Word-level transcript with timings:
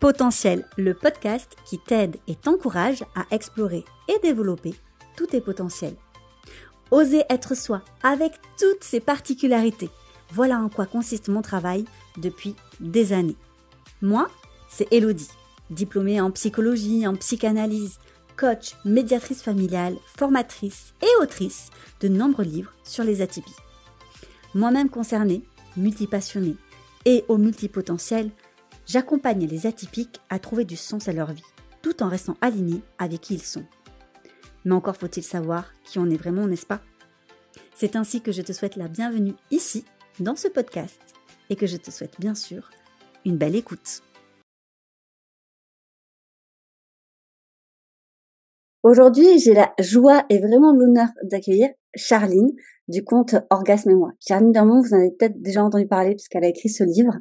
Potentiel, 0.00 0.64
le 0.76 0.94
podcast 0.94 1.56
qui 1.64 1.80
t'aide 1.80 2.18
et 2.28 2.36
t'encourage 2.36 3.02
à 3.16 3.24
explorer 3.34 3.84
et 4.06 4.16
développer 4.22 4.74
tous 5.16 5.26
tes 5.26 5.40
potentiels. 5.40 5.96
Oser 6.92 7.24
être 7.28 7.56
soi 7.56 7.82
avec 8.04 8.32
toutes 8.60 8.84
ses 8.84 9.00
particularités. 9.00 9.90
Voilà 10.30 10.60
en 10.60 10.68
quoi 10.68 10.86
consiste 10.86 11.26
mon 11.26 11.42
travail 11.42 11.84
depuis 12.16 12.54
des 12.78 13.12
années. 13.12 13.34
Moi, 14.00 14.30
c'est 14.70 14.86
Elodie, 14.92 15.30
diplômée 15.70 16.20
en 16.20 16.30
psychologie, 16.30 17.04
en 17.04 17.16
psychanalyse, 17.16 17.98
coach, 18.36 18.76
médiatrice 18.84 19.42
familiale, 19.42 19.96
formatrice 20.16 20.94
et 21.02 21.22
autrice 21.22 21.70
de 22.00 22.06
nombreux 22.06 22.44
livres 22.44 22.72
sur 22.84 23.02
les 23.02 23.20
atypies. 23.20 23.50
Moi-même 24.54 24.90
concernée, 24.90 25.42
multipassionnée 25.76 26.56
et 27.04 27.24
au 27.26 27.36
multipotentiel, 27.36 28.30
j'accompagne 28.88 29.46
les 29.46 29.66
atypiques 29.66 30.20
à 30.30 30.38
trouver 30.38 30.64
du 30.64 30.76
sens 30.76 31.08
à 31.08 31.12
leur 31.12 31.32
vie, 31.32 31.42
tout 31.82 32.02
en 32.02 32.08
restant 32.08 32.36
alignés 32.40 32.82
avec 32.98 33.20
qui 33.20 33.34
ils 33.34 33.42
sont. 33.42 33.64
Mais 34.64 34.74
encore 34.74 34.96
faut-il 34.96 35.22
savoir 35.22 35.72
qui 35.84 35.98
on 35.98 36.10
est 36.10 36.16
vraiment, 36.16 36.46
n'est-ce 36.46 36.66
pas? 36.66 36.80
C'est 37.74 37.96
ainsi 37.96 38.22
que 38.22 38.32
je 38.32 38.42
te 38.42 38.52
souhaite 38.52 38.76
la 38.76 38.88
bienvenue 38.88 39.34
ici, 39.50 39.84
dans 40.20 40.36
ce 40.36 40.48
podcast, 40.48 41.00
et 41.50 41.56
que 41.56 41.66
je 41.66 41.76
te 41.76 41.90
souhaite 41.90 42.18
bien 42.18 42.34
sûr 42.34 42.70
une 43.24 43.36
belle 43.36 43.54
écoute. 43.54 44.02
Aujourd'hui, 48.82 49.38
j'ai 49.38 49.54
la 49.54 49.74
joie 49.78 50.24
et 50.30 50.38
vraiment 50.38 50.72
l'honneur 50.72 51.08
d'accueillir 51.24 51.68
Charline 51.94 52.52
du 52.88 53.04
compte 53.04 53.34
Orgasme 53.50 53.90
et 53.90 53.94
moi. 53.94 54.12
Charline 54.26 54.52
Dermont, 54.52 54.80
vous 54.80 54.94
en 54.94 54.98
avez 54.98 55.10
peut-être 55.10 55.42
déjà 55.42 55.62
entendu 55.62 55.86
parler 55.86 56.14
puisqu'elle 56.14 56.44
a 56.44 56.48
écrit 56.48 56.70
ce 56.70 56.84
livre. 56.84 57.12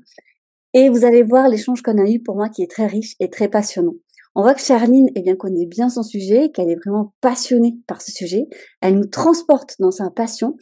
Et 0.80 0.90
vous 0.90 1.06
allez 1.06 1.24
voir 1.24 1.50
l'échange 1.50 1.82
qu'on 1.82 1.98
a 1.98 2.08
eu 2.08 2.22
pour 2.22 2.36
moi 2.36 2.50
qui 2.50 2.62
est 2.62 2.70
très 2.70 2.86
riche 2.86 3.16
et 3.20 3.32
très 3.32 3.48
passionnant. 3.48 3.96
On 4.36 4.44
voit 4.44 4.54
que 4.54 4.62
Charline 4.62 5.10
eh 5.16 5.24
bien, 5.24 5.36
connaît 5.36 5.66
bien 5.66 5.90
son 5.90 6.04
sujet, 6.04 6.52
qu'elle 6.54 6.70
est 6.70 6.76
vraiment 6.76 7.16
passionnée 7.20 7.80
par 7.88 8.00
ce 8.00 8.12
sujet. 8.12 8.46
Elle 8.80 8.94
nous 8.94 9.08
transporte 9.08 9.74
dans 9.80 9.90
sa 9.90 10.12
passion. 10.12 10.56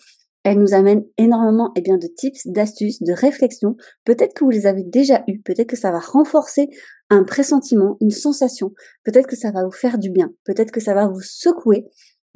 Elle 0.46 0.60
nous 0.60 0.74
amène 0.74 1.04
énormément 1.18 1.74
eh 1.76 1.82
bien, 1.82 1.98
de 1.98 2.08
tips, 2.08 2.48
d'astuces, 2.48 3.04
de 3.04 3.12
réflexions. 3.12 3.76
Peut-être 4.06 4.34
que 4.34 4.46
vous 4.46 4.52
les 4.52 4.68
avez 4.68 4.84
déjà 4.84 5.22
eus. 5.28 5.42
Peut-être 5.42 5.68
que 5.68 5.76
ça 5.76 5.92
va 5.92 6.00
renforcer 6.00 6.70
un 7.10 7.26
pressentiment, 7.26 7.98
une 8.00 8.12
sensation. 8.12 8.72
Peut-être 9.04 9.28
que 9.28 9.36
ça 9.36 9.52
va 9.52 9.66
vous 9.66 9.72
faire 9.74 9.98
du 9.98 10.10
bien. 10.10 10.32
Peut-être 10.46 10.72
que 10.72 10.80
ça 10.80 10.94
va 10.94 11.10
vous 11.10 11.20
secouer. 11.20 11.88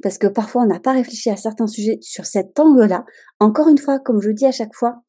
Parce 0.02 0.18
que 0.18 0.26
parfois, 0.26 0.64
on 0.64 0.66
n'a 0.66 0.80
pas 0.80 0.92
réfléchi 0.92 1.30
à 1.30 1.36
certains 1.36 1.66
sujets 1.66 1.96
sur 2.02 2.26
cet 2.26 2.60
angle-là. 2.60 3.06
Encore 3.38 3.68
une 3.68 3.78
fois, 3.78 4.00
comme 4.00 4.20
je 4.20 4.32
dis 4.32 4.44
à 4.44 4.52
chaque 4.52 4.74
fois, 4.74 5.00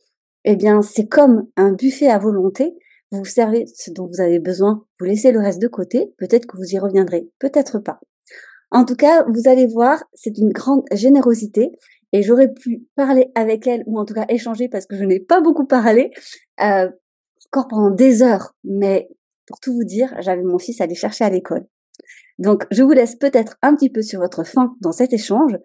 eh 0.45 0.55
bien, 0.55 0.81
c'est 0.81 1.07
comme 1.07 1.47
un 1.55 1.71
buffet 1.73 2.07
à 2.07 2.17
volonté. 2.17 2.73
Vous 3.11 3.25
servez 3.25 3.65
ce 3.67 3.91
dont 3.91 4.07
vous 4.07 4.21
avez 4.21 4.39
besoin, 4.39 4.85
vous 4.99 5.05
laissez 5.05 5.31
le 5.31 5.39
reste 5.39 5.61
de 5.61 5.67
côté. 5.67 6.13
Peut-être 6.17 6.45
que 6.45 6.57
vous 6.57 6.73
y 6.73 6.79
reviendrez, 6.79 7.29
peut-être 7.39 7.79
pas. 7.79 7.99
En 8.71 8.85
tout 8.85 8.95
cas, 8.95 9.25
vous 9.27 9.49
allez 9.49 9.67
voir, 9.67 10.03
c'est 10.13 10.37
une 10.37 10.53
grande 10.53 10.83
générosité 10.93 11.71
et 12.13 12.23
j'aurais 12.23 12.51
pu 12.51 12.85
parler 12.95 13.29
avec 13.35 13.67
elle 13.67 13.83
ou 13.85 13.99
en 13.99 14.05
tout 14.05 14.13
cas 14.13 14.25
échanger 14.29 14.69
parce 14.69 14.85
que 14.85 14.95
je 14.95 15.03
n'ai 15.03 15.19
pas 15.19 15.41
beaucoup 15.41 15.65
parlé 15.65 16.11
euh, 16.61 16.89
encore 17.51 17.67
pendant 17.67 17.91
des 17.91 18.21
heures. 18.21 18.55
Mais 18.63 19.09
pour 19.45 19.59
tout 19.59 19.73
vous 19.73 19.83
dire, 19.83 20.15
j'avais 20.19 20.43
mon 20.43 20.57
fils 20.57 20.79
à 20.79 20.85
aller 20.85 20.95
chercher 20.95 21.25
à 21.25 21.29
l'école. 21.29 21.65
Donc, 22.39 22.65
je 22.71 22.81
vous 22.81 22.91
laisse 22.91 23.15
peut-être 23.15 23.57
un 23.61 23.75
petit 23.75 23.89
peu 23.89 24.01
sur 24.01 24.21
votre 24.21 24.45
faim 24.45 24.75
dans 24.79 24.93
cet 24.93 25.11
échange 25.11 25.57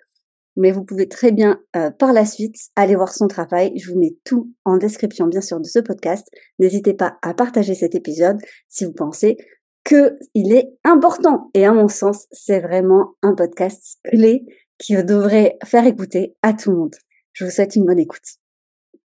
mais 0.57 0.73
vous 0.73 0.85
pouvez 0.85 1.09
très 1.09 1.33
bien 1.33 1.61
euh, 1.77 1.91
par 1.91 2.13
la 2.13 2.25
suite 2.25 2.57
aller 2.77 2.97
voir 2.97 3.13
son 3.13 3.29
travail. 3.29 3.73
Je 3.79 3.91
vous 3.91 3.99
mets 3.99 4.17
tout 4.25 4.53
en 4.65 4.77
description 4.77 5.27
bien 5.27 5.41
sûr 5.41 5.61
de 5.61 5.67
ce 5.67 5.79
podcast. 5.79 6.27
N'hésitez 6.59 6.95
pas 6.95 7.19
à 7.23 7.35
partager 7.35 7.75
cet 7.75 7.95
épisode 7.95 8.39
si 8.69 8.85
vous 8.85 8.93
pensez 8.93 9.37
que 9.85 10.17
il 10.35 10.53
est 10.53 10.69
important. 10.85 11.51
Et 11.55 11.65
à 11.65 11.73
mon 11.73 11.89
sens, 11.89 12.27
c'est 12.33 12.61
vraiment 12.61 13.15
un 13.23 13.35
podcast 13.35 13.99
clé 14.05 14.45
qui 14.79 14.95
devrait 15.05 15.59
faire 15.65 15.87
écouter 15.87 16.35
à 16.43 16.53
tout 16.53 16.71
le 16.71 16.77
monde. 16.79 16.95
Je 17.33 17.45
vous 17.45 17.51
souhaite 17.51 17.77
une 17.77 17.85
bonne 17.85 17.99
écoute. 17.99 18.27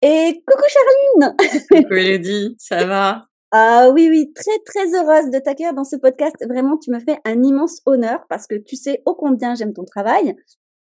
Et 0.02 0.42
coucou 0.46 0.64
Charline 0.68 1.36
Coucou 1.70 1.94
Elodie, 1.94 2.56
ça 2.58 2.84
va? 2.86 3.22
Ah 3.54 3.90
oui, 3.92 4.08
oui, 4.08 4.32
très 4.32 4.58
très 4.64 4.94
heureuse 4.94 5.30
de 5.30 5.38
t'accueillir 5.38 5.74
dans 5.74 5.84
ce 5.84 5.96
podcast. 5.96 6.34
Vraiment, 6.48 6.78
tu 6.78 6.90
me 6.90 6.98
fais 6.98 7.18
un 7.26 7.42
immense 7.42 7.82
honneur 7.84 8.24
parce 8.30 8.46
que 8.46 8.54
tu 8.54 8.76
sais 8.76 9.02
ô 9.04 9.14
combien 9.14 9.54
j'aime 9.54 9.74
ton 9.74 9.84
travail 9.84 10.34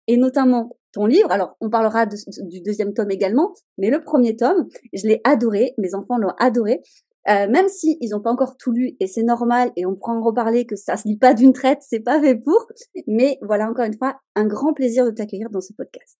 et 0.07 0.17
notamment 0.17 0.77
ton 0.93 1.05
livre. 1.05 1.31
Alors, 1.31 1.55
on 1.61 1.69
parlera 1.69 2.05
du 2.05 2.61
deuxième 2.61 2.93
tome 2.93 3.11
également, 3.11 3.53
mais 3.77 3.89
le 3.89 4.03
premier 4.03 4.35
tome, 4.35 4.67
je 4.93 5.07
l'ai 5.07 5.21
adoré, 5.23 5.73
mes 5.77 5.93
enfants 5.93 6.17
l'ont 6.17 6.33
adoré. 6.39 6.81
Euh, 7.29 7.49
même 7.49 7.67
si 7.67 7.97
ils 7.99 8.11
n'ont 8.11 8.21
pas 8.21 8.31
encore 8.31 8.55
tout 8.55 8.71
lu 8.71 8.95
et 9.01 9.07
c'est 9.07 9.23
normal 9.23 9.73
et 9.75 9.85
on 9.85 9.95
pourra 9.95 10.13
en 10.13 10.23
reparler 10.23 10.65
que 10.65 10.77
ça 10.77 10.95
se 10.95 11.09
lit 11.09 11.17
pas 11.17 11.33
d'une 11.33 11.51
traite, 11.51 11.79
c'est 11.81 11.99
pas 11.99 12.21
fait 12.21 12.35
pour. 12.35 12.67
Mais 13.05 13.37
voilà 13.41 13.69
encore 13.69 13.83
une 13.83 13.97
fois 13.97 14.17
un 14.35 14.47
grand 14.47 14.73
plaisir 14.73 15.05
de 15.05 15.11
t'accueillir 15.11 15.49
dans 15.49 15.59
ce 15.59 15.73
podcast. 15.73 16.17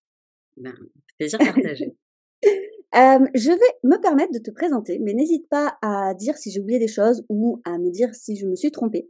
Ben, 0.58 0.74
plaisir 1.18 1.40
partagé. 1.40 1.96
euh, 2.44 3.25
je 3.36 3.52
vais 3.52 3.74
me 3.86 4.02
permettre 4.02 4.34
de 4.34 4.40
te 4.40 4.52
présenter, 4.52 5.00
mais 5.00 5.14
n'hésite 5.14 5.48
pas 5.48 5.78
à 5.81 6.14
dire 6.14 6.36
si 6.36 6.52
j'ai 6.52 6.59
oublié 6.59 6.78
des 6.78 6.90
choses 6.90 7.24
ou 7.30 7.62
à 7.64 7.78
me 7.78 7.90
dire 7.90 8.14
si 8.14 8.36
je 8.36 8.46
me 8.46 8.56
suis 8.58 8.72
trompée 8.72 9.09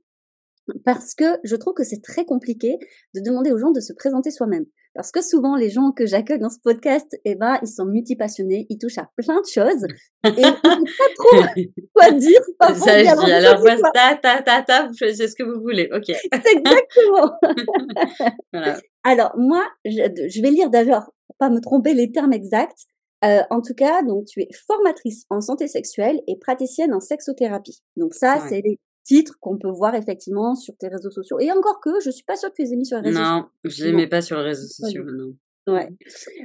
parce 0.85 1.13
que 1.15 1.25
je 1.43 1.55
trouve 1.55 1.73
que 1.73 1.83
c'est 1.83 2.01
très 2.01 2.25
compliqué 2.25 2.77
de 3.15 3.21
demander 3.21 3.51
aux 3.51 3.57
gens 3.57 3.71
de 3.71 3.79
se 3.79 3.93
présenter 3.93 4.31
soi-même. 4.31 4.65
Parce 4.97 5.11
que 5.11 5.21
souvent, 5.21 5.55
les 5.55 5.69
gens 5.69 5.91
que 5.91 6.07
j'accueille 6.07 6.39
dans 6.39 6.49
ce 6.49 6.57
podcast, 6.59 7.15
eh 7.23 7.35
ben, 7.35 7.59
ils 7.61 7.67
sont 7.67 7.85
multipassionnels, 7.85 8.65
ils 8.67 8.79
touchent 8.79 8.97
à 8.97 9.07
plein 9.15 9.39
de 9.41 9.45
choses, 9.45 9.83
et 10.25 10.29
ils 10.29 10.41
ne 10.41 10.97
pas 10.97 11.13
trop 11.15 11.61
quoi 11.93 12.11
dire. 12.13 12.41
Ça, 12.59 12.97
je 12.97 13.25
dis, 13.25 13.31
alors, 13.31 13.63
ta, 13.93 14.15
ta, 14.15 14.41
ta, 14.41 14.63
ta, 14.63 14.87
vous 14.87 14.95
choisissez 14.97 15.27
ce 15.27 15.35
que 15.35 15.43
vous 15.43 15.61
voulez, 15.61 15.87
ok. 15.93 16.05
C'est 16.07 16.29
exactement. 16.57 17.31
voilà. 18.51 18.79
Alors, 19.03 19.33
moi, 19.37 19.63
je, 19.85 20.41
vais 20.41 20.49
lire 20.49 20.71
d'ailleurs, 20.71 21.11
pour 21.27 21.35
pas 21.37 21.51
me 21.51 21.61
tromper, 21.61 21.93
les 21.93 22.11
termes 22.11 22.33
exacts. 22.33 22.87
Euh, 23.23 23.41
en 23.51 23.61
tout 23.61 23.75
cas, 23.75 24.01
donc 24.01 24.25
tu 24.25 24.41
es 24.41 24.47
formatrice 24.67 25.25
en 25.29 25.41
santé 25.41 25.67
sexuelle 25.67 26.21
et 26.27 26.37
praticienne 26.37 26.93
en 26.93 26.99
sexothérapie. 26.99 27.81
Donc 27.97 28.13
ça, 28.15 28.39
c'est 28.47 28.61
les 28.63 28.79
titres 29.07 29.37
qu'on 29.39 29.57
peut 29.57 29.69
voir 29.69 29.95
effectivement 29.95 30.55
sur 30.55 30.75
tes 30.77 30.87
réseaux 30.87 31.09
sociaux. 31.09 31.39
Et 31.39 31.51
encore 31.51 31.79
que, 31.79 31.99
je 32.03 32.09
suis 32.09 32.25
pas 32.25 32.35
sûre 32.35 32.49
que 32.49 32.55
tu 32.55 32.63
les 32.63 32.73
aies 32.73 32.75
mis 32.75 32.85
sur 32.85 32.97
les 32.97 33.09
réseaux 33.09 33.19
sociaux. 33.19 33.35
Non, 33.35 33.45
je 33.63 33.85
les 33.85 33.93
mets 33.93 34.07
pas 34.07 34.21
sur 34.21 34.37
les 34.37 34.43
réseaux 34.43 34.67
sociaux, 34.67 35.03
non. 35.05 35.33
Ouais. 35.67 35.89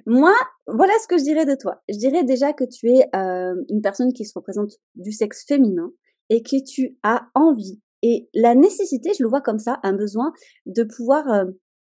Moi, 0.07 0.35
voilà 0.67 0.93
ce 1.01 1.07
que 1.07 1.17
je 1.17 1.23
dirais 1.23 1.45
de 1.45 1.55
toi. 1.55 1.83
Je 1.89 1.97
dirais 1.97 2.25
déjà 2.25 2.53
que 2.53 2.65
tu 2.65 2.89
es 2.91 3.05
euh, 3.15 3.55
une 3.69 3.81
personne 3.81 4.13
qui 4.13 4.25
se 4.25 4.33
représente 4.35 4.73
du 4.97 5.13
sexe 5.13 5.45
féminin 5.47 5.93
et 6.29 6.43
que 6.43 6.63
tu 6.65 6.97
as 7.05 7.29
envie 7.35 7.81
et 8.03 8.29
la 8.35 8.55
nécessité, 8.55 9.13
je 9.17 9.23
le 9.23 9.29
vois 9.29 9.41
comme 9.41 9.61
ça, 9.61 9.79
un 9.85 9.93
besoin 9.93 10.33
de 10.67 10.83
pouvoir 10.83 11.29
euh, 11.31 11.45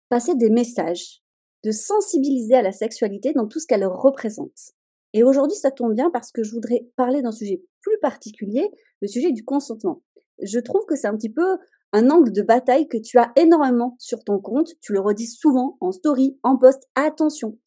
passer 0.09 0.35
des 0.35 0.51
messages, 0.51 1.23
de 1.65 1.71
sensibiliser 1.71 2.57
à 2.57 2.63
la 2.63 2.73
sexualité 2.73 3.33
dans 3.33 3.47
tout 3.47 3.61
ce 3.61 3.67
qu'elle 3.67 3.87
représente. 3.87 4.73
Et 5.13 5.23
aujourd'hui, 5.23 5.57
ça 5.57 5.71
tombe 5.71 5.95
bien 5.95 6.11
parce 6.11 6.33
que 6.33 6.43
je 6.43 6.53
voudrais 6.53 6.89
parler 6.97 7.23
d'un 7.23 7.33
sujet 7.33 7.63
plus 7.81 7.99
particulier, 8.01 8.71
le 9.01 9.09
sujet 9.09 9.33
du 9.33 9.45
consentement 9.45 10.03
je 10.43 10.59
trouve 10.59 10.85
que 10.87 10.97
c'est 10.97 11.09
un 11.09 11.17
petit 11.17 11.33
peu 11.33 11.59
un 11.93 12.11
angle 12.11 12.33
de 12.33 12.43
bataille 12.43 12.89
que 12.89 12.99
tu 12.99 13.19
as 13.19 13.33
énormément 13.37 13.97
sur 13.99 14.23
ton 14.25 14.39
compte. 14.39 14.71
Tu 14.81 14.93
le 14.93 15.01
redis 15.01 15.27
souvent 15.27 15.77
en 15.81 15.93
story, 15.93 16.39
en 16.43 16.57
post. 16.57 16.89
Attention. 16.95 17.59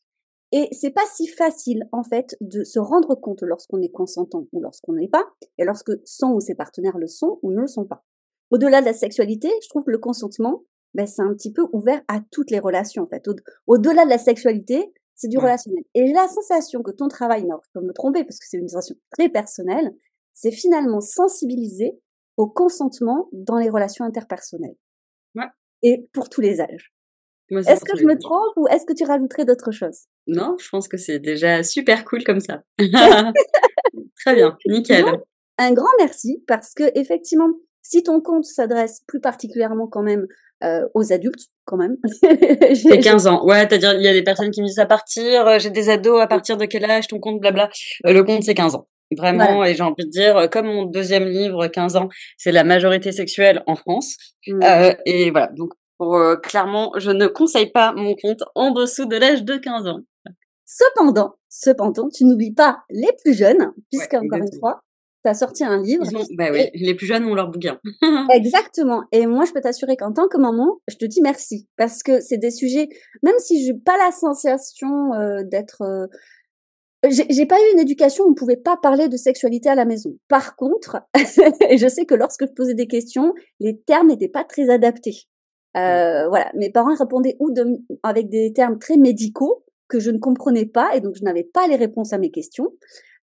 Et 0.51 0.69
c'est 0.71 0.91
pas 0.91 1.05
si 1.11 1.27
facile, 1.27 1.89
en 1.91 2.03
fait, 2.03 2.37
de 2.39 2.63
se 2.63 2.77
rendre 2.77 3.15
compte 3.15 3.41
lorsqu'on 3.41 3.81
est 3.81 3.89
consentant 3.89 4.45
ou 4.51 4.61
lorsqu'on 4.61 4.93
n'est 4.93 5.07
pas, 5.07 5.25
et 5.57 5.65
lorsque 5.65 5.91
son 6.05 6.33
ou 6.33 6.39
ses 6.39 6.53
partenaires 6.53 6.99
le 6.99 7.07
sont 7.07 7.39
ou 7.41 7.51
ne 7.51 7.61
le 7.61 7.67
sont 7.67 7.85
pas. 7.85 8.03
Au-delà 8.51 8.81
de 8.81 8.85
la 8.85 8.93
sexualité, 8.93 9.49
je 9.63 9.69
trouve 9.69 9.83
que 9.83 9.89
le 9.89 9.97
consentement, 9.97 10.63
ben, 10.93 11.07
c'est 11.07 11.23
un 11.23 11.33
petit 11.33 11.51
peu 11.51 11.65
ouvert 11.73 12.03
à 12.07 12.19
toutes 12.31 12.51
les 12.51 12.59
relations, 12.59 13.01
en 13.01 13.07
fait. 13.07 13.27
Au-delà 13.65 14.05
de 14.05 14.09
la 14.09 14.19
sexualité, 14.19 14.93
c'est 15.15 15.27
du 15.27 15.39
relationnel. 15.39 15.83
Et 15.95 16.13
la 16.13 16.27
sensation 16.27 16.83
que 16.83 16.91
ton 16.91 17.07
travail, 17.07 17.47
je 17.47 17.69
peux 17.73 17.85
me 17.85 17.93
tromper 17.93 18.23
parce 18.23 18.37
que 18.37 18.45
c'est 18.47 18.57
une 18.57 18.67
sensation 18.69 18.95
très 19.09 19.29
personnelle, 19.29 19.95
c'est 20.33 20.51
finalement 20.51 21.01
sensibiliser 21.01 21.99
au 22.37 22.47
consentement 22.47 23.29
dans 23.31 23.57
les 23.57 23.69
relations 23.69 24.05
interpersonnelles. 24.05 24.75
Ouais. 25.35 25.47
Et 25.81 26.07
pour 26.13 26.29
tous 26.29 26.41
les 26.41 26.61
âges. 26.61 26.93
Est-ce 27.49 27.83
que 27.83 27.97
je 27.97 28.05
me 28.05 28.17
trompe 28.17 28.53
ou 28.55 28.67
est-ce 28.67 28.85
que 28.85 28.93
tu 28.93 29.03
rajouterais 29.03 29.45
d'autres 29.45 29.71
choses? 29.71 30.05
Non, 30.27 30.55
je 30.59 30.69
pense 30.69 30.87
que 30.87 30.97
c'est 30.97 31.19
déjà 31.19 31.61
super 31.61 32.05
cool 32.05 32.23
comme 32.23 32.39
ça. 32.39 32.63
Très 32.79 34.35
bien, 34.35 34.57
nickel. 34.65 35.05
un 35.57 35.73
grand 35.73 35.91
merci 35.99 36.43
parce 36.47 36.73
que 36.73 36.83
effectivement, 36.97 37.49
si 37.81 38.01
ton 38.01 38.21
compte 38.21 38.45
s'adresse 38.45 39.01
plus 39.07 39.19
particulièrement 39.19 39.87
quand 39.87 40.01
même 40.01 40.25
euh, 40.63 40.87
aux 40.93 41.11
adultes, 41.11 41.49
quand 41.65 41.75
même. 41.75 41.97
j'ai 42.71 42.99
15 42.99 43.27
ans. 43.27 43.45
Ouais, 43.45 43.67
c'est-à-dire 43.67 43.93
il 43.95 44.01
y 44.01 44.07
a 44.07 44.13
des 44.13 44.23
personnes 44.23 44.49
qui 44.49 44.61
me 44.61 44.67
disent 44.67 44.79
à 44.79 44.85
partir, 44.85 45.45
euh, 45.45 45.59
j'ai 45.59 45.69
des 45.69 45.89
ados, 45.89 46.21
à 46.21 46.27
partir 46.27 46.55
de 46.55 46.63
quel 46.65 46.89
âge 46.89 47.07
ton 47.07 47.19
compte, 47.19 47.41
blabla. 47.41 47.69
Euh, 48.05 48.13
le 48.13 48.23
compte 48.23 48.43
c'est 48.43 48.53
15 48.53 48.75
ans. 48.75 48.87
Vraiment, 49.17 49.63
et 49.63 49.75
j'ai 49.75 49.83
envie 49.83 50.05
de 50.05 50.09
dire, 50.09 50.37
euh, 50.37 50.47
comme 50.47 50.67
mon 50.67 50.85
deuxième 50.85 51.25
livre, 51.25 51.67
15 51.67 51.95
ans, 51.95 52.09
c'est 52.37 52.51
la 52.51 52.63
majorité 52.63 53.11
sexuelle 53.11 53.63
en 53.67 53.75
France. 53.75 54.17
Mmh. 54.47 54.63
Euh, 54.63 54.93
et 55.05 55.31
voilà, 55.31 55.47
donc 55.47 55.71
euh, 56.01 56.35
clairement, 56.37 56.91
je 56.97 57.11
ne 57.11 57.27
conseille 57.27 57.71
pas 57.71 57.93
mon 57.93 58.15
compte 58.15 58.43
en 58.55 58.71
dessous 58.71 59.05
de 59.05 59.15
l'âge 59.17 59.43
de 59.43 59.57
15 59.57 59.87
ans. 59.87 59.99
Cependant, 60.65 61.35
cependant, 61.49 62.09
tu 62.09 62.25
n'oublies 62.25 62.53
pas 62.53 62.79
les 62.89 63.11
plus 63.23 63.37
jeunes, 63.37 63.71
puisque 63.91 64.13
encore 64.15 64.39
une 64.39 64.59
fois, 64.59 64.81
as 65.29 65.35
sorti 65.35 65.63
un 65.63 65.81
livre. 65.81 66.05
bah 66.37 66.49
oui, 66.51 66.69
les 66.73 66.95
plus 66.95 67.05
jeunes 67.05 67.25
ont 67.25 67.35
leur 67.35 67.49
bouquin. 67.49 67.79
Exactement. 68.33 69.03
Et 69.11 69.25
moi, 69.25 69.45
je 69.45 69.51
peux 69.53 69.61
t'assurer 69.61 69.95
qu'en 69.95 70.11
tant 70.11 70.27
que 70.27 70.37
maman, 70.37 70.79
je 70.87 70.95
te 70.95 71.05
dis 71.05 71.21
merci 71.21 71.67
parce 71.77 72.03
que 72.03 72.19
c'est 72.19 72.37
des 72.37 72.51
sujets, 72.51 72.89
même 73.21 73.37
si 73.39 73.65
je 73.65 73.71
n'ai 73.71 73.79
pas 73.79 73.97
la 73.97 74.11
sensation 74.11 75.13
euh, 75.13 75.43
d'être 75.43 75.81
euh, 75.81 76.07
j'ai 77.09 77.45
pas 77.45 77.57
eu 77.59 77.73
une 77.73 77.79
éducation 77.79 78.25
où 78.25 78.31
on 78.31 78.33
pouvait 78.33 78.57
pas 78.57 78.77
parler 78.77 79.09
de 79.09 79.17
sexualité 79.17 79.69
à 79.69 79.75
la 79.75 79.85
maison. 79.85 80.17
Par 80.29 80.55
contre, 80.55 81.01
je 81.15 81.87
sais 81.89 82.05
que 82.05 82.15
lorsque 82.15 82.47
je 82.47 82.53
posais 82.53 82.73
des 82.73 82.87
questions, 82.87 83.33
les 83.59 83.77
termes 83.77 84.07
n'étaient 84.07 84.29
pas 84.29 84.43
très 84.43 84.69
adaptés. 84.69 85.27
Euh, 85.75 86.27
voilà, 86.29 86.51
mes 86.53 86.69
parents 86.69 86.95
répondaient 86.95 87.35
ou 87.39 87.51
de, 87.51 87.65
avec 88.03 88.29
des 88.29 88.53
termes 88.53 88.79
très 88.79 88.95
médicaux 88.95 89.63
que 89.89 89.99
je 89.99 90.11
ne 90.11 90.17
comprenais 90.17 90.65
pas 90.65 90.95
et 90.95 91.01
donc 91.01 91.15
je 91.15 91.23
n'avais 91.23 91.43
pas 91.43 91.67
les 91.67 91.75
réponses 91.75 92.13
à 92.13 92.17
mes 92.17 92.31
questions. 92.31 92.71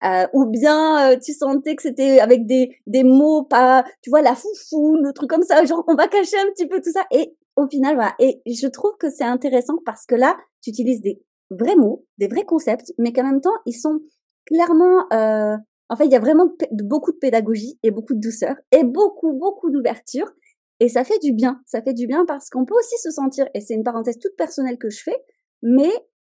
Euh, 0.03 0.25
ou 0.33 0.45
bien 0.45 1.11
euh, 1.11 1.17
tu 1.23 1.33
sentais 1.33 1.75
que 1.75 1.83
c'était 1.83 2.19
avec 2.19 2.45
des, 2.45 2.75
des 2.87 3.03
mots 3.03 3.43
pas, 3.43 3.83
tu 4.01 4.09
vois, 4.09 4.21
la 4.21 4.35
foufou, 4.35 4.95
le 4.95 5.13
truc 5.13 5.29
comme 5.29 5.43
ça, 5.43 5.63
genre 5.65 5.83
on 5.87 5.95
va 5.95 6.07
cacher 6.07 6.37
un 6.37 6.51
petit 6.51 6.67
peu 6.67 6.81
tout 6.81 6.91
ça. 6.91 7.05
Et 7.11 7.35
au 7.55 7.67
final, 7.67 7.95
voilà. 7.95 8.15
Et 8.19 8.41
je 8.45 8.67
trouve 8.67 8.95
que 8.99 9.09
c'est 9.09 9.23
intéressant 9.23 9.77
parce 9.85 10.05
que 10.05 10.15
là, 10.15 10.37
tu 10.61 10.69
utilises 10.69 11.01
des 11.01 11.21
vrais 11.51 11.75
mots, 11.75 12.05
des 12.17 12.27
vrais 12.27 12.45
concepts, 12.45 12.93
mais 12.97 13.13
qu'en 13.13 13.23
même 13.23 13.41
temps, 13.41 13.55
ils 13.65 13.77
sont 13.77 13.99
clairement... 14.45 15.05
Euh, 15.13 15.55
en 15.89 15.95
fait, 15.97 16.05
il 16.05 16.11
y 16.11 16.15
a 16.15 16.19
vraiment 16.19 16.49
beaucoup 16.71 17.11
de 17.11 17.17
pédagogie 17.17 17.77
et 17.83 17.91
beaucoup 17.91 18.13
de 18.13 18.21
douceur 18.21 18.55
et 18.71 18.85
beaucoup, 18.85 19.33
beaucoup 19.33 19.69
d'ouverture. 19.69 20.31
Et 20.79 20.87
ça 20.87 21.03
fait 21.03 21.19
du 21.19 21.33
bien. 21.33 21.61
Ça 21.65 21.81
fait 21.81 21.93
du 21.93 22.07
bien 22.07 22.25
parce 22.25 22.49
qu'on 22.49 22.65
peut 22.65 22.73
aussi 22.73 22.97
se 22.97 23.11
sentir, 23.11 23.47
et 23.53 23.59
c'est 23.59 23.73
une 23.73 23.83
parenthèse 23.83 24.17
toute 24.17 24.35
personnelle 24.37 24.77
que 24.77 24.89
je 24.89 25.03
fais, 25.03 25.17
mais 25.61 25.91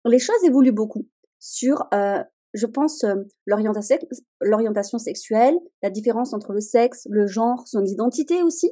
les 0.04 0.18
choses 0.18 0.42
évoluent 0.44 0.72
beaucoup 0.72 1.06
sur, 1.38 1.84
euh, 1.94 2.22
je 2.52 2.66
pense, 2.66 3.04
euh, 3.04 3.14
l'orientation 3.46 4.98
sexuelle, 4.98 5.56
la 5.82 5.90
différence 5.90 6.34
entre 6.34 6.52
le 6.52 6.60
sexe, 6.60 7.06
le 7.08 7.26
genre, 7.26 7.66
son 7.66 7.84
identité 7.84 8.42
aussi. 8.42 8.70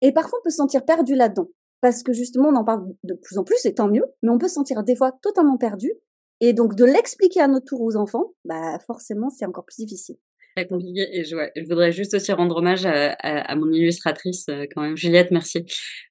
Et 0.00 0.12
parfois, 0.12 0.40
on 0.40 0.42
peut 0.42 0.50
se 0.50 0.56
sentir 0.56 0.84
perdu 0.84 1.14
là-dedans 1.14 1.48
parce 1.82 2.02
que 2.02 2.12
justement, 2.12 2.48
on 2.48 2.56
en 2.56 2.64
parle 2.64 2.86
de 3.02 3.14
plus 3.14 3.36
en 3.36 3.44
plus, 3.44 3.66
et 3.66 3.74
tant 3.74 3.88
mieux, 3.88 4.04
mais 4.22 4.30
on 4.30 4.38
peut 4.38 4.48
se 4.48 4.54
sentir 4.54 4.82
des 4.84 4.96
fois 4.96 5.12
totalement 5.20 5.58
perdu. 5.58 5.92
Et 6.40 6.52
donc, 6.52 6.74
de 6.76 6.84
l'expliquer 6.84 7.40
à 7.40 7.48
notre 7.48 7.66
tour 7.66 7.82
aux 7.82 7.96
enfants, 7.96 8.32
bah, 8.44 8.78
forcément, 8.86 9.30
c'est 9.30 9.44
encore 9.44 9.64
plus 9.66 9.76
difficile. 9.76 10.16
Très 10.56 10.66
compliqué. 10.66 11.08
Et 11.12 11.24
je, 11.24 11.36
voudrais 11.68 11.92
juste 11.92 12.14
aussi 12.14 12.32
rendre 12.32 12.56
hommage 12.56 12.86
à, 12.86 13.54
mon 13.56 13.70
illustratrice, 13.70 14.46
euh, 14.48 14.64
quand 14.72 14.82
même, 14.82 14.96
Juliette 14.96 15.32
Mercier. 15.32 15.64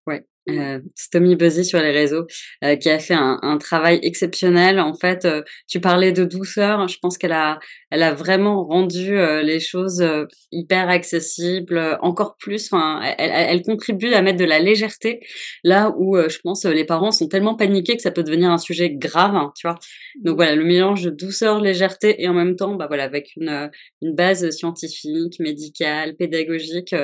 Ouais, 0.08 0.26
euh, 0.50 0.80
Stomy 0.96 1.36
Buzzy 1.36 1.64
sur 1.64 1.80
les 1.80 1.92
réseaux, 1.92 2.26
euh, 2.64 2.76
qui 2.76 2.90
a 2.90 3.00
fait 3.00 3.14
un, 3.14 3.40
un, 3.42 3.58
travail 3.58 4.00
exceptionnel. 4.02 4.80
En 4.80 4.94
fait, 4.94 5.26
euh, 5.26 5.44
tu 5.68 5.80
parlais 5.80 6.12
de 6.12 6.24
douceur. 6.26 6.88
Je 6.88 6.98
pense 7.00 7.18
qu'elle 7.18 7.32
a, 7.32 7.60
elle 7.92 8.04
a 8.04 8.14
vraiment 8.14 8.64
rendu 8.66 9.18
euh, 9.18 9.44
les 9.44 9.60
choses 9.60 10.04
hyper 10.52 10.90
accessibles, 10.90 11.98
encore 12.02 12.38
plus. 12.38 12.72
Enfin, 12.72 13.02
elle, 13.18 13.32
elle, 13.32 13.62
contribue 13.62 14.14
à 14.14 14.22
mettre 14.22 14.40
de 14.40 14.46
la 14.46 14.60
légèreté 14.60 15.20
là 15.64 15.94
où 15.98 16.18
je 16.18 16.40
pense 16.44 16.66
les 16.66 16.86
parents 16.86 17.12
sont 17.12 17.28
tellement 17.28 17.56
paniqués 17.56 17.96
que 17.96 18.02
ça 18.02 18.12
peut 18.12 18.24
devenir 18.24 18.50
un 18.50 18.58
sujet 18.58 18.90
grave, 18.90 19.36
hein, 19.36 19.52
tu 19.56 19.68
vois. 19.68 19.78
Donc 20.22 20.36
voilà, 20.36 20.56
le 20.56 20.64
mélange 20.64 21.04
de 21.04 21.10
douceur, 21.10 21.62
légèreté 21.62 22.22
et 22.22 22.28
en 22.28 22.34
même 22.34 22.56
temps, 22.56 22.76
bah 22.76 22.88
voilà, 22.88 23.04
avec 23.04 23.32
une, 23.36 23.70
une 24.02 24.16
base 24.16 24.50
scientifique, 24.52 25.40
médicale, 25.40 26.16
pédagogique 26.16 26.96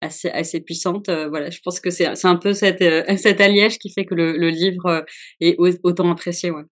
assez 0.00 0.28
assez 0.30 0.60
puissante. 0.60 1.08
Euh, 1.08 1.28
voilà, 1.28 1.50
je 1.50 1.60
pense 1.64 1.80
que 1.80 1.90
c'est 1.90 2.14
c'est 2.14 2.28
un 2.28 2.36
peu 2.36 2.52
cette 2.52 2.82
euh, 2.82 3.02
cet 3.16 3.40
alliage 3.40 3.78
qui 3.78 3.90
fait 3.90 4.04
que 4.04 4.14
le, 4.14 4.36
le 4.36 4.48
livre 4.50 4.86
euh, 4.86 5.02
est 5.40 5.56
autant 5.82 6.10
apprécié. 6.10 6.50
Ouais. 6.50 6.62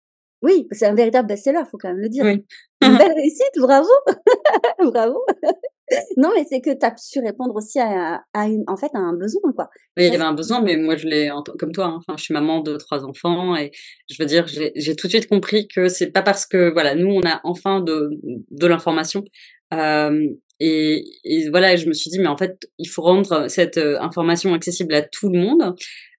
Oui, 0.43 0.67
c'est 0.73 0.87
un 0.87 0.94
véritable 0.94 1.26
best-seller, 1.26 1.62
faut 1.71 1.79
quand 1.79 1.88
même 1.88 2.03
le 2.03 2.09
dire. 2.11 2.25
Oui. 2.25 2.44
Une 2.82 2.99
belle 2.99 3.12
réussite, 3.12 3.55
bravo, 3.56 3.88
bravo. 4.93 5.25
non, 6.19 6.32
mais 6.37 6.44
c'est 6.47 6.61
que 6.61 6.79
tu 6.79 6.85
as 6.85 6.94
su 6.99 7.19
répondre 7.21 7.56
aussi 7.56 7.81
à, 7.81 8.21
à 8.35 8.47
une, 8.47 8.62
en 8.67 8.76
fait, 8.76 8.91
à 8.93 8.99
un 8.99 9.15
besoin, 9.15 9.53
quoi. 9.56 9.71
Oui, 9.97 10.05
il 10.05 10.12
y 10.12 10.15
avait 10.15 10.23
un 10.23 10.35
besoin, 10.35 10.61
mais 10.61 10.76
moi, 10.76 10.97
je 10.97 11.06
l'ai, 11.06 11.31
comme 11.59 11.73
toi, 11.73 11.87
hein. 11.87 11.97
enfin, 11.97 12.19
je 12.19 12.25
suis 12.25 12.35
maman 12.35 12.61
de 12.61 12.76
trois 12.76 13.06
enfants 13.06 13.56
et 13.56 13.71
je 14.11 14.23
veux 14.23 14.26
dire, 14.26 14.47
j'ai 14.47 14.97
tout 14.97 15.06
de 15.06 15.12
suite 15.12 15.29
compris 15.29 15.67
que 15.67 15.88
c'est 15.88 16.11
pas 16.11 16.21
parce 16.21 16.44
que, 16.44 16.71
voilà, 16.71 16.94
nous, 16.94 17.09
on 17.11 17.26
a 17.26 17.41
enfin 17.44 17.81
de, 17.81 18.11
de 18.50 18.67
l'information, 18.67 19.25
euh, 19.73 20.29
et, 20.61 21.05
et, 21.25 21.49
voilà, 21.51 21.77
je 21.77 21.87
me 21.87 21.93
suis 21.93 22.11
dit, 22.11 22.19
mais 22.19 22.29
en 22.29 22.37
fait, 22.37 22.69
il 22.79 22.89
faut 22.89 23.03
rendre 23.03 23.49
cette 23.49 23.79
euh, 23.79 24.01
information 24.01 24.55
accessible 24.55 24.95
à 24.95 25.03
tout 25.03 25.29
le 25.29 25.39
monde. 25.39 25.75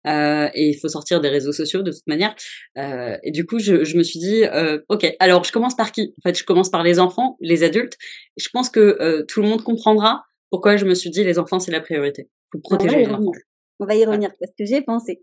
Euh, 0.08 0.50
et 0.54 0.70
il 0.70 0.76
faut 0.76 0.88
sortir 0.88 1.20
des 1.20 1.30
réseaux 1.30 1.52
sociaux 1.52 1.82
de 1.82 1.92
toute 1.92 2.06
manière. 2.08 2.36
Euh, 2.78 3.18
et 3.24 3.32
du 3.32 3.46
coup, 3.46 3.60
je, 3.60 3.84
je 3.84 3.98
me 3.98 4.04
suis 4.04 4.20
dit, 4.20 4.44
euh, 4.46 4.80
ok, 4.90 5.16
alors 5.20 5.44
je 5.44 5.52
commence 5.52 5.76
par 5.76 5.92
qui? 5.92 6.14
En 6.20 6.22
fait, 6.22 6.38
je 6.38 6.44
commence 6.44 6.70
par 6.70 6.84
les 6.84 7.00
enfants, 7.00 7.38
les 7.40 7.64
adultes. 7.64 7.98
Je 8.38 8.48
pense 8.54 8.70
que 8.70 8.98
euh, 9.02 9.24
tout 9.28 9.42
le 9.42 9.48
monde 9.48 9.64
comprendra 9.64 10.24
pourquoi 10.52 10.78
je 10.78 10.86
me 10.86 10.94
suis 10.94 11.10
dit, 11.10 11.24
les 11.24 11.40
enfants, 11.40 11.60
c'est 11.60 11.72
la 11.72 11.82
priorité. 11.82 12.30
Il 12.30 12.50
faut 12.52 12.60
protéger 12.60 12.98
les 12.98 13.08
enfants. 13.08 13.32
On 13.80 13.86
va 13.86 13.96
y 13.96 14.06
revenir 14.06 14.30
parce 14.40 14.52
que 14.58 14.64
j'ai 14.64 14.82
pensé. 14.82 15.22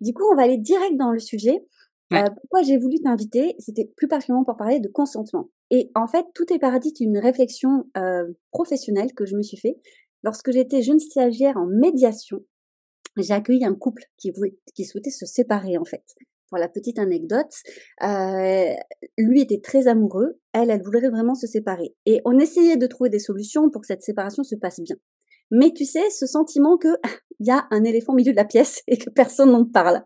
Du 0.00 0.12
coup, 0.14 0.24
on 0.32 0.36
va 0.36 0.44
aller 0.44 0.58
direct 0.58 0.96
dans 0.96 1.12
le 1.12 1.20
sujet. 1.20 1.60
Euh, 2.14 2.30
pourquoi 2.40 2.62
j'ai 2.62 2.76
voulu 2.76 3.00
t'inviter 3.00 3.54
C'était 3.58 3.90
plus 3.96 4.08
particulièrement 4.08 4.44
pour 4.44 4.56
parler 4.56 4.80
de 4.80 4.88
consentement. 4.88 5.50
Et 5.70 5.90
en 5.94 6.06
fait, 6.06 6.26
tout 6.34 6.52
est 6.52 6.58
parti 6.58 6.92
d'une 6.92 7.18
réflexion 7.18 7.84
euh, 7.96 8.32
professionnelle 8.50 9.12
que 9.14 9.26
je 9.26 9.36
me 9.36 9.42
suis 9.42 9.56
fait 9.56 9.76
lorsque 10.22 10.50
j'étais 10.50 10.82
jeune 10.82 11.00
stagiaire 11.00 11.56
en 11.56 11.66
médiation. 11.66 12.40
J'ai 13.16 13.34
accueilli 13.34 13.64
un 13.64 13.74
couple 13.74 14.04
qui, 14.16 14.30
voulait, 14.30 14.56
qui 14.74 14.84
souhaitait 14.84 15.10
se 15.10 15.26
séparer 15.26 15.78
en 15.78 15.84
fait. 15.84 16.02
Pour 16.48 16.58
la 16.58 16.68
petite 16.68 16.98
anecdote, 16.98 17.52
euh, 18.02 18.74
lui 19.18 19.40
était 19.40 19.60
très 19.60 19.88
amoureux, 19.88 20.38
elle, 20.52 20.70
elle 20.70 20.82
voulait 20.82 21.08
vraiment 21.08 21.34
se 21.34 21.46
séparer. 21.46 21.94
Et 22.06 22.20
on 22.24 22.38
essayait 22.38 22.76
de 22.76 22.86
trouver 22.86 23.10
des 23.10 23.18
solutions 23.18 23.70
pour 23.70 23.80
que 23.80 23.86
cette 23.86 24.02
séparation 24.02 24.42
se 24.42 24.54
passe 24.54 24.80
bien. 24.80 24.96
Mais 25.50 25.72
tu 25.72 25.84
sais, 25.84 26.10
ce 26.10 26.26
sentiment 26.26 26.76
que 26.76 26.88
il 27.40 27.46
y 27.46 27.50
a 27.50 27.66
un 27.70 27.84
éléphant 27.84 28.12
au 28.12 28.16
milieu 28.16 28.32
de 28.32 28.36
la 28.36 28.44
pièce 28.44 28.82
et 28.86 28.98
que 28.98 29.10
personne 29.10 29.50
n'en 29.52 29.64
parle. 29.64 30.02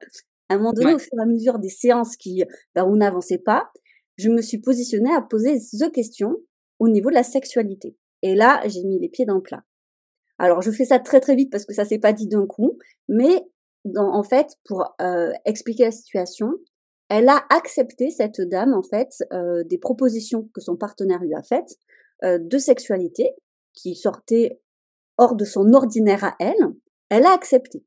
À 0.49 0.55
un 0.55 0.57
moment 0.59 0.73
donné, 0.73 0.95
au 0.95 0.99
fur 0.99 1.13
et 1.19 1.23
à 1.23 1.27
mesure 1.27 1.59
des 1.59 1.69
séances 1.69 2.17
qui, 2.17 2.43
où 2.77 2.81
on 2.81 2.97
n'avançait 2.97 3.39
pas, 3.39 3.71
je 4.17 4.29
me 4.31 4.43
suis 4.43 4.59
positionnée 4.59 5.13
à 5.15 5.23
poser 5.23 5.59
deux 5.75 5.91
questions 5.91 6.37
au 6.79 6.89
niveau 6.89 7.11
de 7.11 7.15
la 7.15 7.23
sexualité. 7.23 7.97
Et 8.23 8.35
là, 8.35 8.63
j'ai 8.67 8.83
mis 8.85 8.99
les 8.99 9.09
pieds 9.09 9.27
dans 9.27 9.37
le 9.37 9.43
plat. 9.43 9.63
Alors, 10.39 10.63
je 10.63 10.71
fais 10.71 10.85
ça 10.85 10.99
très 10.99 11.21
très 11.21 11.35
vite 11.35 11.51
parce 11.51 11.65
que 11.65 11.75
ça 11.75 11.85
s'est 11.85 11.99
pas 11.99 12.13
dit 12.13 12.29
d'un 12.29 12.47
coup, 12.47 12.79
mais 13.09 13.45
dans, 13.85 14.13
en 14.13 14.23
fait, 14.23 14.57
pour 14.65 14.95
euh, 15.01 15.33
expliquer 15.45 15.85
la 15.85 15.91
situation, 15.91 16.53
elle 17.09 17.29
a 17.29 17.45
accepté 17.51 18.11
cette 18.11 18.41
dame 18.41 18.75
en 18.75 18.83
fait 18.83 19.09
euh, 19.33 19.65
des 19.65 19.79
propositions 19.79 20.49
que 20.55 20.61
son 20.61 20.77
partenaire 20.77 21.23
lui 21.23 21.35
a 21.35 21.43
faites 21.43 21.77
euh, 22.25 22.39
de 22.41 22.59
sexualité 22.59 23.35
qui 23.73 23.95
sortaient 23.95 24.61
hors 25.17 25.35
de 25.35 25.45
son 25.45 25.73
ordinaire 25.73 26.25
à 26.25 26.37
elle. 26.39 26.75
Elle 27.09 27.27
a 27.27 27.33
accepté. 27.33 27.85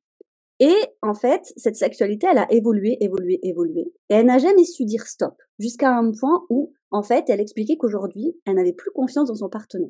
Et 0.63 0.77
en 1.01 1.15
fait, 1.15 1.41
cette 1.57 1.75
sexualité, 1.75 2.27
elle 2.29 2.37
a 2.37 2.45
évolué, 2.51 2.95
évolué, 3.01 3.39
évolué. 3.41 3.91
Et 4.09 4.13
elle 4.13 4.27
n'a 4.27 4.37
jamais 4.37 4.63
su 4.63 4.85
dire 4.85 5.07
stop, 5.07 5.33
jusqu'à 5.57 5.89
un 5.89 6.11
point 6.11 6.45
où, 6.51 6.71
en 6.91 7.01
fait, 7.01 7.25
elle 7.29 7.41
expliquait 7.41 7.77
qu'aujourd'hui, 7.77 8.37
elle 8.45 8.55
n'avait 8.55 8.71
plus 8.71 8.91
confiance 8.91 9.29
dans 9.29 9.35
son 9.35 9.49
partenaire. 9.49 9.89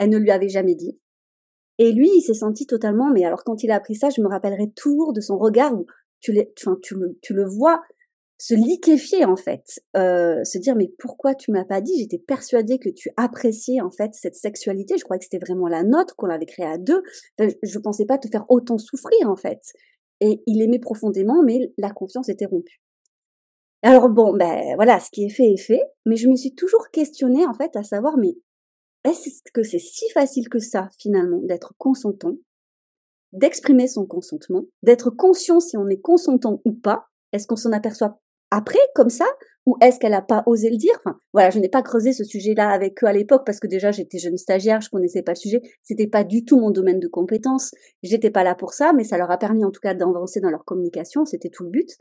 Elle 0.00 0.10
ne 0.10 0.18
lui 0.18 0.32
avait 0.32 0.48
jamais 0.48 0.74
dit. 0.74 1.00
Et 1.78 1.92
lui, 1.92 2.10
il 2.12 2.22
s'est 2.22 2.34
senti 2.34 2.66
totalement, 2.66 3.12
mais 3.12 3.24
alors 3.24 3.44
quand 3.44 3.62
il 3.62 3.70
a 3.70 3.76
appris 3.76 3.94
ça, 3.94 4.10
je 4.10 4.20
me 4.20 4.26
rappellerai 4.26 4.72
toujours 4.72 5.12
de 5.12 5.20
son 5.20 5.38
regard 5.38 5.72
où 5.72 5.86
tu, 6.18 6.36
enfin, 6.58 6.76
tu, 6.82 6.96
le, 6.96 7.16
tu 7.22 7.32
le 7.32 7.44
vois 7.44 7.80
se 8.38 8.54
liquéfier 8.54 9.24
en 9.24 9.36
fait, 9.36 9.80
euh, 9.96 10.42
se 10.44 10.58
dire 10.58 10.74
mais 10.76 10.92
pourquoi 10.98 11.34
tu 11.34 11.52
m'as 11.52 11.64
pas 11.64 11.80
dit? 11.80 11.98
J'étais 11.98 12.18
persuadée 12.18 12.78
que 12.78 12.88
tu 12.88 13.10
appréciais 13.16 13.80
en 13.80 13.90
fait 13.90 14.10
cette 14.14 14.34
sexualité. 14.34 14.96
Je 14.98 15.04
croyais 15.04 15.18
que 15.18 15.24
c'était 15.24 15.44
vraiment 15.44 15.68
la 15.68 15.82
nôtre, 15.82 16.16
qu'on 16.16 16.26
l'avait 16.26 16.46
créée 16.46 16.66
à 16.66 16.78
deux. 16.78 17.02
Je 17.38 17.78
pensais 17.78 18.06
pas 18.06 18.18
te 18.18 18.28
faire 18.28 18.44
autant 18.48 18.78
souffrir 18.78 19.28
en 19.28 19.36
fait. 19.36 19.60
Et 20.20 20.42
il 20.46 20.62
aimait 20.62 20.78
profondément, 20.78 21.42
mais 21.44 21.72
la 21.78 21.90
confiance 21.90 22.28
était 22.28 22.46
rompue. 22.46 22.80
Alors 23.82 24.08
bon, 24.08 24.34
ben 24.34 24.74
voilà, 24.76 24.98
ce 24.98 25.10
qui 25.10 25.24
est 25.24 25.30
fait 25.30 25.52
est 25.52 25.60
fait. 25.60 25.82
Mais 26.06 26.16
je 26.16 26.28
me 26.28 26.36
suis 26.36 26.54
toujours 26.54 26.90
questionnée 26.90 27.46
en 27.46 27.54
fait 27.54 27.76
à 27.76 27.82
savoir 27.82 28.16
mais 28.16 28.36
est-ce 29.04 29.42
que 29.52 29.62
c'est 29.62 29.78
si 29.78 30.08
facile 30.10 30.48
que 30.48 30.58
ça 30.58 30.88
finalement 30.98 31.40
d'être 31.42 31.74
consentant, 31.78 32.36
d'exprimer 33.32 33.86
son 33.86 34.06
consentement, 34.06 34.64
d'être 34.82 35.10
conscient 35.10 35.60
si 35.60 35.76
on 35.76 35.88
est 35.88 36.00
consentant 36.00 36.62
ou 36.64 36.72
pas? 36.72 37.06
Est-ce 37.32 37.46
qu'on 37.46 37.56
s'en 37.56 37.72
aperçoit 37.72 38.20
après, 38.50 38.78
comme 38.94 39.10
ça, 39.10 39.26
ou 39.66 39.76
est-ce 39.80 39.98
qu'elle 39.98 40.10
n'a 40.10 40.22
pas 40.22 40.42
osé 40.46 40.70
le 40.70 40.76
dire? 40.76 40.94
Enfin, 40.98 41.18
voilà, 41.32 41.50
je 41.50 41.58
n'ai 41.58 41.68
pas 41.68 41.82
creusé 41.82 42.12
ce 42.12 42.24
sujet-là 42.24 42.68
avec 42.68 43.02
eux 43.02 43.06
à 43.06 43.12
l'époque 43.12 43.44
parce 43.46 43.60
que 43.60 43.66
déjà 43.66 43.92
j'étais 43.92 44.18
jeune 44.18 44.36
stagiaire, 44.36 44.80
je 44.80 44.90
connaissais 44.90 45.22
pas 45.22 45.32
le 45.32 45.36
sujet, 45.36 45.62
c'était 45.82 46.06
pas 46.06 46.22
du 46.24 46.44
tout 46.44 46.60
mon 46.60 46.70
domaine 46.70 47.00
de 47.00 47.08
compétence, 47.08 47.74
j'étais 48.02 48.30
pas 48.30 48.44
là 48.44 48.54
pour 48.54 48.74
ça, 48.74 48.92
mais 48.92 49.04
ça 49.04 49.16
leur 49.16 49.30
a 49.30 49.38
permis 49.38 49.64
en 49.64 49.70
tout 49.70 49.80
cas 49.80 49.94
d'avancer 49.94 50.40
dans 50.40 50.50
leur 50.50 50.64
communication, 50.64 51.24
c'était 51.24 51.48
tout 51.48 51.64
le 51.64 51.70
but. 51.70 51.96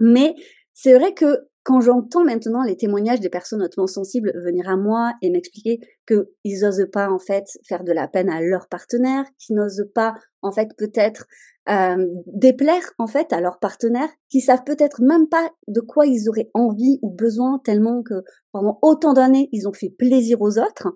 Mais 0.00 0.34
c'est 0.72 0.94
vrai 0.94 1.12
que 1.14 1.46
quand 1.64 1.80
j'entends 1.80 2.24
maintenant 2.24 2.62
les 2.62 2.76
témoignages 2.76 3.20
des 3.20 3.30
personnes 3.30 3.62
hautement 3.62 3.86
sensibles 3.86 4.32
venir 4.44 4.68
à 4.68 4.76
moi 4.76 5.14
et 5.22 5.30
m'expliquer 5.30 5.80
qu'ils 6.06 6.60
n'osent 6.60 6.86
pas 6.92 7.10
en 7.10 7.18
fait 7.18 7.46
faire 7.66 7.84
de 7.84 7.92
la 7.92 8.06
peine 8.06 8.28
à 8.28 8.42
leur 8.42 8.68
partenaire, 8.68 9.24
qu'ils 9.38 9.56
n'osent 9.56 9.88
pas 9.94 10.14
en 10.42 10.52
fait 10.52 10.68
peut-être 10.76 11.26
euh, 11.70 12.06
déplaire 12.26 12.84
en 12.98 13.06
fait 13.06 13.32
à 13.32 13.40
leurs 13.40 13.58
partenaires, 13.58 14.10
qui 14.28 14.42
savent 14.42 14.64
peut-être 14.64 15.00
même 15.00 15.26
pas 15.26 15.50
de 15.66 15.80
quoi 15.80 16.06
ils 16.06 16.28
auraient 16.28 16.50
envie 16.52 16.98
ou 17.00 17.10
besoin 17.10 17.58
tellement 17.64 18.02
que 18.02 18.22
pendant 18.52 18.78
autant 18.82 19.14
d'années 19.14 19.48
ils 19.50 19.66
ont 19.66 19.72
fait 19.72 19.90
plaisir 19.90 20.42
aux 20.42 20.58
autres. 20.58 20.94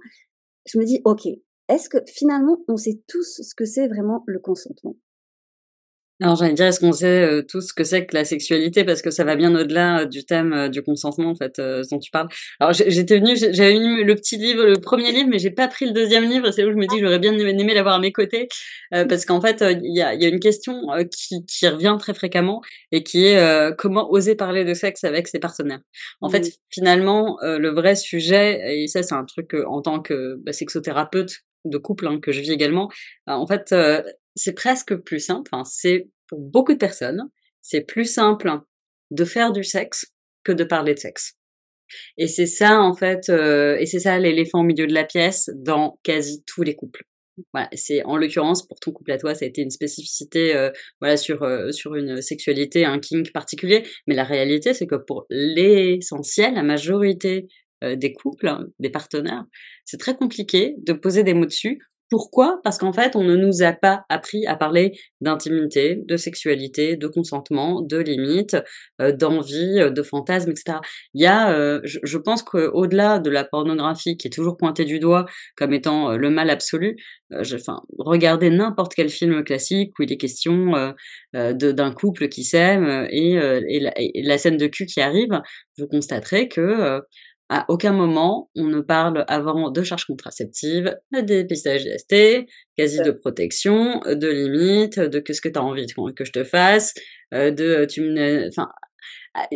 je 0.66 0.78
me 0.78 0.84
dis, 0.84 1.00
ok, 1.06 1.26
est-ce 1.68 1.88
que 1.88 1.98
finalement 2.06 2.58
on 2.68 2.76
sait 2.76 3.00
tous 3.08 3.40
ce 3.42 3.54
que 3.54 3.64
c'est 3.64 3.88
vraiment 3.88 4.22
le 4.26 4.38
consentement? 4.38 4.96
Alors 6.20 6.34
j'allais 6.34 6.54
dire, 6.54 6.66
est-ce 6.66 6.80
qu'on 6.80 6.92
sait 6.92 7.22
euh, 7.22 7.42
tout 7.42 7.60
ce 7.60 7.72
que 7.72 7.84
c'est 7.84 8.04
que 8.04 8.14
la 8.16 8.24
sexualité? 8.24 8.82
Parce 8.82 9.02
que 9.02 9.10
ça 9.10 9.22
va 9.22 9.36
bien 9.36 9.54
au-delà 9.54 10.00
euh, 10.00 10.04
du 10.04 10.24
thème 10.24 10.52
euh, 10.52 10.68
du 10.68 10.82
consentement 10.82 11.30
en 11.30 11.36
fait 11.36 11.60
dont 11.90 11.98
tu 11.98 12.10
parles. 12.10 12.28
Alors 12.58 12.72
j'étais 12.72 13.18
venue, 13.20 13.36
j'avais 13.36 13.76
eu 13.76 14.04
le 14.04 14.14
petit 14.16 14.36
livre, 14.36 14.64
le 14.64 14.80
premier 14.80 15.12
livre, 15.12 15.28
mais 15.30 15.38
j'ai 15.38 15.50
pas 15.50 15.68
pris 15.68 15.86
le 15.86 15.92
deuxième 15.92 16.24
livre. 16.28 16.50
C'est 16.50 16.64
où 16.64 16.72
je 16.72 16.76
me 16.76 16.86
dis 16.86 16.98
j'aurais 17.00 17.20
bien 17.20 17.32
aimé 17.38 17.72
l'avoir 17.72 17.94
à 17.94 17.98
mes 18.00 18.12
côtés 18.12 18.48
parce 18.90 19.24
qu'en 19.24 19.40
fait 19.40 19.62
il 19.62 19.96
y 19.96 20.02
a, 20.02 20.14
y, 20.14 20.24
a, 20.24 20.28
une 20.28 20.40
question 20.40 20.74
qui, 21.10 21.44
qui 21.46 21.68
revient 21.68 21.96
très 21.98 22.14
fréquemment 22.14 22.62
et 22.90 23.02
qui 23.02 23.26
est 23.26 23.76
comment 23.76 24.10
oser 24.10 24.34
parler 24.34 24.64
de 24.64 24.74
sexe 24.74 25.04
avec 25.04 25.28
ses 25.28 25.38
partenaires? 25.38 25.80
En 26.20 26.28
fait 26.28 26.58
finalement 26.70 27.38
le 27.42 27.68
vrai 27.68 27.94
sujet 27.94 28.82
et 28.82 28.88
ça 28.88 29.02
c'est 29.02 29.14
un 29.14 29.24
truc 29.24 29.54
en 29.66 29.82
tant 29.82 30.00
que 30.00 30.36
bah, 30.44 30.52
sexothérapeute 30.52 31.38
de 31.64 31.78
couple 31.78 32.06
hein, 32.06 32.18
que 32.20 32.32
je 32.32 32.40
vis 32.40 32.52
également. 32.52 32.90
en 33.26 33.46
fait, 33.46 33.74
c'est 34.38 34.54
presque 34.54 34.94
plus 34.96 35.20
simple. 35.20 35.50
C'est 35.64 36.08
pour 36.28 36.40
beaucoup 36.40 36.72
de 36.72 36.78
personnes, 36.78 37.28
c'est 37.60 37.80
plus 37.80 38.04
simple 38.04 38.60
de 39.10 39.24
faire 39.24 39.52
du 39.52 39.64
sexe 39.64 40.06
que 40.44 40.52
de 40.52 40.64
parler 40.64 40.94
de 40.94 40.98
sexe. 40.98 41.34
Et 42.18 42.28
c'est 42.28 42.46
ça 42.46 42.80
en 42.80 42.94
fait, 42.94 43.28
euh, 43.30 43.76
et 43.78 43.86
c'est 43.86 44.00
ça 44.00 44.18
l'éléphant 44.18 44.60
au 44.60 44.64
milieu 44.64 44.86
de 44.86 44.94
la 44.94 45.04
pièce 45.04 45.50
dans 45.54 45.98
quasi 46.02 46.44
tous 46.46 46.62
les 46.62 46.74
couples. 46.74 47.02
C'est 47.72 48.02
en 48.04 48.16
l'occurrence 48.16 48.66
pour 48.66 48.80
ton 48.80 48.90
couple 48.90 49.12
à 49.12 49.18
toi, 49.18 49.34
ça 49.34 49.44
a 49.44 49.48
été 49.48 49.62
une 49.62 49.70
spécificité, 49.70 50.56
euh, 50.56 50.70
sur 51.16 51.44
euh, 51.44 51.70
sur 51.70 51.94
une 51.94 52.20
sexualité, 52.20 52.84
un 52.84 52.98
kink 52.98 53.32
particulier. 53.32 53.84
Mais 54.06 54.16
la 54.16 54.24
réalité, 54.24 54.74
c'est 54.74 54.88
que 54.88 54.96
pour 54.96 55.24
l'essentiel, 55.30 56.54
la 56.54 56.64
majorité 56.64 57.46
des 57.80 58.12
couples, 58.12 58.52
des 58.80 58.90
partenaires, 58.90 59.44
c'est 59.84 59.98
très 59.98 60.16
compliqué 60.16 60.74
de 60.78 60.92
poser 60.92 61.22
des 61.22 61.32
mots 61.32 61.46
dessus 61.46 61.78
pourquoi? 62.10 62.60
Parce 62.64 62.78
qu'en 62.78 62.92
fait, 62.92 63.16
on 63.16 63.24
ne 63.24 63.36
nous 63.36 63.62
a 63.62 63.72
pas 63.72 64.04
appris 64.08 64.46
à 64.46 64.56
parler 64.56 64.92
d'intimité, 65.20 66.00
de 66.06 66.16
sexualité, 66.16 66.96
de 66.96 67.06
consentement, 67.06 67.82
de 67.82 67.98
limites, 67.98 68.56
euh, 69.00 69.12
d'envie, 69.12 69.78
euh, 69.78 69.90
de 69.90 70.02
fantasmes, 70.02 70.50
etc. 70.50 70.78
Il 71.14 71.22
y 71.22 71.26
a, 71.26 71.52
euh, 71.52 71.80
je, 71.84 72.18
pense 72.18 72.42
qu'au-delà 72.42 73.18
de 73.18 73.30
la 73.30 73.44
pornographie 73.44 74.16
qui 74.16 74.28
est 74.28 74.30
toujours 74.30 74.56
pointée 74.56 74.84
du 74.84 74.98
doigt 74.98 75.26
comme 75.56 75.72
étant 75.72 76.16
le 76.16 76.30
mal 76.30 76.50
absolu, 76.50 76.96
enfin, 77.32 77.80
regardez 77.98 78.50
n'importe 78.50 78.94
quel 78.94 79.10
film 79.10 79.44
classique 79.44 79.92
où 79.98 80.02
il 80.02 80.12
est 80.12 80.16
question 80.16 80.94
d'un 81.34 81.92
couple 81.92 82.28
qui 82.28 82.44
s'aime 82.44 83.06
et, 83.10 83.34
la, 83.80 83.92
et, 83.96 84.22
la, 84.22 84.38
scène 84.38 84.56
de 84.56 84.66
cul 84.66 84.86
qui 84.86 85.00
arrive, 85.00 85.40
vous 85.78 85.86
constaterez 85.86 86.48
que 86.48 87.00
à 87.48 87.64
aucun 87.68 87.92
moment, 87.92 88.50
on 88.56 88.64
ne 88.64 88.80
parle 88.80 89.24
avant 89.26 89.70
de 89.70 89.82
charges 89.82 90.04
contraceptives, 90.04 90.94
de 91.12 91.20
dépistage 91.20 91.84
d'ST, 91.84 92.46
quasi 92.76 92.98
de 93.00 93.10
protection, 93.10 94.00
de 94.00 94.28
limites, 94.28 95.00
de 95.00 95.18
qu'est-ce 95.18 95.40
que 95.40 95.48
tu 95.48 95.58
as 95.58 95.62
envie 95.62 95.86
que 96.14 96.24
je 96.24 96.32
te 96.32 96.44
fasse, 96.44 96.94
euh, 97.32 97.50
de 97.50 97.86
tu 97.86 98.02
me... 98.02 98.48
Enfin, 98.48 98.68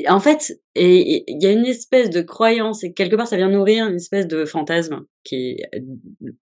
en 0.08 0.20
fait, 0.20 0.52
il 0.75 1.25
y 1.26 1.46
a 1.46 1.50
une 1.50 1.66
espèce 1.66 2.08
de 2.08 2.22
croyance, 2.22 2.82
et 2.84 2.92
quelque 2.94 3.16
part 3.16 3.26
ça 3.26 3.37
vient 3.37 3.50
nourrir 3.50 3.87
une 3.87 3.96
espèce 3.96 4.26
de 4.26 4.44
fantasme 4.44 5.02
qui 5.25 5.56
est 5.72 5.84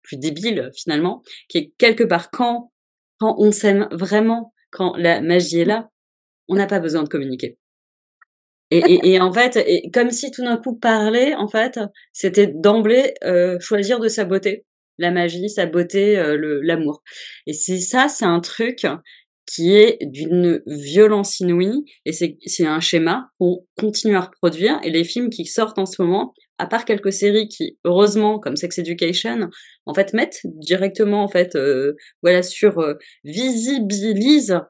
plus 0.02 0.18
débile 0.18 0.70
finalement, 0.76 1.22
qui 1.48 1.58
est 1.58 1.72
quelque 1.78 2.04
part 2.04 2.30
quand, 2.30 2.72
quand 3.18 3.36
on 3.38 3.52
s'aime 3.52 3.88
vraiment, 3.92 4.52
quand 4.70 4.96
la 4.96 5.20
magie 5.20 5.60
est 5.60 5.64
là, 5.64 5.88
on 6.48 6.56
n'a 6.56 6.66
pas 6.66 6.80
besoin 6.80 7.02
de 7.02 7.08
communiquer. 7.08 7.58
Et, 8.70 8.78
et, 8.78 9.12
et, 9.14 9.20
en 9.20 9.32
fait, 9.32 9.66
comme 9.94 10.10
si 10.10 10.30
tout 10.30 10.42
d'un 10.42 10.58
coup 10.58 10.76
parler, 10.76 11.34
en 11.34 11.48
fait, 11.48 11.80
c'était 12.12 12.46
d'emblée 12.46 13.14
euh, 13.24 13.58
choisir 13.60 13.98
de 13.98 14.08
saboter 14.08 14.66
la 14.98 15.10
magie, 15.10 15.48
saboter 15.48 16.18
euh, 16.18 16.60
l'amour. 16.62 17.02
Et 17.46 17.52
c'est 17.52 17.78
ça, 17.78 18.08
c'est 18.08 18.24
un 18.26 18.40
truc 18.40 18.86
qui 19.46 19.74
est 19.74 19.98
d'une 20.02 20.62
violence 20.66 21.40
inouïe, 21.40 21.84
et 22.04 22.12
c'est 22.12 22.66
un 22.66 22.80
schéma 22.80 23.30
qu'on 23.38 23.64
continue 23.78 24.16
à 24.16 24.20
reproduire. 24.20 24.78
Et 24.82 24.90
les 24.90 25.04
films 25.04 25.30
qui 25.30 25.46
sortent 25.46 25.78
en 25.78 25.86
ce 25.86 26.02
moment, 26.02 26.34
à 26.58 26.66
part 26.66 26.84
quelques 26.84 27.12
séries 27.12 27.48
qui, 27.48 27.78
heureusement, 27.84 28.38
comme 28.38 28.56
Sex 28.56 28.78
Education, 28.78 29.48
en 29.86 29.94
fait, 29.94 30.12
mettent 30.12 30.40
directement, 30.44 31.22
en 31.22 31.28
fait, 31.28 31.56
euh, 31.56 31.94
voilà, 32.22 32.42
sur 32.42 32.78
euh, 32.80 32.94
visibilise 33.24 34.60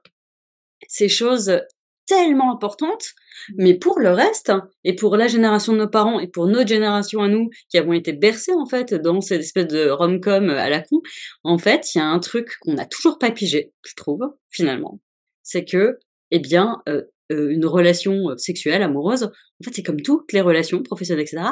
ces 0.87 1.09
choses 1.09 1.61
tellement 2.07 2.53
importantes 2.53 3.15
mais 3.57 3.75
pour 3.75 3.99
le 3.99 4.11
reste, 4.11 4.53
et 4.85 4.95
pour 4.95 5.17
la 5.17 5.29
génération 5.29 5.73
de 5.73 5.79
nos 5.79 5.89
parents, 5.89 6.21
et 6.21 6.29
pour 6.29 6.47
notre 6.47 6.69
génération 6.69 7.23
à 7.23 7.29
nous, 7.29 7.51
qui 7.69 7.79
avons 7.79 7.93
été 7.93 8.13
bercés 8.13 8.53
en 8.55 8.67
fait 8.67 8.95
dans 8.95 9.21
cette 9.21 9.41
espèce 9.41 9.67
de 9.67 9.91
rom-com 9.91 10.51
à 10.51 10.69
la 10.69 10.81
con, 10.81 11.01
en 11.45 11.59
fait, 11.59 11.95
il 11.95 11.99
y 11.99 12.01
a 12.01 12.07
un 12.07 12.19
truc 12.19 12.57
qu'on 12.61 12.75
n'a 12.75 12.87
toujours 12.87 13.19
pas 13.19 13.31
pigé, 13.31 13.73
je 13.85 13.95
trouve, 13.95 14.23
finalement. 14.51 15.01
C'est 15.43 15.65
que, 15.65 15.99
eh 16.31 16.39
bien, 16.39 16.83
euh, 16.89 17.03
euh, 17.33 17.51
une 17.51 17.67
relation 17.67 18.37
sexuelle, 18.37 18.83
amoureuse, 18.83 19.25
en 19.25 19.65
fait, 19.65 19.75
c'est 19.75 19.83
comme 19.83 20.03
toutes 20.03 20.33
les 20.33 20.41
relations 20.41 20.83
professionnelles, 20.83 21.27
etc. 21.27 21.43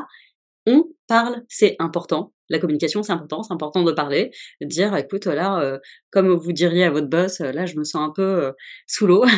On 0.67 0.85
parle, 1.07 1.43
c'est 1.49 1.77
important 1.79 2.33
la 2.49 2.59
communication, 2.59 3.03
c'est 3.03 3.13
important, 3.13 3.43
c'est 3.43 3.53
important 3.53 3.83
de 3.83 3.93
parler, 3.93 4.31
de 4.61 4.67
dire, 4.67 4.95
écoute, 4.97 5.27
là, 5.27 5.61
euh, 5.61 5.79
comme 6.11 6.29
vous 6.29 6.53
diriez 6.53 6.85
à 6.85 6.91
votre 6.91 7.09
boss, 7.09 7.41
là, 7.41 7.67
je 7.67 7.77
me 7.77 7.85
sens 7.85 8.09
un 8.09 8.13
peu 8.15 8.23
euh, 8.23 8.53
sous 8.87 9.07
l'eau. 9.07 9.25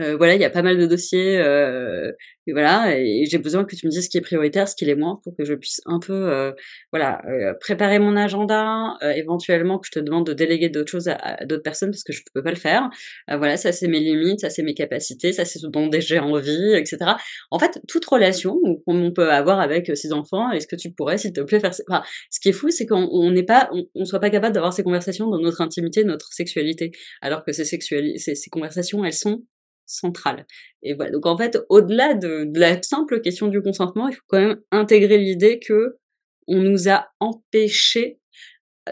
Euh, 0.00 0.16
voilà, 0.16 0.34
il 0.34 0.40
y 0.40 0.44
a 0.44 0.50
pas 0.50 0.62
mal 0.62 0.78
de 0.78 0.86
dossiers, 0.86 1.34
et 2.46 2.52
voilà, 2.52 2.96
et 2.98 3.26
j'ai 3.30 3.38
besoin 3.38 3.64
que 3.64 3.76
tu 3.76 3.86
me 3.86 3.90
dises 3.90 4.06
ce 4.06 4.08
qui 4.08 4.16
est 4.16 4.22
prioritaire, 4.22 4.66
ce 4.66 4.74
qui 4.74 4.88
est 4.88 4.94
moins, 4.94 5.20
pour 5.22 5.36
que 5.36 5.44
je 5.44 5.52
puisse 5.54 5.80
un 5.84 5.98
peu, 5.98 6.54
voilà, 6.90 7.22
préparer 7.60 7.98
mon 7.98 8.16
agenda, 8.16 8.96
éventuellement 9.14 9.78
que 9.78 9.86
je 9.86 10.00
te 10.00 10.04
demande 10.04 10.26
de 10.26 10.32
déléguer 10.32 10.70
d'autres 10.70 10.90
choses 10.90 11.08
à, 11.08 11.44
d'autres 11.44 11.62
personnes 11.62 11.90
parce 11.90 12.02
que 12.02 12.12
je 12.12 12.22
peux 12.32 12.42
pas 12.42 12.50
le 12.50 12.56
faire. 12.56 12.88
voilà, 13.28 13.56
ça 13.58 13.72
c'est 13.72 13.88
mes 13.88 14.00
limites, 14.00 14.40
ça 14.40 14.48
c'est 14.48 14.62
mes 14.62 14.74
capacités, 14.74 15.32
ça 15.32 15.44
c'est 15.44 15.58
ce 15.58 15.66
dont 15.66 15.90
j'ai 15.92 16.18
envie, 16.18 16.72
etc. 16.74 16.98
En 17.50 17.58
fait, 17.58 17.78
toute 17.86 18.06
relation 18.06 18.58
qu'on 18.86 19.12
peut 19.12 19.30
avoir 19.30 19.60
avec 19.60 19.94
ses 19.94 20.12
enfants, 20.12 20.50
est-ce 20.50 20.66
que 20.66 20.76
tu 20.76 20.92
pourrais, 20.92 21.18
s'il 21.18 21.32
te 21.32 21.42
plaît, 21.42 21.60
faire, 21.60 21.72
enfin, 21.88 22.02
ce 22.40 22.48
qui 22.48 22.48
est 22.48 22.58
fou, 22.58 22.70
c'est 22.70 22.86
qu'on 22.86 23.30
n'est 23.30 23.42
pas, 23.42 23.70
on, 23.94 24.04
soit 24.06 24.18
pas 24.18 24.30
capable 24.30 24.54
d'avoir 24.54 24.72
ces 24.72 24.82
conversations 24.82 25.28
dans 25.28 25.38
notre 25.38 25.60
intimité, 25.60 26.04
notre 26.04 26.32
sexualité, 26.32 26.90
alors 27.20 27.44
que 27.44 27.52
ces, 27.52 27.68
conversations, 28.50 29.04
elles 29.04 29.12
sont 29.12 29.44
centrales. 29.84 30.46
Et 30.82 30.94
voilà. 30.94 31.10
Donc 31.10 31.26
en 31.26 31.36
fait, 31.36 31.58
au-delà 31.68 32.14
de, 32.14 32.44
de, 32.46 32.58
la 32.58 32.80
simple 32.82 33.20
question 33.20 33.48
du 33.48 33.60
consentement, 33.60 34.08
il 34.08 34.14
faut 34.14 34.22
quand 34.26 34.40
même 34.40 34.58
intégrer 34.70 35.18
l'idée 35.18 35.58
que 35.58 35.98
on 36.46 36.62
nous 36.62 36.88
a 36.88 37.08
empêchés 37.20 38.19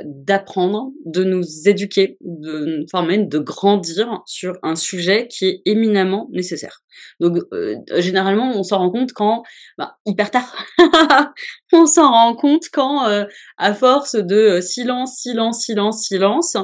d'apprendre, 0.04 0.90
de 1.04 1.24
nous 1.24 1.44
éduquer, 1.66 2.18
de 2.20 2.84
former, 2.90 3.18
de 3.18 3.38
grandir 3.38 4.22
sur 4.26 4.58
un 4.62 4.76
sujet 4.76 5.28
qui 5.28 5.46
est 5.46 5.62
éminemment 5.64 6.28
nécessaire. 6.32 6.82
Donc 7.20 7.38
euh, 7.52 7.76
généralement 7.96 8.52
on 8.54 8.62
s'en 8.62 8.78
rend 8.78 8.90
compte 8.90 9.12
quand 9.12 9.42
bah, 9.76 9.96
hyper 10.06 10.30
tard. 10.30 10.56
on 11.72 11.86
s'en 11.86 12.10
rend 12.10 12.34
compte 12.34 12.64
quand 12.72 13.06
euh, 13.06 13.24
à 13.56 13.74
force 13.74 14.14
de 14.14 14.36
euh, 14.36 14.60
silence, 14.60 15.16
silence, 15.16 15.64
silence, 15.64 16.06
silence, 16.06 16.56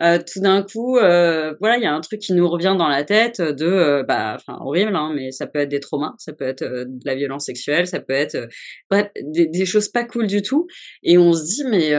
euh, 0.00 0.18
tout 0.18 0.40
d'un 0.40 0.62
coup, 0.62 0.96
euh, 0.96 1.54
voilà, 1.60 1.76
il 1.76 1.82
y 1.82 1.86
a 1.86 1.92
un 1.92 2.00
truc 2.00 2.20
qui 2.20 2.32
nous 2.32 2.48
revient 2.48 2.76
dans 2.78 2.86
la 2.86 3.02
tête 3.02 3.40
de, 3.40 3.66
euh, 3.66 4.02
bah, 4.04 4.36
enfin, 4.36 4.58
horrible, 4.60 4.94
hein, 4.94 5.12
mais 5.14 5.32
ça 5.32 5.46
peut 5.46 5.58
être 5.58 5.68
des 5.68 5.80
traumas, 5.80 6.14
ça 6.18 6.32
peut 6.32 6.44
être 6.44 6.62
de 6.62 7.04
la 7.04 7.16
violence 7.16 7.46
sexuelle, 7.46 7.86
ça 7.88 7.98
peut 7.98 8.12
être, 8.12 8.48
bref, 8.90 9.08
des, 9.22 9.66
choses 9.66 9.88
pas 9.88 10.04
cool 10.04 10.28
du 10.28 10.40
tout. 10.42 10.66
Et 11.02 11.18
on 11.18 11.32
se 11.32 11.42
dit, 11.44 11.64
mais, 11.64 11.96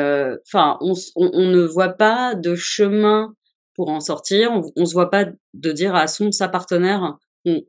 enfin, 0.47 0.77
on, 0.81 0.93
on, 1.15 1.49
ne 1.49 1.61
voit 1.65 1.93
pas 1.93 2.35
de 2.35 2.55
chemin 2.55 3.33
pour 3.75 3.89
en 3.89 3.99
sortir. 3.99 4.51
On, 4.53 4.61
on 4.77 4.85
se 4.85 4.93
voit 4.93 5.09
pas 5.09 5.25
de 5.53 5.71
dire 5.71 5.93
à 5.93 6.07
son 6.07 6.31
sa 6.31 6.47
partenaire, 6.47 7.17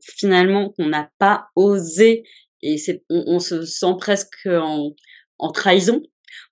finalement, 0.00 0.70
qu'on 0.70 0.86
n'a 0.86 1.10
pas 1.18 1.46
osé. 1.56 2.22
Et 2.62 2.78
c'est, 2.78 3.02
on, 3.10 3.24
on, 3.26 3.38
se 3.40 3.64
sent 3.64 3.94
presque 3.98 4.46
en, 4.46 4.94
en 5.38 5.50
trahison 5.50 6.02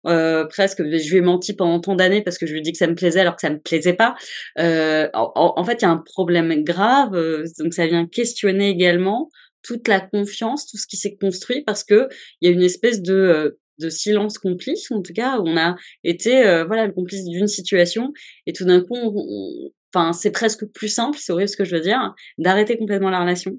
euh, 0.07 0.45
presque. 0.47 0.83
Je 0.83 1.11
lui 1.11 1.17
ai 1.17 1.21
menti 1.21 1.55
pendant 1.55 1.81
tant 1.81 1.95
d'années 1.95 2.23
parce 2.23 2.39
que 2.39 2.47
je 2.47 2.53
lui 2.53 2.61
ai 2.61 2.63
dit 2.63 2.73
que 2.73 2.79
ça 2.79 2.87
me 2.87 2.95
plaisait 2.95 3.21
alors 3.21 3.35
que 3.35 3.41
ça 3.41 3.51
me 3.51 3.59
plaisait 3.59 3.95
pas. 3.95 4.15
Euh, 4.59 5.09
en, 5.15 5.65
fait, 5.65 5.83
il 5.83 5.83
y 5.83 5.85
a 5.87 5.91
un 5.91 6.03
problème 6.05 6.63
grave, 6.63 7.15
euh, 7.15 7.45
donc 7.59 7.75
ça 7.75 7.87
vient 7.87 8.07
questionner 8.07 8.71
également 8.71 9.31
toute 9.63 9.89
la 9.89 10.01
confiance, 10.01 10.67
tout 10.67 10.77
ce 10.77 10.87
qui 10.87 10.97
s'est 10.97 11.17
construit 11.21 11.63
parce 11.65 11.85
que 11.85 12.09
il 12.41 12.49
y 12.49 12.53
a 12.53 12.55
une 12.55 12.63
espèce 12.63 13.03
de 13.03 13.59
de 13.79 13.91
silence 13.91 14.39
complice, 14.39 14.91
en 14.91 15.03
tout 15.03 15.13
cas, 15.13 15.39
où 15.39 15.47
on 15.47 15.57
a 15.57 15.77
été 16.03 16.43
voilà 16.67 16.87
le 16.87 16.93
complice 16.93 17.25
d'une 17.25 17.47
situation 17.47 18.13
et 18.47 18.53
tout 18.53 18.65
d'un 18.65 18.81
coup 18.81 18.97
on, 18.97 19.71
enfin 19.95 20.13
c'est 20.13 20.31
presque 20.31 20.67
plus 20.67 20.89
simple, 20.89 21.19
c'est 21.19 21.33
horrible 21.33 21.49
ce 21.49 21.57
que 21.57 21.65
je 21.65 21.75
veux 21.77 21.83
dire, 21.83 22.15
d'arrêter 22.39 22.77
complètement 22.79 23.11
la 23.11 23.21
relation 23.21 23.59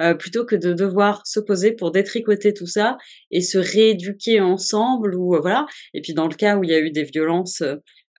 euh, 0.00 0.14
plutôt 0.14 0.44
que 0.44 0.56
de 0.56 0.72
devoir 0.72 1.26
s'opposer 1.26 1.72
pour 1.72 1.90
détricoter 1.92 2.54
tout 2.54 2.66
ça 2.66 2.96
et 3.30 3.40
se 3.40 3.58
rééduquer 3.58 4.40
ensemble 4.40 5.14
ou 5.14 5.34
euh, 5.34 5.40
voilà. 5.40 5.66
Et 5.94 6.00
puis 6.00 6.14
dans 6.14 6.28
le 6.28 6.34
cas 6.34 6.56
où 6.56 6.64
il 6.64 6.70
y 6.70 6.74
a 6.74 6.80
eu 6.80 6.90
des 6.90 7.04
violences 7.04 7.62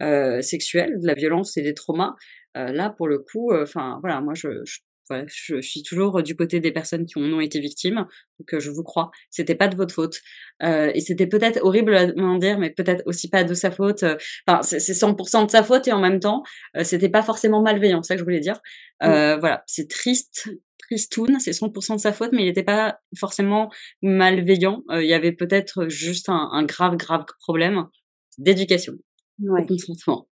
euh, 0.02 0.42
sexuelles, 0.42 1.00
de 1.02 1.08
la 1.08 1.14
violence 1.14 1.58
et 1.58 1.62
des 1.62 1.74
traumas, 1.74 2.16
là 2.56 2.90
pour 2.90 3.08
le 3.08 3.20
coup, 3.20 3.54
enfin 3.54 4.00
voilà, 4.02 4.20
moi 4.20 4.34
je, 4.34 4.48
voilà, 5.10 5.26
je, 5.28 5.62
suis 5.62 5.84
toujours 5.84 6.22
du 6.24 6.36
côté 6.36 6.60
des 6.60 6.72
personnes 6.72 7.06
qui 7.06 7.18
en 7.18 7.24
ont 7.24 7.40
été 7.40 7.60
victimes, 7.60 8.06
donc 8.40 8.60
je 8.60 8.70
vous 8.70 8.84
crois. 8.84 9.12
C'était 9.30 9.56
pas 9.56 9.68
de 9.68 9.76
votre 9.76 9.94
faute, 9.94 10.22
euh, 10.64 10.92
et 10.94 11.02
c'était 11.02 11.28
peut-être 11.28 11.60
horrible 11.64 11.96
à 11.96 12.08
dire, 12.38 12.60
mais 12.60 12.70
peut-être 12.70 13.04
aussi 13.06 13.30
pas 13.30 13.44
de 13.44 13.54
sa 13.54 13.72
faute. 13.72 14.04
Enfin, 14.48 14.62
c'est 14.64 14.80
100% 14.80 15.46
de 15.46 15.52
sa 15.52 15.64
faute 15.64 15.88
et 15.88 15.92
en 15.92 16.00
même 16.00 16.20
temps, 16.20 16.44
c'était 16.84 17.10
pas 17.10 17.24
forcément 17.24 17.62
malveillant, 17.62 18.04
c'est 18.04 18.10
ça 18.10 18.16
que 18.16 18.20
je 18.20 18.24
voulais 18.24 18.40
dire. 18.40 18.60
Euh, 19.04 19.38
Voilà, 19.38 19.64
c'est 19.68 19.90
triste, 19.90 20.50
tristoun, 20.80 21.40
c'est 21.40 21.52
100% 21.52 21.96
de 21.96 22.00
sa 22.00 22.14
faute, 22.14 22.32
mais 22.34 22.44
il 22.44 22.46
n'était 22.46 22.64
pas 22.64 23.00
forcément 23.18 23.72
malveillant. 24.02 24.84
Il 24.92 25.06
y 25.06 25.14
avait 25.14 25.32
peut-être 25.32 25.88
juste 25.90 26.30
un, 26.30 26.50
un, 26.52 26.64
grave, 26.64 26.98
grave 26.98 27.26
problème 27.40 27.88
d'éducation, 28.38 28.94
ouais. 29.40 29.66
consentement. 29.66 30.28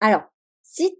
Alors, 0.00 0.22
si 0.62 0.98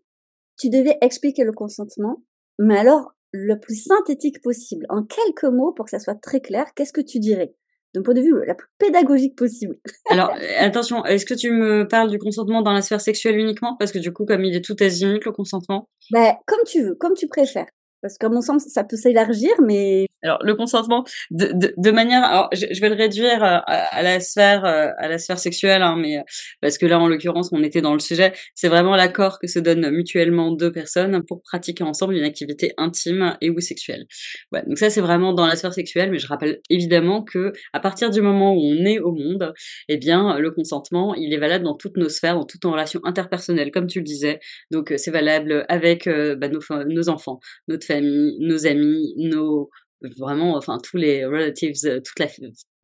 tu 0.59 0.71
devais 0.71 0.99
expliquer 1.01 1.45
le 1.45 1.53
consentement, 1.53 2.23
mais 2.59 2.79
alors 2.79 3.13
le 3.33 3.59
plus 3.59 3.85
synthétique 3.85 4.41
possible, 4.43 4.87
en 4.89 5.03
quelques 5.03 5.53
mots 5.53 5.73
pour 5.73 5.87
que 5.87 5.91
ça 5.91 5.99
soit 5.99 6.15
très 6.15 6.41
clair, 6.41 6.67
qu'est-ce 6.75 6.93
que 6.93 7.01
tu 7.01 7.19
dirais? 7.19 7.55
D'un 7.93 8.03
point 8.03 8.15
de 8.15 8.21
vue 8.21 8.35
la 8.47 8.55
plus 8.55 8.69
pédagogique 8.79 9.37
possible. 9.37 9.77
Alors, 10.11 10.33
attention, 10.59 11.05
est-ce 11.05 11.25
que 11.25 11.35
tu 11.35 11.51
me 11.51 11.87
parles 11.87 12.11
du 12.11 12.19
consentement 12.19 12.63
dans 12.63 12.73
la 12.73 12.83
sphère 12.83 13.01
sexuelle 13.01 13.39
uniquement? 13.39 13.77
Parce 13.77 13.93
que 13.93 13.99
du 13.99 14.13
coup, 14.13 14.25
comme 14.25 14.45
il 14.45 14.55
est 14.57 14.65
tout 14.65 14.77
azimut, 14.81 15.25
le 15.25 15.33
consentement 15.33 15.89
Ben, 16.11 16.35
comme 16.47 16.61
tu 16.67 16.83
veux, 16.83 16.95
comme 16.97 17.15
tu 17.15 17.29
préfères. 17.29 17.69
Parce 18.05 18.19
qu'à 18.19 18.29
mon 18.29 18.43
sens, 18.43 18.67
ça 18.69 18.85
peut 18.85 18.99
s'élargir, 18.99 19.51
mais 19.67 20.09
alors 20.23 20.39
le 20.43 20.55
consentement 20.55 21.05
de, 21.31 21.73
de, 21.75 21.91
manière, 21.91 22.23
alors 22.23 22.51
je, 22.53 22.79
vais 22.79 22.91
le 22.91 22.95
réduire 22.95 23.43
à, 23.43 23.57
à, 23.61 24.03
la 24.03 24.21
sphère 24.21 24.67
euh, 24.67 24.91
à 24.99 25.09
la 25.09 25.17
sphère 25.17 25.39
sexuelle, 25.39 25.81
hein, 25.81 25.97
mais 25.99 26.23
parce 26.61 26.77
que 26.77 26.85
là 26.85 27.01
en 27.01 27.09
l'occurrence 27.09 27.49
on 27.51 27.63
était 27.63 27.81
dans 27.81 27.95
le 27.95 28.01
sujet, 28.01 28.35
c'est 28.55 28.69
vraiment 28.69 28.95
l'accord 28.95 29.39
que 29.39 29.47
se 29.47 29.59
donnent 29.59 29.89
mutuellement 29.89 30.53
deux 30.53 30.71
personnes 30.71 31.25
pour 31.25 31.41
pratiquer 31.41 31.83
ensemble 31.83 32.15
une 32.15 32.25
activité 32.25 32.75
intime 32.77 33.39
et 33.41 33.49
ou 33.49 33.59
sexuelle. 33.61 34.05
Ouais, 34.53 34.63
donc 34.67 34.77
ça 34.77 34.91
c'est 34.91 35.01
vraiment 35.01 35.33
dans 35.33 35.47
la 35.47 35.57
sphère 35.57 35.73
sexuelle, 35.73 36.11
mais 36.11 36.19
je 36.19 36.27
rappelle 36.27 36.61
évidemment 36.69 37.23
que 37.23 37.55
à 37.73 37.81
partir 37.81 38.11
du 38.11 38.21
moment 38.21 38.53
où 38.53 38.61
on 38.61 38.85
est 38.85 38.99
au 38.99 39.13
monde, 39.13 39.55
eh 39.89 39.97
bien 39.97 40.39
le 40.39 40.51
consentement 40.51 41.15
il 41.15 41.33
est 41.33 41.39
valable 41.39 41.65
dans 41.65 41.75
toutes 41.75 41.97
nos 41.97 42.11
sphères, 42.11 42.35
dans 42.35 42.45
toutes 42.45 42.65
nos 42.65 42.73
relations 42.73 43.01
interpersonnelles, 43.05 43.71
comme 43.71 43.87
tu 43.87 44.01
le 44.01 44.05
disais. 44.05 44.41
Donc 44.71 44.93
c'est 44.99 45.11
valable 45.11 45.65
avec 45.71 46.07
euh, 46.07 46.37
bah, 46.37 46.49
nos, 46.49 46.61
nos 46.87 47.09
enfants, 47.09 47.41
notre 47.67 47.87
famille 47.87 47.94
nos 48.01 48.67
amis, 48.67 49.15
nos 49.17 49.71
vraiment, 50.17 50.57
enfin 50.57 50.79
tous 50.83 50.97
les 50.97 51.25
relatives, 51.25 51.75
euh, 51.85 52.01
toutes 52.01 52.19
la, 52.19 52.27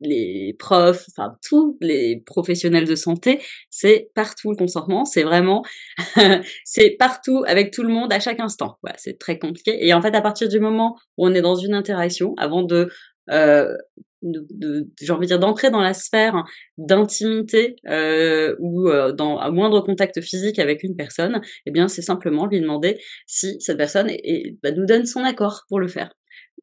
les 0.01 0.55
profs, 0.57 1.05
enfin 1.09 1.35
tous 1.47 1.77
les 1.81 2.21
professionnels 2.25 2.85
de 2.85 2.95
santé, 2.95 3.41
c'est 3.69 4.09
partout 4.15 4.51
le 4.51 4.57
consentement, 4.57 5.05
c'est 5.05 5.23
vraiment, 5.23 5.63
c'est 6.65 6.91
partout 6.91 7.43
avec 7.47 7.71
tout 7.71 7.83
le 7.83 7.89
monde 7.89 8.11
à 8.11 8.19
chaque 8.19 8.39
instant. 8.39 8.77
Voilà, 8.81 8.97
c'est 8.97 9.19
très 9.19 9.39
compliqué. 9.39 9.85
Et 9.85 9.93
en 9.93 10.01
fait, 10.01 10.15
à 10.15 10.21
partir 10.21 10.49
du 10.49 10.59
moment 10.59 10.97
où 11.17 11.27
on 11.27 11.33
est 11.33 11.41
dans 11.41 11.55
une 11.55 11.73
interaction, 11.73 12.33
avant 12.37 12.63
de 12.63 12.89
euh, 13.29 13.75
de, 14.21 14.45
de 14.51 14.87
j'ai 14.99 15.11
envie 15.11 15.27
de 15.27 15.27
dire 15.27 15.39
d'entrer 15.39 15.69
dans 15.69 15.81
la 15.81 15.93
sphère 15.93 16.43
d'intimité 16.77 17.75
euh, 17.87 18.55
ou 18.59 18.89
euh, 18.89 19.11
dans 19.11 19.39
un 19.39 19.51
moindre 19.51 19.81
contact 19.81 20.21
physique 20.21 20.59
avec 20.59 20.83
une 20.83 20.95
personne, 20.95 21.41
eh 21.65 21.71
bien 21.71 21.87
c'est 21.87 22.01
simplement 22.01 22.45
lui 22.45 22.61
demander 22.61 22.99
si 23.27 23.59
cette 23.59 23.77
personne 23.77 24.09
est, 24.09 24.57
bah, 24.63 24.71
nous 24.71 24.85
donne 24.85 25.05
son 25.05 25.23
accord 25.23 25.63
pour 25.69 25.79
le 25.79 25.87
faire. 25.87 26.13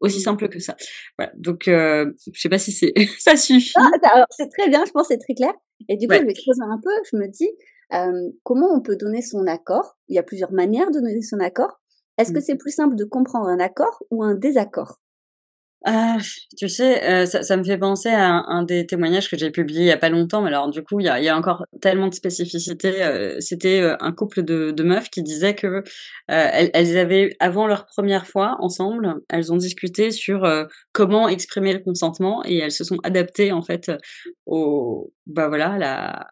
Aussi 0.00 0.20
simple 0.20 0.48
que 0.48 0.60
ça. 0.60 0.76
Voilà. 1.18 1.32
Donc, 1.36 1.66
euh, 1.66 2.12
je 2.32 2.40
sais 2.40 2.48
pas 2.48 2.58
si 2.58 2.70
c'est 2.70 2.92
ça 3.18 3.36
suffit. 3.36 3.72
Ah, 3.76 4.24
c'est 4.30 4.48
très 4.48 4.68
bien, 4.68 4.84
je 4.86 4.92
pense 4.92 5.08
c'est 5.08 5.18
très 5.18 5.34
clair. 5.34 5.52
Et 5.88 5.96
du 5.96 6.06
coup, 6.06 6.14
je 6.14 6.24
vais 6.24 6.34
creuser 6.34 6.62
un 6.62 6.80
peu. 6.82 6.90
Je 7.10 7.16
me 7.16 7.26
dis, 7.26 7.50
euh, 7.94 8.30
comment 8.44 8.68
on 8.72 8.80
peut 8.80 8.96
donner 8.96 9.22
son 9.22 9.46
accord? 9.46 9.96
Il 10.08 10.14
y 10.14 10.18
a 10.18 10.22
plusieurs 10.22 10.52
manières 10.52 10.90
de 10.90 11.00
donner 11.00 11.22
son 11.22 11.40
accord. 11.40 11.80
Est-ce 12.16 12.32
que 12.32 12.38
mmh. 12.38 12.42
c'est 12.42 12.56
plus 12.56 12.72
simple 12.72 12.96
de 12.96 13.04
comprendre 13.04 13.48
un 13.48 13.60
accord 13.60 14.02
ou 14.10 14.22
un 14.22 14.34
désaccord? 14.34 15.00
Ah, 15.84 16.18
tu 16.56 16.68
sais, 16.68 17.04
euh, 17.04 17.24
ça, 17.24 17.56
me 17.56 17.62
fait 17.62 17.78
penser 17.78 18.08
à 18.08 18.42
un, 18.48 18.64
des 18.64 18.84
témoignages 18.84 19.30
que 19.30 19.38
j'ai 19.38 19.50
publié 19.50 19.82
il 19.82 19.86
y 19.86 19.92
a 19.92 19.96
pas 19.96 20.08
longtemps. 20.08 20.42
Mais 20.42 20.48
alors, 20.48 20.68
du 20.68 20.82
coup, 20.82 20.98
il 20.98 21.06
y 21.06 21.28
a, 21.28 21.36
encore 21.36 21.64
tellement 21.80 22.08
de 22.08 22.14
spécificités. 22.14 23.02
Euh, 23.02 23.36
C'était 23.38 23.80
euh, 23.80 23.96
un 24.00 24.12
couple 24.12 24.42
de, 24.42 24.82
meufs 24.82 25.08
qui 25.08 25.22
disaient 25.22 25.54
que 25.54 25.84
elles, 26.26 26.98
avaient, 26.98 27.36
avant 27.40 27.66
leur 27.66 27.86
première 27.86 28.26
fois 28.26 28.56
ensemble, 28.60 29.14
elles 29.28 29.52
ont 29.52 29.56
discuté 29.56 30.10
sur 30.10 30.48
comment 30.92 31.28
exprimer 31.28 31.72
le 31.72 31.80
consentement 31.80 32.42
et 32.44 32.58
elles 32.58 32.72
se 32.72 32.84
sont 32.84 32.98
adaptées 33.02 33.52
en 33.52 33.62
fait 33.62 33.90
au, 34.46 35.12
bah 35.26 35.48
voilà, 35.48 36.26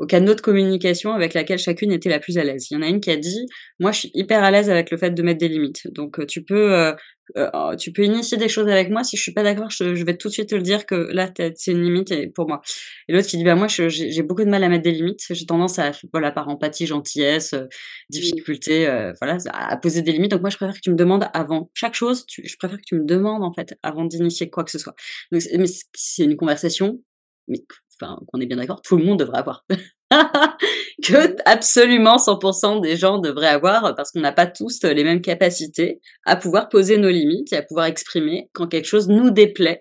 au 0.00 0.06
canaux 0.06 0.34
de 0.34 0.40
communication 0.40 1.12
avec 1.12 1.34
laquelle 1.34 1.58
chacune 1.58 1.92
était 1.92 2.08
la 2.08 2.18
plus 2.18 2.38
à 2.38 2.44
l'aise. 2.44 2.68
Il 2.70 2.74
y 2.74 2.76
en 2.76 2.82
a 2.82 2.88
une 2.88 3.00
qui 3.00 3.10
a 3.10 3.16
dit, 3.16 3.46
moi 3.78 3.92
je 3.92 4.00
suis 4.00 4.10
hyper 4.14 4.42
à 4.42 4.50
l'aise 4.50 4.70
avec 4.70 4.90
le 4.90 4.96
fait 4.96 5.10
de 5.10 5.22
mettre 5.22 5.38
des 5.38 5.48
limites. 5.48 5.86
Donc 5.92 6.26
tu 6.26 6.42
peux 6.42 6.94
euh, 7.36 7.48
oh, 7.54 7.72
tu 7.78 7.92
peux 7.92 8.04
initier 8.04 8.38
des 8.38 8.48
choses 8.48 8.68
avec 8.68 8.90
moi. 8.90 9.04
Si 9.04 9.16
je 9.16 9.22
suis 9.22 9.32
pas 9.32 9.42
d'accord, 9.42 9.70
je, 9.70 10.04
vais 10.04 10.16
tout 10.16 10.28
de 10.28 10.32
suite 10.32 10.48
te 10.50 10.54
le 10.54 10.62
dire 10.62 10.86
que 10.86 10.94
là, 10.94 11.30
c'est 11.54 11.72
une 11.72 11.82
limite 11.82 12.12
pour 12.34 12.48
moi. 12.48 12.60
Et 13.08 13.12
l'autre 13.12 13.28
qui 13.28 13.36
dit, 13.36 13.44
bah 13.44 13.54
moi, 13.54 13.66
j'ai 13.68 14.22
beaucoup 14.22 14.44
de 14.44 14.50
mal 14.50 14.64
à 14.64 14.68
mettre 14.68 14.82
des 14.82 14.92
limites. 14.92 15.24
J'ai 15.30 15.46
tendance 15.46 15.78
à, 15.78 15.92
voilà, 16.12 16.32
par 16.32 16.48
empathie, 16.48 16.86
gentillesse, 16.86 17.54
euh, 17.54 17.66
difficulté, 18.10 18.86
euh, 18.88 19.12
voilà, 19.20 19.38
à 19.52 19.76
poser 19.76 20.02
des 20.02 20.12
limites. 20.12 20.30
Donc 20.32 20.40
moi, 20.40 20.50
je 20.50 20.56
préfère 20.56 20.74
que 20.74 20.80
tu 20.80 20.90
me 20.90 20.96
demandes 20.96 21.28
avant 21.32 21.70
chaque 21.74 21.94
chose. 21.94 22.24
je 22.28 22.56
préfère 22.56 22.78
que 22.78 22.86
tu 22.86 22.96
me 22.96 23.04
demandes 23.04 23.44
en 23.44 23.52
fait 23.52 23.78
avant 23.82 24.04
d'initier 24.04 24.50
quoi 24.50 24.64
que 24.64 24.70
ce 24.70 24.78
soit. 24.78 24.94
Donc, 25.32 25.42
c'est 25.94 26.24
une 26.24 26.36
conversation, 26.36 27.00
mais 27.48 27.58
enfin, 28.00 28.18
qu'on 28.26 28.40
est 28.40 28.46
bien 28.46 28.56
d'accord, 28.56 28.82
tout 28.82 28.96
le 28.96 29.04
monde 29.04 29.18
devrait 29.18 29.38
avoir. 29.38 29.64
que 31.02 31.36
absolument 31.44 32.16
100% 32.16 32.80
des 32.80 32.96
gens 32.96 33.18
devraient 33.18 33.48
avoir 33.48 33.94
parce 33.94 34.10
qu'on 34.10 34.20
n'a 34.20 34.32
pas 34.32 34.46
tous 34.46 34.82
les 34.82 35.04
mêmes 35.04 35.20
capacités 35.20 36.00
à 36.24 36.36
pouvoir 36.36 36.68
poser 36.68 36.98
nos 36.98 37.10
limites 37.10 37.52
et 37.52 37.56
à 37.56 37.62
pouvoir 37.62 37.86
exprimer 37.86 38.50
quand 38.52 38.66
quelque 38.66 38.86
chose 38.86 39.08
nous 39.08 39.30
déplaît 39.30 39.80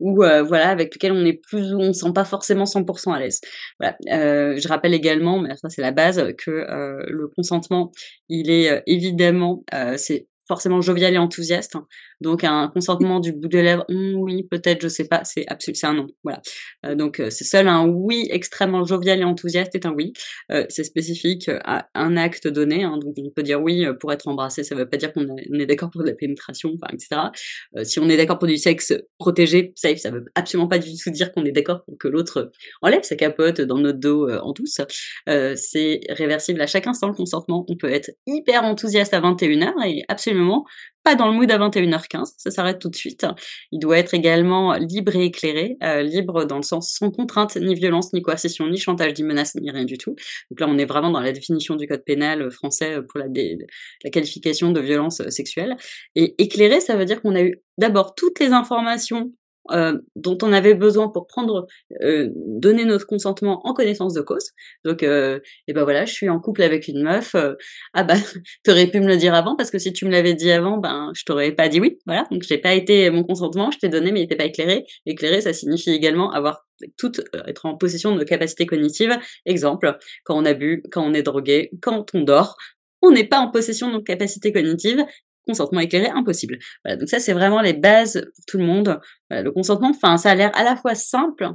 ou 0.00 0.24
euh, 0.24 0.42
voilà 0.42 0.70
avec 0.70 0.94
lequel 0.94 1.12
on 1.12 1.24
est 1.24 1.34
plus 1.34 1.74
ou 1.74 1.78
on 1.78 1.92
sent 1.92 2.12
pas 2.14 2.24
forcément 2.24 2.64
100% 2.64 3.14
à 3.14 3.20
l'aise. 3.20 3.40
Voilà. 3.78 3.96
Euh, 4.10 4.56
je 4.58 4.66
rappelle 4.68 4.94
également, 4.94 5.38
mais 5.38 5.54
ça 5.56 5.68
c'est 5.68 5.82
la 5.82 5.92
base, 5.92 6.22
que 6.38 6.50
euh, 6.50 7.04
le 7.06 7.28
consentement, 7.28 7.92
il 8.28 8.50
est 8.50 8.82
évidemment 8.86 9.62
c'est 9.96 10.26
forcément 10.48 10.80
jovial 10.80 11.14
et 11.14 11.18
enthousiaste. 11.18 11.76
Donc 12.20 12.44
un 12.44 12.68
consentement 12.68 13.20
du 13.20 13.32
bout 13.32 13.48
des 13.48 13.62
lèvres, 13.62 13.84
hum, 13.88 14.14
oui, 14.16 14.42
peut-être, 14.42 14.82
je 14.82 14.88
sais 14.88 15.08
pas, 15.08 15.24
c'est 15.24 15.46
absolument 15.48 15.70
c'est 15.74 15.86
un 15.86 15.94
non. 15.94 16.06
Voilà. 16.24 16.40
Euh, 16.86 16.94
donc 16.94 17.20
euh, 17.20 17.30
c'est 17.30 17.44
seul 17.44 17.68
un 17.68 17.86
oui 17.86 18.28
extrêmement 18.30 18.84
jovial 18.84 19.20
et 19.20 19.24
enthousiaste 19.24 19.74
est 19.74 19.86
un 19.86 19.92
oui. 19.92 20.12
Euh, 20.50 20.66
c'est 20.68 20.84
spécifique 20.84 21.50
à 21.64 21.88
un 21.94 22.16
acte 22.16 22.48
donné. 22.48 22.84
Hein. 22.84 22.98
donc 22.98 23.14
on 23.18 23.30
peut 23.30 23.42
dire 23.42 23.60
oui 23.60 23.86
pour 24.00 24.12
être 24.12 24.28
embrassé, 24.28 24.62
ça 24.64 24.74
veut 24.74 24.88
pas 24.88 24.96
dire 24.96 25.12
qu'on 25.12 25.36
est 25.36 25.66
d'accord 25.66 25.90
pour 25.90 26.02
de 26.02 26.08
la 26.08 26.14
pénétration, 26.14 26.72
enfin, 26.74 26.92
etc. 26.92 27.84
si 27.84 27.98
on 27.98 28.08
est 28.08 28.16
d'accord 28.16 28.38
pour 28.38 28.48
du 28.48 28.56
sexe 28.56 28.92
protégé, 29.18 29.72
safe, 29.76 29.98
ça 29.98 30.10
veut 30.10 30.24
absolument 30.34 30.68
pas 30.68 30.78
du 30.78 30.90
tout 30.96 31.10
dire 31.10 31.32
qu'on 31.32 31.44
est 31.44 31.52
d'accord 31.52 31.84
pour 31.84 31.96
que 31.98 32.08
l'autre 32.08 32.50
enlève 32.82 33.02
sa 33.02 33.16
capote 33.16 33.60
dans 33.60 33.78
notre 33.78 33.98
dos 33.98 34.28
en 34.30 34.52
douce. 34.52 34.80
c'est 35.26 36.00
réversible 36.10 36.60
à 36.60 36.66
chaque 36.66 36.86
instant 36.86 37.08
le 37.08 37.14
consentement. 37.14 37.64
On 37.68 37.76
peut 37.76 37.90
être 37.90 38.10
hyper 38.26 38.64
enthousiaste 38.64 39.14
à 39.14 39.20
21h 39.20 39.72
et 39.86 40.02
absolument 40.08 40.64
pas 41.02 41.14
dans 41.14 41.28
le 41.28 41.34
mood 41.34 41.50
à 41.50 41.58
21h15, 41.58 42.34
ça 42.36 42.50
s'arrête 42.50 42.78
tout 42.78 42.88
de 42.88 42.96
suite. 42.96 43.26
Il 43.72 43.78
doit 43.78 43.98
être 43.98 44.14
également 44.14 44.74
libre 44.74 45.16
et 45.16 45.24
éclairé, 45.24 45.76
euh, 45.82 46.02
libre 46.02 46.44
dans 46.44 46.56
le 46.56 46.62
sens 46.62 46.92
sans 46.92 47.10
contrainte, 47.10 47.56
ni 47.56 47.74
violence, 47.74 48.12
ni 48.12 48.22
coercition, 48.22 48.68
ni 48.68 48.78
chantage, 48.78 49.18
ni 49.18 49.24
menace, 49.24 49.54
ni 49.54 49.70
rien 49.70 49.84
du 49.84 49.98
tout. 49.98 50.14
Donc 50.50 50.60
là, 50.60 50.66
on 50.68 50.78
est 50.78 50.84
vraiment 50.84 51.10
dans 51.10 51.20
la 51.20 51.32
définition 51.32 51.76
du 51.76 51.86
code 51.86 52.04
pénal 52.04 52.50
français 52.50 53.00
pour 53.08 53.18
la, 53.20 53.26
la 53.26 54.10
qualification 54.10 54.72
de 54.72 54.80
violence 54.80 55.22
sexuelle. 55.28 55.76
Et 56.14 56.34
éclairé, 56.42 56.80
ça 56.80 56.96
veut 56.96 57.04
dire 57.04 57.22
qu'on 57.22 57.34
a 57.34 57.42
eu 57.42 57.60
d'abord 57.78 58.14
toutes 58.14 58.40
les 58.40 58.52
informations 58.52 59.32
euh, 59.70 59.98
dont 60.16 60.38
on 60.42 60.52
avait 60.52 60.74
besoin 60.74 61.08
pour 61.08 61.26
prendre, 61.26 61.66
euh, 62.02 62.28
donner 62.34 62.84
notre 62.84 63.06
consentement 63.06 63.66
en 63.66 63.74
connaissance 63.74 64.14
de 64.14 64.20
cause. 64.20 64.50
Donc, 64.84 65.02
euh, 65.02 65.40
et 65.68 65.72
ben 65.72 65.84
voilà, 65.84 66.04
je 66.04 66.12
suis 66.12 66.28
en 66.28 66.40
couple 66.40 66.62
avec 66.62 66.88
une 66.88 67.02
meuf. 67.02 67.34
Euh, 67.34 67.54
ah 67.94 68.04
bah, 68.04 68.14
t'aurais 68.64 68.86
pu 68.86 69.00
me 69.00 69.06
le 69.06 69.16
dire 69.16 69.34
avant 69.34 69.56
parce 69.56 69.70
que 69.70 69.78
si 69.78 69.92
tu 69.92 70.06
me 70.06 70.10
l'avais 70.10 70.34
dit 70.34 70.50
avant, 70.50 70.78
ben 70.78 71.12
je 71.14 71.24
t'aurais 71.24 71.52
pas 71.52 71.68
dit 71.68 71.80
oui. 71.80 71.98
Voilà, 72.06 72.26
donc 72.30 72.42
j'ai 72.42 72.58
pas 72.58 72.74
été 72.74 73.10
mon 73.10 73.22
consentement, 73.24 73.70
je 73.70 73.78
t'ai 73.78 73.88
donné 73.88 74.12
mais 74.12 74.20
il 74.20 74.24
était 74.24 74.36
pas 74.36 74.44
éclairé. 74.46 74.84
Éclairé, 75.06 75.40
ça 75.40 75.52
signifie 75.52 75.90
également 75.90 76.32
avoir 76.32 76.64
tout 76.96 77.12
être 77.46 77.66
en 77.66 77.76
possession 77.76 78.12
de 78.12 78.20
nos 78.20 78.24
capacités 78.24 78.66
cognitives. 78.66 79.16
Exemple, 79.44 79.98
quand 80.24 80.36
on 80.36 80.44
a 80.44 80.54
bu, 80.54 80.82
quand 80.90 81.02
on 81.02 81.12
est 81.14 81.22
drogué, 81.22 81.70
quand 81.82 82.14
on 82.14 82.22
dort, 82.22 82.56
on 83.02 83.10
n'est 83.10 83.26
pas 83.26 83.38
en 83.38 83.50
possession 83.50 83.88
de 83.88 83.94
nos 83.94 84.02
capacités 84.02 84.52
cognitives 84.52 85.04
consentement 85.46 85.80
éclairé, 85.80 86.08
impossible. 86.08 86.58
Voilà, 86.84 86.96
donc 86.96 87.08
ça, 87.08 87.18
c'est 87.18 87.32
vraiment 87.32 87.60
les 87.60 87.72
bases 87.72 88.20
pour 88.34 88.44
tout 88.46 88.58
le 88.58 88.64
monde. 88.64 89.00
Voilà, 89.28 89.42
le 89.42 89.50
consentement, 89.50 89.90
enfin, 89.90 90.16
ça 90.16 90.30
a 90.30 90.34
l'air 90.34 90.50
à 90.54 90.62
la 90.62 90.76
fois 90.76 90.94
simple, 90.94 91.50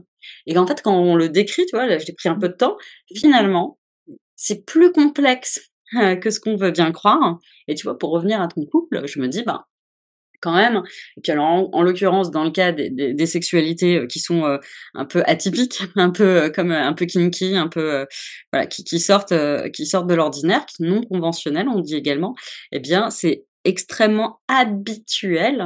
et 0.45 0.53
qu'en 0.53 0.67
fait, 0.67 0.81
quand 0.81 0.95
on 0.95 1.15
le 1.15 1.29
décrit, 1.29 1.65
tu 1.65 1.75
vois, 1.75 1.85
là, 1.85 1.97
j'ai 1.97 2.13
pris 2.13 2.29
un 2.29 2.35
peu 2.35 2.49
de 2.49 2.53
temps, 2.53 2.77
finalement, 3.15 3.79
c'est 4.35 4.65
plus 4.65 4.91
complexe 4.91 5.71
euh, 5.95 6.15
que 6.15 6.29
ce 6.29 6.39
qu'on 6.39 6.57
veut 6.57 6.71
bien 6.71 6.91
croire. 6.91 7.39
Et 7.67 7.75
tu 7.75 7.83
vois, 7.83 7.97
pour 7.97 8.11
revenir 8.11 8.41
à 8.41 8.47
ton 8.47 8.65
couple, 8.65 9.03
je 9.07 9.19
me 9.19 9.27
dis, 9.27 9.43
bah, 9.43 9.67
quand 10.41 10.53
même. 10.53 10.83
Et 11.17 11.21
puis 11.21 11.31
alors, 11.31 11.69
en, 11.73 11.81
l'occurrence, 11.81 12.31
dans 12.31 12.43
le 12.43 12.51
cas 12.51 12.71
des, 12.71 13.25
sexualités 13.25 13.99
euh, 13.99 14.07
qui 14.07 14.19
sont 14.19 14.45
euh, 14.45 14.57
un 14.93 15.05
peu 15.05 15.23
atypiques, 15.25 15.83
un 15.95 16.09
peu 16.11 16.51
comme 16.53 16.71
un 16.71 16.93
peu 16.93 17.05
kinky, 17.05 17.55
un 17.55 17.67
peu 17.67 18.05
voilà, 18.51 18.67
qui, 18.67 18.83
qui 18.83 18.99
sortent, 18.99 19.33
qui 19.71 19.85
sortent 19.85 20.07
de 20.07 20.15
l'ordinaire, 20.15 20.65
qui 20.65 20.83
non 20.83 21.01
conventionnelles, 21.01 21.69
on 21.69 21.79
dit 21.79 21.95
également, 21.95 22.35
eh 22.71 22.79
bien, 22.79 23.09
c'est 23.09 23.45
extrêmement 23.65 24.39
habituel 24.47 25.65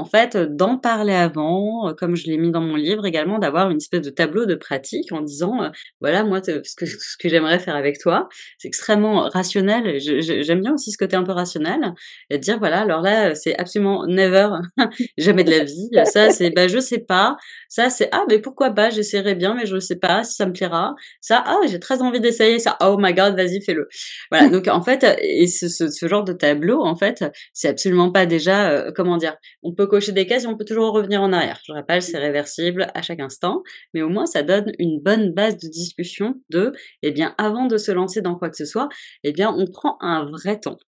en 0.00 0.06
fait, 0.06 0.34
d'en 0.36 0.78
parler 0.78 1.12
avant, 1.12 1.94
comme 1.98 2.16
je 2.16 2.26
l'ai 2.26 2.38
mis 2.38 2.50
dans 2.50 2.62
mon 2.62 2.74
livre 2.74 3.04
également, 3.04 3.38
d'avoir 3.38 3.70
une 3.70 3.76
espèce 3.76 4.00
de 4.00 4.08
tableau 4.08 4.46
de 4.46 4.54
pratique 4.54 5.12
en 5.12 5.20
disant, 5.20 5.70
voilà, 6.00 6.24
moi, 6.24 6.40
ce 6.42 6.74
que, 6.74 7.28
j'aimerais 7.28 7.58
faire 7.58 7.76
avec 7.76 7.98
toi, 7.98 8.30
c'est 8.56 8.68
extrêmement 8.68 9.28
rationnel. 9.28 9.98
J'aime 10.00 10.62
bien 10.62 10.72
aussi 10.72 10.90
ce 10.90 10.96
côté 10.96 11.16
un 11.16 11.22
peu 11.22 11.32
rationnel 11.32 11.92
et 12.30 12.38
dire, 12.38 12.58
voilà, 12.58 12.80
alors 12.80 13.02
là, 13.02 13.34
c'est 13.34 13.54
absolument 13.58 14.06
never, 14.06 14.48
jamais 15.18 15.44
de 15.44 15.50
la 15.50 15.64
vie. 15.64 15.90
Ça, 16.06 16.30
c'est, 16.30 16.48
bah, 16.50 16.66
je 16.66 16.78
sais 16.78 17.00
pas. 17.00 17.36
Ça, 17.68 17.90
c'est, 17.90 18.08
ah, 18.12 18.24
mais 18.28 18.38
pourquoi 18.38 18.70
pas, 18.70 18.88
j'essaierai 18.88 19.34
bien, 19.34 19.54
mais 19.54 19.66
je 19.66 19.78
sais 19.78 19.96
pas 19.96 20.24
si 20.24 20.34
ça 20.34 20.46
me 20.46 20.52
plaira. 20.52 20.94
Ça, 21.20 21.44
ah, 21.46 21.58
j'ai 21.66 21.78
très 21.78 22.00
envie 22.00 22.20
d'essayer 22.20 22.58
ça. 22.58 22.78
Oh 22.80 22.96
my 22.98 23.12
god, 23.12 23.36
vas-y, 23.36 23.62
fais-le. 23.62 23.86
Voilà. 24.30 24.48
Donc, 24.48 24.66
en 24.66 24.80
fait, 24.80 25.04
et 25.20 25.46
ce, 25.46 26.08
genre 26.08 26.24
de 26.24 26.32
tableau, 26.32 26.82
en 26.82 26.96
fait, 26.96 27.24
c'est 27.52 27.68
absolument 27.68 28.10
pas 28.10 28.24
déjà, 28.24 28.90
comment 28.96 29.18
dire, 29.18 29.36
on 29.62 29.74
peut 29.74 29.86
cocher 29.90 30.12
des 30.12 30.26
cases 30.26 30.44
et 30.44 30.46
on 30.46 30.56
peut 30.56 30.64
toujours 30.64 30.92
revenir 30.92 31.20
en 31.20 31.32
arrière. 31.32 31.60
Je 31.66 31.72
rappelle, 31.72 32.02
c'est 32.02 32.18
réversible 32.18 32.86
à 32.94 33.02
chaque 33.02 33.20
instant, 33.20 33.62
mais 33.92 34.02
au 34.02 34.08
moins 34.08 34.26
ça 34.26 34.42
donne 34.42 34.72
une 34.78 35.00
bonne 35.00 35.32
base 35.32 35.58
de 35.58 35.68
discussion 35.68 36.34
de, 36.50 36.72
eh 37.02 37.10
bien, 37.10 37.34
avant 37.36 37.66
de 37.66 37.76
se 37.76 37.92
lancer 37.92 38.22
dans 38.22 38.36
quoi 38.36 38.48
que 38.48 38.56
ce 38.56 38.64
soit, 38.64 38.88
eh 39.24 39.32
bien, 39.32 39.54
on 39.54 39.66
prend 39.66 39.98
un 40.00 40.24
vrai 40.24 40.58
temps 40.58 40.78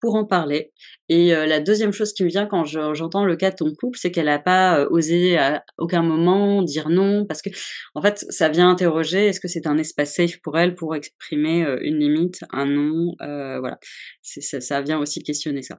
pour 0.00 0.14
en 0.14 0.24
parler. 0.24 0.72
Et 1.08 1.34
euh, 1.34 1.46
la 1.46 1.60
deuxième 1.60 1.92
chose 1.92 2.12
qui 2.12 2.22
me 2.24 2.28
vient 2.28 2.46
quand 2.46 2.64
j'entends 2.64 3.24
le 3.24 3.36
cas 3.36 3.50
de 3.50 3.56
ton 3.56 3.72
couple, 3.74 3.98
c'est 3.98 4.10
qu'elle 4.10 4.26
n'a 4.26 4.38
pas 4.38 4.80
euh, 4.80 4.88
osé 4.90 5.36
à 5.36 5.64
aucun 5.76 6.02
moment 6.02 6.62
dire 6.62 6.88
non, 6.88 7.26
parce 7.26 7.42
que 7.42 7.50
en 7.94 8.02
fait, 8.02 8.24
ça 8.28 8.48
vient 8.48 8.70
interroger 8.70 9.26
est-ce 9.26 9.40
que 9.40 9.48
c'est 9.48 9.66
un 9.66 9.78
espace 9.78 10.14
safe 10.14 10.40
pour 10.42 10.58
elle 10.58 10.74
pour 10.74 10.94
exprimer 10.94 11.64
euh, 11.64 11.78
une 11.82 11.98
limite, 11.98 12.40
un 12.50 12.66
non, 12.66 13.14
voilà. 13.18 13.78
Ça, 14.22 14.60
ça 14.60 14.80
vient 14.82 14.98
aussi 14.98 15.22
questionner 15.22 15.62
ça. 15.62 15.78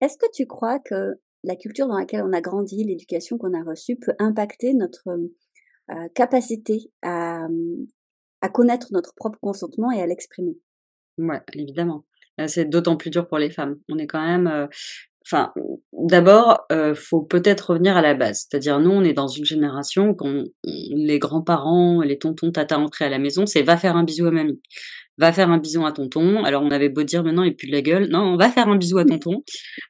Est-ce 0.00 0.18
que 0.18 0.26
tu 0.34 0.46
crois 0.46 0.78
que 0.78 1.14
la 1.46 1.56
culture 1.56 1.86
dans 1.86 1.98
laquelle 1.98 2.22
on 2.22 2.32
a 2.32 2.40
grandi, 2.40 2.84
l'éducation 2.84 3.38
qu'on 3.38 3.54
a 3.54 3.62
reçue 3.62 3.96
peut 3.96 4.14
impacter 4.18 4.74
notre 4.74 5.08
euh, 5.90 6.08
capacité 6.14 6.90
à, 7.02 7.46
à 8.40 8.48
connaître 8.48 8.88
notre 8.92 9.14
propre 9.14 9.38
consentement 9.40 9.90
et 9.90 10.00
à 10.00 10.06
l'exprimer. 10.06 10.58
Ouais, 11.18 11.40
évidemment. 11.54 12.04
C'est 12.48 12.66
d'autant 12.66 12.96
plus 12.96 13.10
dur 13.10 13.26
pour 13.28 13.38
les 13.38 13.50
femmes. 13.50 13.78
On 13.88 13.96
est 13.96 14.06
quand 14.06 14.20
même, 14.20 14.46
euh, 14.46 14.66
enfin, 15.24 15.54
d'abord, 15.92 16.66
euh, 16.70 16.94
faut 16.94 17.22
peut-être 17.22 17.70
revenir 17.70 17.96
à 17.96 18.02
la 18.02 18.12
base. 18.12 18.46
C'est-à-dire, 18.46 18.78
nous, 18.78 18.90
on 18.90 19.02
est 19.02 19.14
dans 19.14 19.28
une 19.28 19.46
génération 19.46 20.12
quand 20.12 20.44
les 20.64 21.18
grands-parents, 21.18 22.02
les 22.02 22.18
tontons, 22.18 22.52
tata 22.52 22.78
entrés 22.78 23.06
à 23.06 23.08
la 23.08 23.18
maison, 23.18 23.46
c'est 23.46 23.62
va 23.62 23.78
faire 23.78 23.96
un 23.96 24.04
bisou 24.04 24.26
à 24.26 24.30
mamie 24.30 24.60
va 25.18 25.32
faire 25.32 25.50
un 25.50 25.58
bisou 25.58 25.84
à 25.86 25.92
tonton. 25.92 26.44
Alors 26.44 26.62
on 26.62 26.70
avait 26.70 26.88
beau 26.88 27.02
dire 27.02 27.24
maintenant 27.24 27.42
il 27.42 27.54
pue 27.56 27.66
de 27.66 27.72
la 27.72 27.82
gueule, 27.82 28.08
non, 28.08 28.20
on 28.20 28.36
va 28.36 28.50
faire 28.50 28.68
un 28.68 28.76
bisou 28.76 28.98
à 28.98 29.04
tonton. 29.04 29.42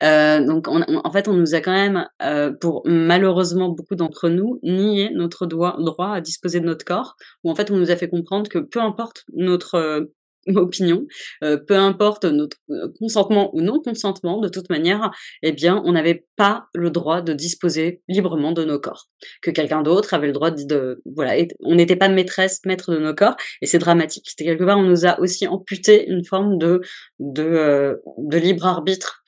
Euh, 0.02 0.44
donc 0.44 0.68
en 0.68 1.12
fait 1.12 1.28
on 1.28 1.34
nous 1.34 1.54
a 1.54 1.60
quand 1.60 1.72
même, 1.72 2.06
euh, 2.22 2.52
pour 2.52 2.82
malheureusement 2.86 3.68
beaucoup 3.70 3.94
d'entre 3.94 4.28
nous, 4.28 4.60
nié 4.62 5.10
notre 5.14 5.46
droit, 5.46 5.76
droit 5.78 6.12
à 6.14 6.20
disposer 6.20 6.60
de 6.60 6.66
notre 6.66 6.84
corps, 6.84 7.16
ou 7.44 7.50
en 7.50 7.54
fait 7.54 7.70
on 7.70 7.76
nous 7.76 7.90
a 7.90 7.96
fait 7.96 8.08
comprendre 8.08 8.48
que 8.48 8.58
peu 8.58 8.80
importe 8.80 9.24
notre 9.34 10.08
opinion, 10.54 11.06
euh, 11.42 11.56
peu 11.56 11.74
importe 11.74 12.24
notre 12.24 12.56
euh, 12.70 12.88
consentement 12.98 13.54
ou 13.54 13.62
non 13.62 13.80
consentement, 13.80 14.40
de 14.40 14.48
toute 14.48 14.70
manière, 14.70 15.10
eh 15.42 15.52
bien, 15.52 15.82
on 15.84 15.92
n'avait 15.92 16.26
pas 16.36 16.66
le 16.74 16.90
droit 16.90 17.22
de 17.22 17.32
disposer 17.32 18.02
librement 18.08 18.52
de 18.52 18.64
nos 18.64 18.78
corps. 18.78 19.08
Que 19.42 19.50
quelqu'un 19.50 19.82
d'autre 19.82 20.14
avait 20.14 20.28
le 20.28 20.32
droit 20.32 20.50
de, 20.50 21.02
voilà, 21.04 21.34
on 21.60 21.74
n'était 21.74 21.96
pas 21.96 22.08
maîtresse, 22.08 22.60
maître 22.64 22.92
de 22.92 22.98
nos 22.98 23.14
corps, 23.14 23.36
et 23.60 23.66
c'est 23.66 23.78
dramatique. 23.78 24.24
C'était 24.28 24.44
quelque 24.44 24.64
part, 24.64 24.78
on 24.78 24.84
nous 24.84 25.06
a 25.06 25.18
aussi 25.20 25.46
amputé 25.46 26.08
une 26.08 26.24
forme 26.24 26.58
de 26.58 26.80
de, 27.18 27.42
euh, 27.42 27.96
de 28.18 28.38
libre 28.38 28.66
arbitre 28.66 29.22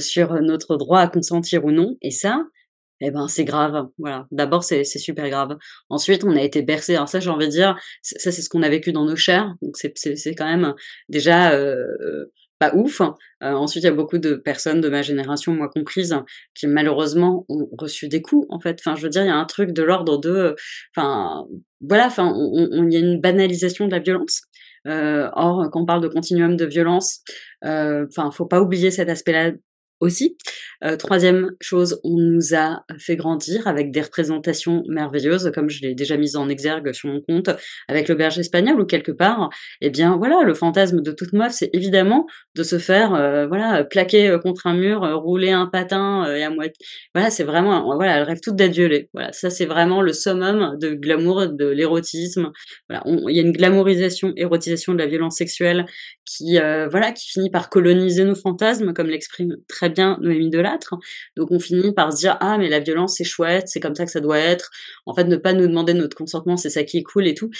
sur 0.00 0.32
notre 0.40 0.78
droit 0.78 1.00
à 1.00 1.08
consentir 1.08 1.66
ou 1.66 1.72
non, 1.72 1.98
et 2.00 2.10
ça, 2.10 2.42
eh 3.00 3.10
ben 3.10 3.28
c'est 3.28 3.44
grave. 3.44 3.88
Voilà. 3.98 4.26
D'abord 4.30 4.64
c'est 4.64 4.84
super 4.84 5.28
grave. 5.28 5.56
Ensuite 5.88 6.24
on 6.24 6.36
a 6.36 6.42
été 6.42 6.62
bercé. 6.62 6.96
Alors 6.96 7.08
ça 7.08 7.20
j'ai 7.20 7.30
envie 7.30 7.46
de 7.46 7.52
dire, 7.52 7.78
ça 8.02 8.32
c'est 8.32 8.42
ce 8.42 8.48
qu'on 8.48 8.62
a 8.62 8.68
vécu 8.68 8.92
dans 8.92 9.04
nos 9.04 9.16
chairs. 9.16 9.54
Donc 9.62 9.76
c'est 9.76 9.92
c'est 9.96 10.34
quand 10.34 10.46
même 10.46 10.74
déjà 11.08 11.52
euh, 11.52 12.26
pas 12.58 12.74
ouf. 12.74 13.00
Euh, 13.00 13.52
ensuite 13.52 13.84
il 13.84 13.86
y 13.86 13.90
a 13.90 13.92
beaucoup 13.92 14.18
de 14.18 14.34
personnes 14.34 14.80
de 14.80 14.88
ma 14.88 15.02
génération, 15.02 15.52
moi 15.54 15.68
comprise, 15.68 16.16
qui 16.54 16.66
malheureusement 16.66 17.44
ont 17.48 17.68
reçu 17.78 18.08
des 18.08 18.22
coups 18.22 18.46
en 18.50 18.60
fait. 18.60 18.78
Enfin 18.80 18.96
je 18.96 19.02
veux 19.02 19.10
dire 19.10 19.22
il 19.22 19.28
y 19.28 19.30
a 19.30 19.36
un 19.36 19.44
truc 19.44 19.72
de 19.72 19.82
l'ordre 19.82 20.18
de, 20.18 20.56
enfin 20.96 21.46
voilà, 21.80 22.06
enfin 22.06 22.34
il 22.54 22.92
y 22.92 22.96
a 22.96 23.00
une 23.00 23.20
banalisation 23.20 23.86
de 23.86 23.92
la 23.92 24.00
violence. 24.00 24.42
Euh, 24.86 25.28
or, 25.34 25.68
quand 25.72 25.82
on 25.82 25.86
parle 25.86 26.00
de 26.02 26.08
continuum 26.08 26.56
de 26.56 26.64
violence, 26.64 27.20
enfin, 27.62 28.30
faut 28.32 28.46
pas 28.46 28.60
oublier 28.60 28.90
cet 28.90 29.08
aspect-là 29.08 29.52
aussi. 30.00 30.36
Euh, 30.84 30.96
troisième 30.96 31.52
chose, 31.60 32.00
on 32.04 32.16
nous 32.16 32.54
a 32.54 32.84
fait 32.98 33.16
grandir 33.16 33.66
avec 33.66 33.90
des 33.90 34.00
représentations 34.00 34.84
merveilleuses, 34.88 35.50
comme 35.54 35.68
je 35.68 35.82
l'ai 35.82 35.94
déjà 35.94 36.16
mise 36.16 36.36
en 36.36 36.48
exergue 36.48 36.92
sur 36.92 37.08
mon 37.08 37.20
compte, 37.20 37.50
avec 37.88 38.08
le 38.08 38.14
berger 38.14 38.40
espagnol, 38.40 38.80
ou 38.80 38.86
quelque 38.86 39.12
part, 39.12 39.50
eh 39.80 39.90
bien 39.90 40.16
voilà, 40.16 40.42
le 40.44 40.54
fantasme 40.54 41.02
de 41.02 41.10
toute 41.10 41.32
meuf, 41.32 41.52
c'est 41.52 41.70
évidemment 41.72 42.26
de 42.54 42.62
se 42.62 42.78
faire, 42.78 43.14
euh, 43.14 43.46
voilà, 43.46 43.84
plaquer 43.84 44.28
euh, 44.28 44.38
contre 44.38 44.66
un 44.66 44.74
mur, 44.74 45.00
rouler 45.20 45.50
un 45.50 45.66
patin 45.66 46.32
et 46.32 46.42
à 46.42 46.50
moitié, 46.50 46.74
voilà, 47.14 47.30
c'est 47.30 47.44
vraiment, 47.44 47.94
voilà, 47.96 48.18
elle 48.18 48.22
rêve 48.22 48.40
toute 48.40 48.56
d'être 48.56 48.72
violée. 48.72 49.10
Voilà, 49.12 49.32
ça 49.32 49.50
c'est 49.50 49.66
vraiment 49.66 50.02
le 50.02 50.12
summum 50.12 50.76
de 50.80 50.94
glamour, 50.94 51.48
de 51.48 51.66
l'érotisme. 51.66 52.50
Voilà, 52.88 53.02
il 53.06 53.36
y 53.36 53.40
a 53.40 53.42
une 53.42 53.52
glamourisation, 53.52 54.32
érotisation 54.36 54.92
de 54.94 54.98
la 54.98 55.06
violence 55.06 55.36
sexuelle 55.36 55.86
qui, 56.24 56.58
voilà, 56.90 57.12
qui 57.12 57.28
finit 57.30 57.50
par 57.50 57.68
coloniser 57.68 58.24
nos 58.24 58.34
fantasmes, 58.34 58.92
comme 58.92 59.08
l'exprime 59.08 59.56
très 59.68 59.87
bien 59.88 60.18
Noémie 60.20 60.50
Delattre. 60.50 60.94
Donc 61.36 61.50
on 61.50 61.58
finit 61.58 61.92
par 61.92 62.12
se 62.12 62.18
dire 62.18 62.36
ah 62.40 62.58
mais 62.58 62.68
la 62.68 62.80
violence 62.80 63.16
c'est 63.16 63.24
chouette, 63.24 63.68
c'est 63.68 63.80
comme 63.80 63.94
ça 63.94 64.04
que 64.04 64.10
ça 64.10 64.20
doit 64.20 64.38
être. 64.38 64.70
En 65.06 65.14
fait 65.14 65.24
ne 65.24 65.36
pas 65.36 65.52
nous 65.52 65.66
demander 65.66 65.94
notre 65.94 66.16
consentement 66.16 66.56
c'est 66.56 66.70
ça 66.70 66.84
qui 66.84 66.98
est 66.98 67.02
cool 67.02 67.26
et 67.26 67.34
tout. 67.34 67.50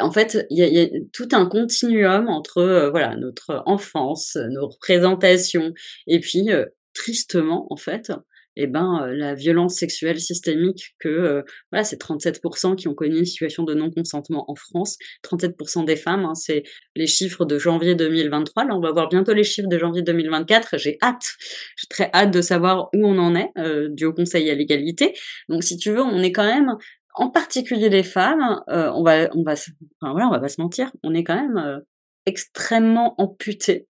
En 0.00 0.10
fait 0.10 0.46
il 0.50 0.58
y 0.58 0.80
a, 0.80 0.86
tout 1.12 1.28
un 1.32 1.46
continuum 1.46 2.28
entre 2.28 2.58
euh, 2.58 2.90
voilà 2.90 3.16
notre 3.16 3.62
enfance, 3.66 4.36
nos 4.50 4.68
représentations 4.68 5.72
et 6.06 6.20
puis 6.20 6.50
euh, 6.50 6.66
tristement 6.94 7.66
en 7.70 7.76
fait 7.76 8.12
eh 8.56 8.66
ben 8.66 9.02
euh, 9.02 9.14
la 9.14 9.34
violence 9.34 9.74
sexuelle 9.74 10.20
systémique 10.20 10.94
que 10.98 11.08
euh, 11.08 11.42
voilà 11.70 11.84
c'est 11.84 12.00
37% 12.00 12.76
qui 12.76 12.88
ont 12.88 12.94
connu 12.94 13.18
une 13.18 13.24
situation 13.24 13.62
de 13.64 13.74
non 13.74 13.90
consentement 13.90 14.50
en 14.50 14.54
France 14.54 14.96
37% 15.24 15.84
des 15.84 15.96
femmes 15.96 16.24
hein, 16.24 16.34
c'est 16.34 16.62
les 16.94 17.06
chiffres 17.06 17.44
de 17.44 17.58
janvier 17.58 17.94
2023 17.94 18.64
là 18.64 18.76
on 18.76 18.80
va 18.80 18.92
voir 18.92 19.08
bientôt 19.08 19.34
les 19.34 19.44
chiffres 19.44 19.68
de 19.68 19.78
janvier 19.78 20.02
2024 20.02 20.78
j'ai 20.78 20.98
hâte 21.02 21.34
j'ai 21.76 21.86
très 21.88 22.10
hâte 22.14 22.30
de 22.30 22.40
savoir 22.40 22.88
où 22.94 23.06
on 23.06 23.18
en 23.18 23.34
est 23.34 23.50
euh, 23.58 23.88
du 23.90 24.06
Haut 24.06 24.12
Conseil 24.12 24.50
à 24.50 24.54
l'égalité. 24.54 25.14
Donc 25.48 25.62
si 25.62 25.76
tu 25.76 25.90
veux 25.90 26.00
on 26.00 26.22
est 26.22 26.32
quand 26.32 26.46
même 26.46 26.76
en 27.14 27.30
particulier 27.30 27.88
les 27.88 28.02
femmes 28.02 28.62
on 28.68 29.02
va 29.02 29.28
on 29.34 29.42
va 29.42 29.52
enfin, 29.52 30.12
voilà 30.12 30.28
on 30.28 30.30
va 30.30 30.40
pas 30.40 30.48
se 30.48 30.60
mentir 30.60 30.92
on 31.02 31.14
est 31.14 31.24
quand 31.24 31.36
même 31.36 31.82
extrêmement 32.26 33.14
amputé 33.18 33.86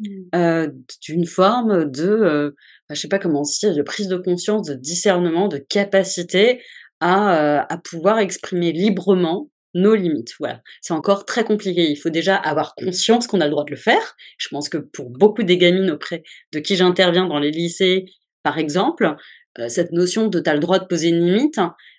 mmh. 0.00 0.66
d'une 1.02 1.26
forme 1.26 1.90
de 1.90 2.54
je 2.94 3.00
sais 3.00 3.08
pas 3.08 3.18
comment 3.18 3.42
dire, 3.42 3.74
de 3.74 3.82
prise 3.82 4.08
de 4.08 4.16
conscience, 4.16 4.68
de 4.68 4.74
discernement, 4.74 5.48
de 5.48 5.58
capacité 5.58 6.62
à, 7.00 7.60
euh, 7.60 7.62
à 7.68 7.78
pouvoir 7.78 8.18
exprimer 8.18 8.72
librement 8.72 9.50
nos 9.74 9.94
limites. 9.94 10.32
Voilà, 10.38 10.62
c'est 10.80 10.94
encore 10.94 11.26
très 11.26 11.44
compliqué. 11.44 11.90
Il 11.90 11.96
faut 11.96 12.10
déjà 12.10 12.36
avoir 12.36 12.74
conscience 12.74 13.26
qu'on 13.26 13.40
a 13.40 13.44
le 13.44 13.50
droit 13.50 13.64
de 13.64 13.70
le 13.70 13.76
faire. 13.76 14.16
Je 14.38 14.48
pense 14.48 14.68
que 14.68 14.78
pour 14.78 15.10
beaucoup 15.10 15.42
des 15.42 15.58
gamines 15.58 15.90
auprès 15.90 16.22
de 16.52 16.60
qui 16.60 16.76
j'interviens 16.76 17.26
dans 17.26 17.38
les 17.38 17.50
lycées, 17.50 18.06
par 18.42 18.58
exemple, 18.58 19.16
euh, 19.58 19.68
cette 19.68 19.92
notion 19.92 20.28
de 20.28 20.38
t'as 20.38 20.54
le 20.54 20.60
droit 20.60 20.78
de 20.78 20.86
poser 20.86 21.08
une 21.08 21.26
limite, 21.26 21.58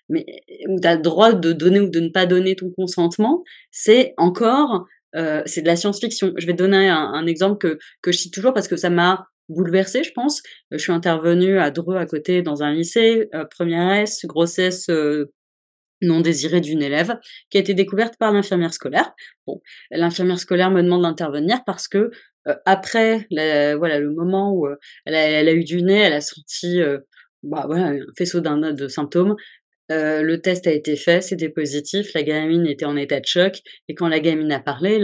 mais 0.10 0.26
ou 0.70 0.80
t'as 0.80 0.96
le 0.96 1.02
droit 1.02 1.34
de 1.34 1.52
donner 1.52 1.82
ou 1.82 1.90
de 1.90 2.00
ne 2.00 2.10
pas 2.10 2.26
donner 2.26 2.56
ton 2.56 2.72
consentement, 2.72 3.44
c'est 3.72 4.14
encore 4.18 4.88
euh, 5.16 5.42
c'est 5.46 5.62
de 5.62 5.68
la 5.68 5.76
science-fiction. 5.76 6.34
Je 6.38 6.46
vais 6.46 6.54
donner 6.54 6.90
un, 6.90 7.26
exemple 7.26 7.58
que, 7.58 7.80
que 8.02 8.12
je 8.12 8.18
cite 8.18 8.34
toujours 8.34 8.54
parce 8.54 8.68
que 8.68 8.76
ça 8.76 8.90
m'a 8.90 9.28
bouleversée, 9.50 10.04
je 10.04 10.12
pense. 10.14 10.42
Euh, 10.74 10.78
je 10.78 10.78
suis 10.78 10.92
intervenue 10.92 11.60
à 11.60 11.72
Dreux 11.72 11.98
à 11.98 12.06
côté 12.06 12.42
dans 12.42 12.64
un 12.64 12.74
lycée, 12.74 13.30
euh, 13.34 13.46
première 13.46 13.92
S, 13.94 14.26
grossesse 14.26 14.90
non 16.04 16.22
désirée 16.22 16.62
d'une 16.62 16.84
élève, 16.84 17.18
qui 17.50 17.58
a 17.58 17.60
été 17.60 17.74
découverte 17.74 18.18
par 18.20 18.32
l'infirmière 18.32 18.74
scolaire. 18.74 19.14
Bon, 19.48 19.62
l'infirmière 19.90 20.40
scolaire 20.40 20.70
me 20.70 20.84
demande 20.84 21.02
d'intervenir 21.02 21.64
parce 21.66 21.88
que 21.88 22.12
après, 22.66 23.28
voilà, 23.32 24.00
le 24.00 24.12
moment 24.14 24.54
où 24.54 24.68
elle 25.06 25.16
a, 25.16 25.22
elle, 25.22 25.50
a, 25.50 25.54
eu 25.54 25.64
du 25.64 25.82
nez, 25.82 25.98
elle 25.98 26.14
a 26.14 26.22
senti 26.22 26.80
bah, 27.42 27.64
voilà, 27.66 27.88
un 27.88 28.00
faisceau 28.16 28.42
d'un 28.42 28.74
de 28.74 28.88
symptômes. 28.88 29.36
Le 29.90 30.36
test 30.38 30.68
a 30.68 30.72
été 30.72 30.96
fait, 30.96 31.22
c'était 31.22 31.50
positif, 31.50 32.14
la 32.14 32.24
gamine 32.24 32.68
était 32.68 32.86
en 32.86 32.98
état 32.98 33.20
de 33.20 33.26
choc, 33.26 33.62
et 33.88 33.96
quand 33.96 34.08
la 34.08 34.20
gamine 34.20 34.52
a 34.52 34.60
parlé, 34.60 35.00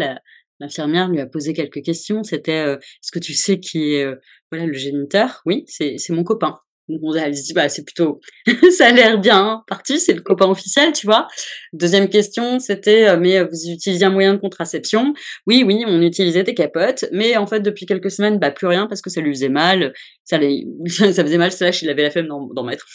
L'infirmière 0.63 1.09
lui 1.09 1.19
a 1.19 1.25
posé 1.25 1.53
quelques 1.53 1.81
questions. 1.83 2.23
C'était 2.23 2.65
euh, 2.65 2.77
est-ce 2.77 3.11
que 3.11 3.19
tu 3.19 3.33
sais 3.33 3.59
qui 3.59 3.95
est 3.95 4.05
euh, 4.05 4.15
voilà 4.51 4.65
le 4.65 4.73
géniteur? 4.73 5.41
Oui, 5.45 5.65
c'est 5.67 5.97
mon 6.09 6.23
copain. 6.23 6.59
On 6.89 7.15
a 7.15 7.29
dit, 7.29 7.53
bah, 7.53 7.69
c'est 7.69 7.83
plutôt, 7.83 8.19
ça 8.77 8.87
a 8.87 8.91
l'air 8.91 9.19
bien 9.19 9.63
parti, 9.67 9.99
c'est 9.99 10.13
le 10.13 10.21
copain 10.21 10.47
officiel, 10.47 10.91
tu 10.93 11.05
vois. 11.05 11.27
Deuxième 11.71 12.09
question, 12.09 12.59
c'était, 12.59 13.07
euh, 13.07 13.17
mais 13.17 13.43
vous 13.43 13.69
utilisez 13.69 14.05
un 14.05 14.09
moyen 14.09 14.33
de 14.33 14.39
contraception? 14.39 15.13
Oui, 15.47 15.63
oui, 15.65 15.83
on 15.87 16.01
utilisait 16.01 16.43
des 16.43 16.53
capotes, 16.53 17.05
mais 17.11 17.37
en 17.37 17.47
fait, 17.47 17.61
depuis 17.61 17.85
quelques 17.85 18.11
semaines, 18.11 18.39
bah, 18.39 18.51
plus 18.51 18.67
rien 18.67 18.87
parce 18.87 19.01
que 19.01 19.09
ça 19.09 19.21
lui 19.21 19.31
faisait 19.33 19.49
mal, 19.49 19.93
ça, 20.23 20.37
les, 20.37 20.65
ça 20.87 21.23
faisait 21.23 21.37
mal, 21.37 21.51
slash, 21.51 21.81
il 21.81 21.89
avait 21.89 22.03
la 22.03 22.11
flemme 22.11 22.27
d'en 22.27 22.63
mettre. 22.63 22.85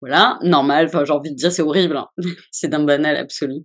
Voilà, 0.00 0.38
normal, 0.42 0.86
enfin, 0.86 1.04
j'ai 1.04 1.12
envie 1.12 1.30
de 1.30 1.36
dire, 1.36 1.52
c'est 1.52 1.62
horrible, 1.62 1.96
hein. 1.96 2.08
c'est 2.50 2.68
d'un 2.68 2.84
banal 2.84 3.16
absolu. 3.16 3.62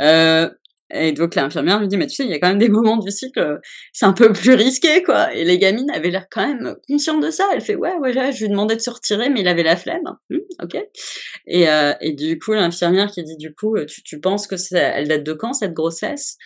Euh, 0.00 0.48
et 0.90 1.12
donc 1.12 1.34
l'infirmière 1.34 1.80
lui 1.80 1.88
dit 1.88 1.96
mais 1.96 2.06
tu 2.06 2.14
sais 2.14 2.24
il 2.24 2.30
y 2.30 2.34
a 2.34 2.38
quand 2.38 2.48
même 2.48 2.58
des 2.58 2.68
moments 2.68 2.96
du 2.98 3.10
cycle 3.10 3.60
c'est 3.92 4.06
un 4.06 4.12
peu 4.12 4.32
plus 4.32 4.54
risqué 4.54 5.02
quoi. 5.02 5.32
Et 5.34 5.44
les 5.44 5.58
gamines 5.58 5.90
avaient 5.90 6.10
l'air 6.10 6.26
quand 6.30 6.46
même 6.46 6.76
conscientes 6.88 7.22
de 7.22 7.30
ça. 7.30 7.46
Elle 7.54 7.60
fait 7.62 7.74
ouais 7.76 7.94
ouais 7.96 8.12
je 8.32 8.42
lui 8.42 8.50
demandais 8.50 8.76
de 8.76 8.80
se 8.80 8.90
retirer 8.90 9.30
mais 9.30 9.40
il 9.40 9.48
avait 9.48 9.62
la 9.62 9.76
flemme. 9.76 10.04
Hum, 10.30 10.40
ok. 10.62 10.76
Et, 11.46 11.68
euh, 11.68 11.92
et 12.00 12.12
du 12.12 12.38
coup 12.38 12.52
l'infirmière 12.52 13.10
qui 13.10 13.22
dit 13.24 13.36
du 13.36 13.54
coup 13.54 13.76
tu, 13.86 14.02
tu 14.02 14.20
penses 14.20 14.46
que 14.46 14.56
elle 14.74 15.08
date 15.08 15.24
de 15.24 15.32
quand 15.32 15.52
cette 15.54 15.72
grossesse? 15.72 16.36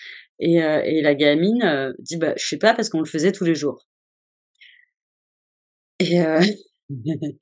Et, 0.40 0.62
euh, 0.62 0.80
et 0.84 1.02
la 1.02 1.14
gamine 1.14 1.62
euh, 1.64 1.92
dit 1.98 2.16
bah 2.16 2.34
je 2.36 2.46
sais 2.46 2.58
pas 2.58 2.74
parce 2.74 2.88
qu'on 2.90 3.00
le 3.00 3.06
faisait 3.06 3.32
tous 3.32 3.44
les 3.44 3.54
jours. 3.56 3.84
Et 6.00 6.18
euh, 6.90 6.94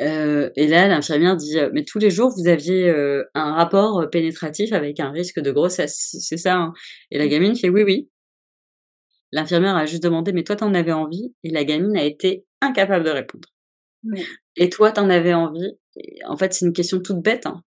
Euh, 0.00 0.50
et 0.54 0.68
là, 0.68 0.86
l'infirmière 0.86 1.34
dit 1.34 1.56
mais 1.72 1.82
tous 1.82 1.98
les 1.98 2.10
jours 2.10 2.30
vous 2.36 2.46
aviez 2.46 2.90
un 3.34 3.54
rapport 3.54 4.08
pénétratif 4.12 4.72
avec 4.72 5.00
un 5.00 5.10
risque 5.10 5.40
de 5.40 5.50
grossesse, 5.50 6.14
c'est 6.20 6.36
ça 6.36 6.56
hein? 6.56 6.72
Et 7.10 7.18
la 7.18 7.24
mmh. 7.24 7.28
gamine 7.28 7.56
fait 7.56 7.70
oui 7.70 7.82
oui. 7.84 8.10
L'infirmière 9.32 9.76
a 9.76 9.86
juste 9.86 10.02
demandé 10.02 10.32
mais 10.32 10.44
toi 10.44 10.56
t'en 10.56 10.74
avais 10.74 10.92
envie? 10.92 11.34
Et 11.42 11.50
la 11.50 11.64
gamine 11.64 11.96
a 11.96 12.04
été 12.04 12.44
incapable 12.60 13.06
de 13.06 13.10
répondre. 13.10 13.48
Et 14.56 14.68
toi 14.68 14.92
t'en 14.92 15.08
avais 15.08 15.34
envie? 15.34 15.72
En 16.26 16.36
fait 16.36 16.52
c'est 16.52 16.66
une 16.66 16.74
question 16.74 17.00
toute 17.00 17.22
bête. 17.22 17.46
Hein. 17.46 17.64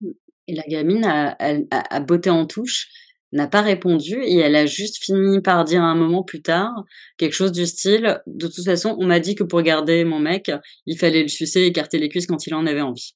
Mmh. 0.00 0.10
Et 0.48 0.54
la 0.54 0.64
gamine 0.64 1.04
a, 1.04 1.36
a 1.70 2.00
botté 2.00 2.30
en 2.30 2.46
touche 2.46 2.88
n'a 3.32 3.46
pas 3.46 3.62
répondu 3.62 4.22
et 4.22 4.38
elle 4.38 4.56
a 4.56 4.66
juste 4.66 5.02
fini 5.02 5.40
par 5.40 5.64
dire 5.64 5.82
un 5.82 5.94
moment 5.94 6.22
plus 6.22 6.42
tard 6.42 6.84
quelque 7.16 7.32
chose 7.32 7.52
du 7.52 7.66
style 7.66 8.20
de 8.26 8.46
toute 8.46 8.64
façon 8.64 8.96
on 8.98 9.06
m'a 9.06 9.20
dit 9.20 9.34
que 9.34 9.44
pour 9.44 9.62
garder 9.62 10.04
mon 10.04 10.18
mec 10.18 10.50
il 10.86 10.98
fallait 10.98 11.22
le 11.22 11.28
sucer 11.28 11.60
et 11.60 11.66
écarter 11.66 11.98
les 11.98 12.08
cuisses 12.08 12.26
quand 12.26 12.46
il 12.46 12.54
en 12.54 12.66
avait 12.66 12.82
envie. 12.82 13.14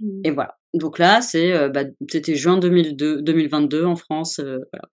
Mmh. 0.00 0.20
et 0.24 0.30
voilà. 0.30 0.56
Donc 0.72 0.98
là 0.98 1.20
c'est 1.20 1.52
euh, 1.52 1.68
bah, 1.68 1.84
c'était 2.08 2.34
juin 2.34 2.58
2002 2.58 3.22
2022 3.22 3.84
en 3.84 3.96
France 3.96 4.38
euh, 4.38 4.58
voilà 4.72 4.88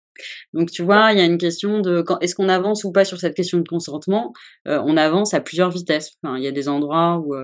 donc 0.53 0.71
tu 0.71 0.83
vois, 0.83 1.11
il 1.13 1.19
y 1.19 1.21
a 1.21 1.25
une 1.25 1.37
question 1.37 1.79
de 1.79 2.03
est-ce 2.21 2.35
qu'on 2.35 2.49
avance 2.49 2.83
ou 2.83 2.91
pas 2.91 3.05
sur 3.05 3.19
cette 3.19 3.35
question 3.35 3.59
de 3.59 3.67
consentement? 3.67 4.33
Euh, 4.67 4.81
on 4.85 4.97
avance 4.97 5.33
à 5.33 5.41
plusieurs 5.41 5.69
vitesses. 5.69 6.11
Enfin, 6.23 6.37
il 6.37 6.43
y 6.43 6.47
a 6.47 6.51
des 6.51 6.67
endroits 6.69 7.19
où, 7.25 7.35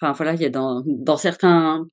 enfin 0.00 0.12
voilà, 0.12 0.34
il 0.34 0.42
y 0.42 0.46
a 0.46 0.50
dans, 0.50 0.82
certains 1.16 1.86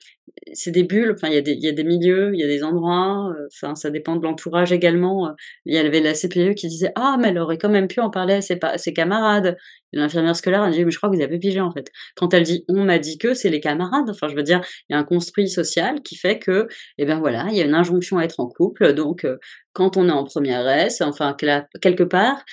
c'est 0.53 0.71
des 0.71 0.83
bulles, 0.83 1.13
enfin 1.15 1.27
il 1.29 1.35
y 1.35 1.37
a 1.37 1.41
des 1.41 1.53
il 1.53 1.63
y 1.63 1.67
a 1.67 1.71
des 1.71 1.83
milieux, 1.83 2.33
il 2.33 2.39
y 2.39 2.43
a 2.43 2.47
des 2.47 2.63
endroits, 2.63 3.29
euh, 3.31 3.47
enfin 3.53 3.75
ça 3.75 3.89
dépend 3.89 4.15
de 4.15 4.23
l'entourage 4.23 4.71
également. 4.71 5.27
Euh. 5.27 5.31
Il 5.65 5.73
y 5.73 5.77
avait 5.77 6.01
la 6.01 6.13
CPE 6.13 6.55
qui 6.55 6.67
disait 6.67 6.91
ah 6.95 7.17
mais 7.19 7.29
elle 7.29 7.39
aurait 7.39 7.57
quand 7.57 7.69
même 7.69 7.87
pu 7.87 7.99
en 7.99 8.09
parler 8.09 8.35
à 8.35 8.41
ses, 8.41 8.59
ses 8.77 8.93
camarades. 8.93 9.57
L'infirmière 9.93 10.35
scolaire 10.35 10.63
a 10.63 10.71
dit 10.71 10.83
mais 10.83 10.91
je 10.91 10.97
crois 10.97 11.09
que 11.09 11.15
vous 11.15 11.21
avez 11.21 11.39
pigé 11.39 11.61
en 11.61 11.71
fait. 11.71 11.89
Quand 12.15 12.33
elle 12.33 12.43
dit 12.43 12.65
on 12.69 12.83
m'a 12.83 12.99
dit 12.99 13.17
que 13.17 13.33
c'est 13.33 13.49
les 13.49 13.59
camarades, 13.61 14.09
enfin 14.09 14.27
je 14.27 14.35
veux 14.35 14.43
dire 14.43 14.61
il 14.89 14.93
y 14.93 14.95
a 14.95 14.99
un 14.99 15.03
construit 15.03 15.47
social 15.49 16.01
qui 16.01 16.15
fait 16.15 16.39
que 16.39 16.67
eh 16.97 17.05
ben 17.05 17.19
voilà 17.19 17.47
il 17.49 17.57
y 17.57 17.61
a 17.61 17.65
une 17.65 17.75
injonction 17.75 18.17
à 18.17 18.23
être 18.23 18.39
en 18.39 18.47
couple 18.47 18.93
donc 18.93 19.25
euh, 19.25 19.37
quand 19.75 19.97
on 19.97 20.09
est 20.09 20.11
en 20.11 20.23
première 20.23 20.67
S, 20.67 21.01
enfin 21.01 21.35
quelque 21.35 22.03
part 22.03 22.43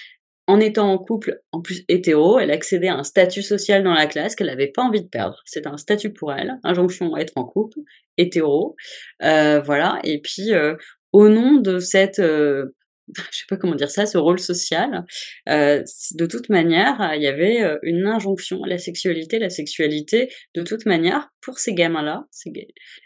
en 0.48 0.58
étant 0.58 0.92
en 0.92 0.98
couple, 0.98 1.40
en 1.52 1.62
plus 1.62 1.84
hétéro, 1.88 2.38
elle 2.38 2.50
accédait 2.50 2.88
à 2.88 2.96
un 2.96 3.04
statut 3.04 3.42
social 3.42 3.84
dans 3.84 3.94
la 3.94 4.06
classe 4.06 4.34
qu'elle 4.34 4.48
n'avait 4.48 4.72
pas 4.72 4.82
envie 4.82 5.02
de 5.02 5.08
perdre. 5.08 5.40
C'est 5.44 5.66
un 5.66 5.76
statut 5.76 6.12
pour 6.12 6.32
elle, 6.32 6.58
injonction 6.64 7.14
à 7.14 7.20
être 7.20 7.32
en 7.36 7.44
couple, 7.44 7.78
hétéro, 8.18 8.76
euh, 9.22 9.60
voilà. 9.60 10.00
Et 10.02 10.20
puis, 10.20 10.52
euh, 10.52 10.74
au 11.12 11.28
nom 11.28 11.54
de 11.54 11.78
cette, 11.78 12.18
euh, 12.18 12.74
je 13.30 13.38
sais 13.38 13.44
pas 13.48 13.56
comment 13.56 13.76
dire 13.76 13.90
ça, 13.90 14.06
ce 14.06 14.18
rôle 14.18 14.40
social, 14.40 15.04
euh, 15.48 15.82
de 16.14 16.26
toute 16.26 16.48
manière, 16.48 17.12
il 17.14 17.22
y 17.22 17.28
avait 17.28 17.62
euh, 17.62 17.78
une 17.82 18.06
injonction 18.06 18.64
à 18.64 18.68
la 18.68 18.78
sexualité. 18.78 19.38
La 19.38 19.50
sexualité, 19.50 20.32
de 20.54 20.62
toute 20.62 20.86
manière, 20.86 21.28
pour 21.40 21.58
ces 21.58 21.74
gamins-là, 21.74 22.26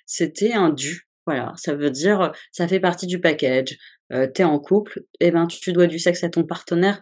c'était 0.07 0.53
un 0.53 0.71
dû. 0.71 1.06
Voilà, 1.27 1.53
ça 1.57 1.75
veut 1.75 1.91
dire, 1.91 2.33
ça 2.53 2.69
fait 2.69 2.81
partie 2.81 3.07
du 3.07 3.21
package. 3.21 3.77
Euh, 4.13 4.29
t'es 4.29 4.45
en 4.45 4.61
couple, 4.61 5.01
et 5.21 5.29
eh 5.29 5.31
ben 5.33 5.47
tu 5.49 5.73
dois 5.73 5.89
du 5.89 5.99
sexe 5.99 6.23
à 6.23 6.29
ton 6.29 6.45
partenaire 6.45 7.01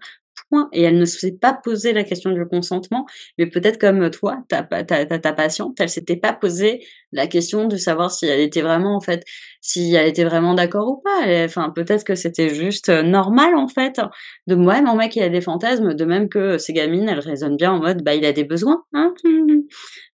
et 0.73 0.83
elle 0.83 0.99
ne 0.99 1.05
s'est 1.05 1.33
pas 1.33 1.53
posé 1.53 1.93
la 1.93 2.05
question 2.05 2.31
du 2.31 2.45
consentement, 2.47 3.07
mais 3.39 3.47
peut-être 3.47 3.79
comme 3.79 4.11
toi, 4.11 4.45
ta, 4.49 4.63
ta, 4.63 4.85
ta, 4.85 5.19
ta 5.19 5.33
patiente, 5.33 5.77
elle 5.81 5.89
s'était 5.89 6.17
pas 6.17 6.33
posé 6.33 6.85
la 7.13 7.27
question 7.27 7.67
de 7.67 7.77
savoir 7.77 8.11
si 8.11 8.27
elle 8.27 8.41
était 8.41 8.63
vraiment, 8.63 8.97
en 8.97 9.01
fait, 9.01 9.25
si 9.61 9.95
elle 9.95 10.09
était 10.09 10.25
vraiment 10.25 10.55
d'accord 10.55 10.89
ou 10.89 10.97
pas. 11.03 11.45
enfin, 11.45 11.71
peut-être 11.71 12.05
que 12.05 12.15
c'était 12.15 12.55
juste 12.55 12.89
euh, 12.89 13.03
normal, 13.03 13.55
en 13.57 13.69
fait, 13.69 14.01
de 14.47 14.55
moi, 14.55 14.81
mon 14.83 14.97
mec, 14.97 15.17
il 15.17 15.23
a 15.23 15.29
des 15.29 15.41
fantasmes, 15.41 15.95
de 15.95 16.05
même 16.05 16.29
que 16.29 16.59
ces 16.59 16.73
gamines, 16.73 17.09
elles 17.09 17.21
raisonnent 17.21 17.57
bien 17.57 17.73
en 17.73 17.81
mode, 17.81 18.03
bah, 18.03 18.15
il 18.15 18.25
a 18.25 18.33
des 18.33 18.45
besoins, 18.45 18.85
hein 18.93 19.15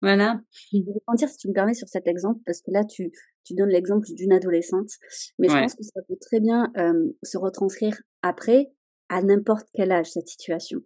voilà. 0.03 0.41
Je 0.73 0.79
vais 0.79 1.17
dire 1.17 1.29
si 1.29 1.39
tu 1.39 1.49
me 1.49 1.53
permets 1.53 1.75
sur 1.75 1.89
cet 1.89 2.07
exemple, 2.07 2.41
parce 2.47 2.61
que 2.61 2.71
là, 2.71 2.85
tu, 2.85 3.11
tu 3.45 3.55
donnes 3.55 3.71
l'exemple 3.71 4.07
d'une 4.15 4.33
adolescente, 4.33 4.91
mais 5.39 5.49
je 5.49 5.55
pense 5.55 5.75
que 5.75 5.83
ça 5.83 6.01
peut 6.07 6.17
très 6.21 6.41
bien 6.41 6.73
euh, 6.77 7.09
se 7.23 7.39
retranscrire 7.39 7.97
après 8.23 8.71
à 9.09 9.23
n'importe 9.23 9.69
quel 9.75 9.93
âge 9.93 10.11
cette 10.11 10.29
situation. 10.29 10.81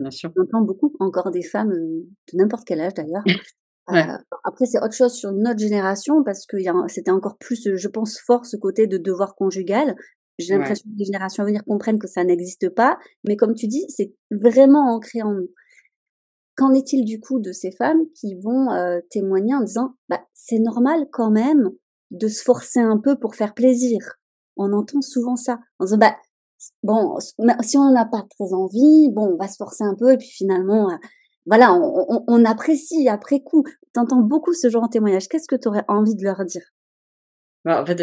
Bien 0.00 0.10
sûr. 0.10 0.30
J'entends 0.36 0.62
beaucoup 0.62 0.94
encore 1.00 1.30
des 1.30 1.42
femmes 1.42 1.72
euh, 1.72 2.06
de 2.32 2.38
n'importe 2.38 2.64
quel 2.66 2.80
âge 2.80 2.94
d'ailleurs. 2.94 3.24
Euh, 3.90 4.16
après, 4.44 4.64
c'est 4.64 4.78
autre 4.78 4.94
chose 4.94 5.12
sur 5.12 5.30
notre 5.32 5.58
génération 5.58 6.24
parce 6.24 6.46
que 6.46 6.56
c'était 6.88 7.10
encore 7.10 7.36
plus, 7.36 7.68
je 7.74 7.88
pense, 7.88 8.18
fort 8.18 8.46
ce 8.46 8.56
côté 8.56 8.86
de 8.86 8.96
devoir 8.96 9.34
conjugal. 9.34 9.94
J'ai 10.38 10.56
l'impression 10.56 10.88
que 10.90 10.98
les 10.98 11.04
générations 11.04 11.42
à 11.42 11.46
venir 11.46 11.62
comprennent 11.64 11.98
que 11.98 12.08
ça 12.08 12.24
n'existe 12.24 12.70
pas, 12.70 12.98
mais 13.24 13.36
comme 13.36 13.54
tu 13.54 13.68
dis, 13.68 13.84
c'est 13.88 14.14
vraiment 14.30 14.94
ancré 14.94 15.20
en 15.20 15.34
nous. 15.34 15.50
Qu'en 16.56 16.72
est-il 16.72 17.04
du 17.04 17.20
coup 17.20 17.40
de 17.40 17.52
ces 17.52 17.72
femmes 17.72 18.00
qui 18.14 18.34
vont 18.40 18.70
euh, 18.72 19.00
témoigner 19.10 19.54
en 19.54 19.60
disant, 19.60 19.96
bah, 20.08 20.24
c'est 20.32 20.60
normal 20.60 21.06
quand 21.12 21.30
même 21.30 21.70
de 22.14 22.28
se 22.28 22.42
forcer 22.42 22.80
un 22.80 22.98
peu 22.98 23.18
pour 23.18 23.34
faire 23.34 23.54
plaisir. 23.54 23.98
On 24.56 24.72
entend 24.72 25.00
souvent 25.00 25.36
ça. 25.36 25.58
En 25.78 25.84
disant, 25.84 25.98
bah, 25.98 26.16
bon, 26.82 27.18
si 27.60 27.76
on 27.76 27.92
n'a 27.92 28.04
pas 28.04 28.24
très 28.30 28.52
envie, 28.52 29.10
bon, 29.10 29.34
on 29.34 29.36
va 29.36 29.48
se 29.48 29.56
forcer 29.56 29.84
un 29.84 29.94
peu 29.94 30.12
et 30.12 30.16
puis 30.16 30.28
finalement, 30.28 30.90
euh, 30.90 30.96
voilà, 31.46 31.74
on, 31.74 32.24
on, 32.26 32.44
apprécie 32.44 33.08
après 33.08 33.40
coup. 33.40 33.64
T'entends 33.92 34.22
beaucoup 34.22 34.54
ce 34.54 34.70
genre 34.70 34.84
de 34.84 34.92
témoignage. 34.92 35.28
Qu'est-ce 35.28 35.48
que 35.48 35.56
tu 35.56 35.68
aurais 35.68 35.84
envie 35.88 36.14
de 36.14 36.24
leur 36.24 36.44
dire? 36.44 36.62
Bah, 37.64 37.82
en 37.82 37.86
fait, 37.86 37.98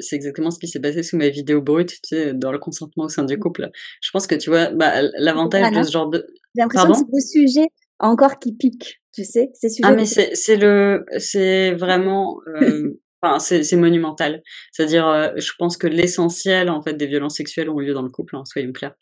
c'est 0.00 0.16
exactement 0.16 0.50
ce 0.50 0.58
qui 0.58 0.68
s'est 0.68 0.80
passé 0.80 1.02
sous 1.02 1.16
ma 1.16 1.28
vidéo 1.28 1.62
brute, 1.62 1.88
tu 1.88 2.00
sais, 2.04 2.34
dans 2.34 2.52
le 2.52 2.58
consentement 2.58 3.04
au 3.04 3.08
sein 3.08 3.24
du 3.24 3.38
couple. 3.38 3.70
Je 4.02 4.10
pense 4.12 4.26
que 4.26 4.34
tu 4.34 4.50
vois, 4.50 4.70
bah, 4.70 5.02
l'avantage 5.18 5.72
de 5.72 5.82
ce 5.82 5.90
genre 5.90 6.08
de. 6.08 6.26
J'ai 6.54 6.62
l'impression 6.62 6.90
que 6.90 6.96
c'est 6.96 7.38
le 7.38 7.46
sujet 7.46 7.66
encore 7.98 8.38
qui 8.38 8.54
pique, 8.54 9.00
tu 9.12 9.24
sais, 9.24 9.50
c'est 9.54 9.68
Ah 9.82 9.92
mais 9.92 10.04
c'est 10.04 10.56
le, 10.56 11.06
c'est 11.18 11.72
vraiment. 11.74 12.38
Euh, 12.60 13.00
C'est 13.38 13.76
monumental. 13.76 14.42
C'est-à-dire, 14.72 15.06
euh, 15.06 15.28
je 15.36 15.52
pense 15.58 15.76
que 15.76 15.86
l'essentiel 15.86 16.70
en 16.70 16.82
fait 16.82 16.94
des 16.94 17.06
violences 17.06 17.36
sexuelles 17.36 17.70
ont 17.70 17.78
lieu 17.78 17.94
dans 17.94 18.02
le 18.02 18.10
couple, 18.10 18.36
hein, 18.36 18.44
soyons 18.44 18.72
clairs. 18.72 18.94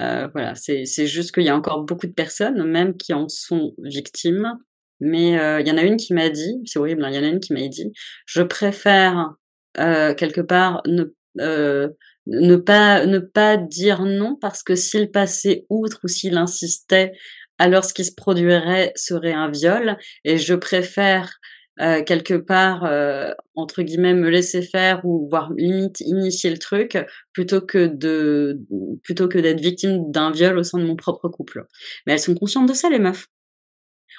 Euh, 0.00 0.28
voilà, 0.32 0.54
c'est 0.54 0.84
juste 1.06 1.32
qu'il 1.32 1.44
y 1.44 1.48
a 1.48 1.56
encore 1.56 1.84
beaucoup 1.84 2.06
de 2.06 2.12
personnes, 2.12 2.64
même 2.64 2.96
qui 2.96 3.14
en 3.14 3.28
sont 3.28 3.74
victimes. 3.78 4.54
Mais 5.00 5.38
euh, 5.38 5.60
il 5.60 5.68
y 5.68 5.70
en 5.70 5.78
a 5.78 5.82
une 5.82 5.96
qui 5.96 6.12
m'a 6.12 6.28
dit, 6.28 6.60
c'est 6.64 6.78
horrible, 6.78 7.04
hein, 7.04 7.10
il 7.10 7.16
y 7.16 7.18
en 7.18 7.22
a 7.22 7.28
une 7.28 7.40
qui 7.40 7.52
m'a 7.52 7.66
dit, 7.68 7.92
je 8.26 8.42
préfère 8.42 9.34
quelque 9.76 10.40
part 10.40 10.82
ne 10.86 12.56
pas 12.56 13.06
ne 13.06 13.18
pas 13.18 13.56
dire 13.56 14.02
non 14.04 14.36
parce 14.40 14.64
que 14.64 14.74
s'il 14.74 15.10
passait 15.12 15.66
outre 15.70 16.00
ou 16.02 16.08
s'il 16.08 16.36
insistait, 16.36 17.12
alors 17.58 17.84
ce 17.84 17.92
qui 17.92 18.04
se 18.04 18.14
produirait 18.14 18.92
serait 18.96 19.32
un 19.32 19.50
viol. 19.50 19.96
Et 20.24 20.38
je 20.38 20.54
préfère 20.54 21.38
euh, 21.80 22.02
quelque 22.02 22.34
part 22.34 22.84
euh, 22.84 23.30
entre 23.54 23.82
guillemets 23.82 24.14
me 24.14 24.28
laisser 24.28 24.62
faire 24.62 25.00
ou 25.04 25.28
voire 25.28 25.52
limite 25.56 26.00
initier 26.00 26.50
le 26.50 26.58
truc 26.58 26.98
plutôt 27.32 27.60
que 27.60 27.86
de 27.86 28.60
plutôt 29.04 29.28
que 29.28 29.38
d'être 29.38 29.60
victime 29.60 30.10
d'un 30.10 30.32
viol 30.32 30.58
au 30.58 30.62
sein 30.64 30.78
de 30.78 30.84
mon 30.84 30.96
propre 30.96 31.28
couple. 31.28 31.66
Mais 32.06 32.14
elles 32.14 32.20
sont 32.20 32.34
conscientes 32.34 32.68
de 32.68 32.74
ça 32.74 32.90
les 32.90 32.98
meufs. 32.98 33.28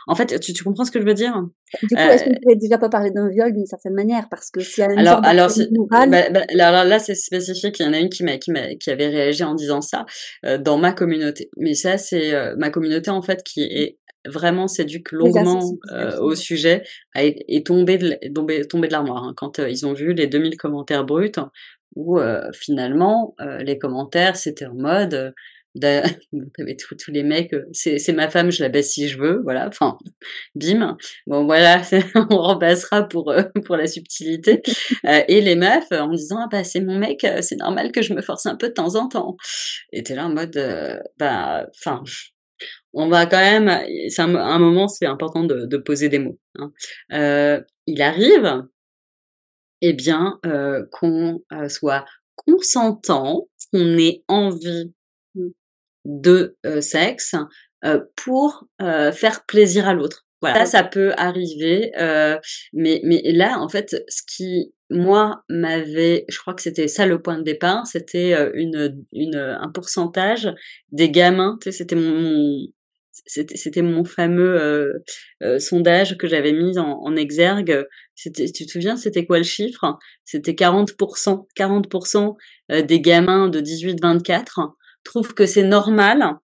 En 0.07 0.15
fait, 0.15 0.39
tu, 0.39 0.53
tu 0.53 0.63
comprends 0.63 0.85
ce 0.85 0.91
que 0.91 1.01
je 1.01 1.05
veux 1.05 1.13
dire? 1.13 1.33
Du 1.83 1.95
coup, 1.95 2.01
est-ce 2.01 2.23
qu'on 2.23 2.31
euh, 2.31 2.39
pourrait 2.41 2.55
déjà 2.55 2.77
pas 2.77 2.89
parler 2.89 3.11
d'un 3.11 3.27
viol 3.27 3.51
d'une 3.51 3.65
certaine 3.65 3.93
manière? 3.93 4.27
Parce 4.29 4.49
que 4.49 4.59
une 4.59 4.97
alors 4.97 5.19
alors, 5.23 5.51
bah, 5.89 6.07
bah, 6.07 6.41
alors 6.57 6.85
là 6.85 6.99
c'est 6.99 7.15
spécifique. 7.15 7.79
Il 7.79 7.85
y 7.85 7.89
en 7.89 7.93
a 7.93 7.99
une 7.99 8.09
qui 8.09 8.23
m'a 8.23 8.37
qui 8.37 8.51
m'a 8.51 8.75
qui 8.75 8.89
avait 8.89 9.07
réagi 9.07 9.43
en 9.43 9.53
disant 9.53 9.81
ça 9.81 10.05
dans 10.59 10.77
ma 10.77 10.93
communauté. 10.93 11.49
Mais 11.57 11.73
ça 11.73 11.97
c'est 11.97 12.33
ma 12.55 12.69
communauté 12.69 13.11
en 13.11 13.21
fait 13.21 13.43
qui 13.43 13.61
est 13.63 13.99
vraiment 14.25 14.67
s'éduque 14.67 15.11
longuement 15.11 15.77
euh, 15.91 16.19
au 16.19 16.35
sujet 16.35 16.83
est, 17.15 17.65
tombé 17.65 17.97
de, 17.97 18.17
tombé, 18.33 18.65
tombé 18.67 18.87
de 18.87 18.93
l'armoire 18.93 19.23
hein, 19.23 19.33
quand 19.35 19.59
euh, 19.59 19.69
ils 19.69 19.85
ont 19.85 19.93
vu 19.93 20.13
les 20.13 20.27
2000 20.27 20.57
commentaires 20.57 21.05
bruts 21.05 21.31
où 21.95 22.19
euh, 22.19 22.49
finalement 22.53 23.35
les 23.61 23.79
commentaires 23.79 24.35
c'était 24.35 24.65
en 24.65 24.75
mode 24.75 25.33
t'avais 25.79 26.75
tous, 26.77 26.95
tous 26.95 27.11
les 27.11 27.23
mecs, 27.23 27.55
c'est 27.71 28.11
ma 28.11 28.29
femme, 28.29 28.51
je 28.51 28.63
la 28.63 28.69
baisse 28.69 28.91
si 28.91 29.07
je 29.07 29.19
veux, 29.19 29.39
voilà, 29.43 29.67
enfin, 29.67 29.97
bim. 30.55 30.97
Bon, 31.27 31.45
voilà, 31.45 31.81
on 32.31 32.37
remplacera 32.37 33.03
pour, 33.03 33.33
pour 33.65 33.77
la 33.77 33.85
subtilité. 33.85 34.63
et 35.03 35.41
les 35.41 35.55
meufs, 35.55 35.91
en 35.91 36.09
disant, 36.09 36.39
ah 36.43 36.47
bah 36.51 36.63
c'est 36.63 36.81
mon 36.81 36.97
mec, 36.97 37.25
c'est 37.41 37.55
normal 37.55 37.91
que 37.91 38.01
je 38.01 38.13
me 38.13 38.21
force 38.21 38.47
un 38.47 38.55
peu 38.55 38.69
de 38.69 38.73
temps 38.73 38.95
en 38.95 39.07
temps. 39.07 39.37
Et 39.93 40.01
t'es 40.01 40.15
là 40.15 40.25
en 40.25 40.33
mode, 40.33 40.59
bah, 41.19 41.67
enfin, 41.77 42.03
on 42.93 43.07
va 43.07 43.25
quand 43.25 43.37
même, 43.37 43.85
c'est 44.09 44.21
un, 44.21 44.59
moment, 44.59 44.87
c'est 44.87 45.05
important 45.05 45.43
de, 45.43 45.77
poser 45.77 46.09
des 46.09 46.19
mots. 46.19 46.39
Hein. 46.57 46.71
Euh, 47.13 47.61
il 47.87 48.01
arrive, 48.01 48.65
eh 49.81 49.93
bien, 49.93 50.39
euh, 50.45 50.85
qu'on 50.91 51.41
euh, 51.53 51.69
soit 51.69 52.05
consentant, 52.35 53.47
qu'on 53.71 53.97
ait 53.97 54.23
envie 54.27 54.93
de 56.05 56.55
sexe 56.79 57.35
pour 58.15 58.67
faire 58.79 59.45
plaisir 59.45 59.87
à 59.87 59.93
l'autre. 59.93 60.25
Ça, 60.41 60.65
ça 60.65 60.83
peut 60.83 61.11
arriver, 61.17 61.91
mais 62.73 63.01
mais 63.03 63.21
là, 63.25 63.59
en 63.59 63.67
fait, 63.67 64.03
ce 64.07 64.21
qui 64.25 64.73
moi 64.89 65.43
m'avait, 65.49 66.25
je 66.29 66.39
crois 66.39 66.53
que 66.53 66.61
c'était 66.61 66.87
ça 66.87 67.05
le 67.05 67.21
point 67.21 67.37
de 67.37 67.43
départ, 67.43 67.85
c'était 67.85 68.35
une, 68.55 69.03
une 69.13 69.35
un 69.35 69.69
pourcentage 69.69 70.49
des 70.91 71.11
gamins, 71.11 71.57
tu 71.61 71.71
sais, 71.71 71.77
c'était 71.77 71.95
mon, 71.95 72.67
c'était 73.25 73.81
mon 73.81 74.03
fameux 74.03 74.61
euh, 74.61 74.93
euh, 75.43 75.59
sondage 75.59 76.17
que 76.17 76.27
j'avais 76.27 76.51
mis 76.51 76.77
en, 76.77 76.99
en 77.03 77.15
exergue. 77.15 77.85
C'était, 78.15 78.49
tu 78.51 78.65
te 78.65 78.71
souviens, 78.71 78.97
c'était 78.97 79.25
quoi 79.25 79.37
le 79.37 79.43
chiffre? 79.43 79.97
C'était 80.25 80.53
40%. 80.53 81.47
40% 81.55 82.35
euh, 82.71 82.81
des 82.81 83.01
gamins 83.01 83.49
de 83.49 83.61
18-24 83.61 84.73
trouvent 85.03 85.33
que 85.33 85.45
c'est 85.45 85.63
normal. 85.63 86.35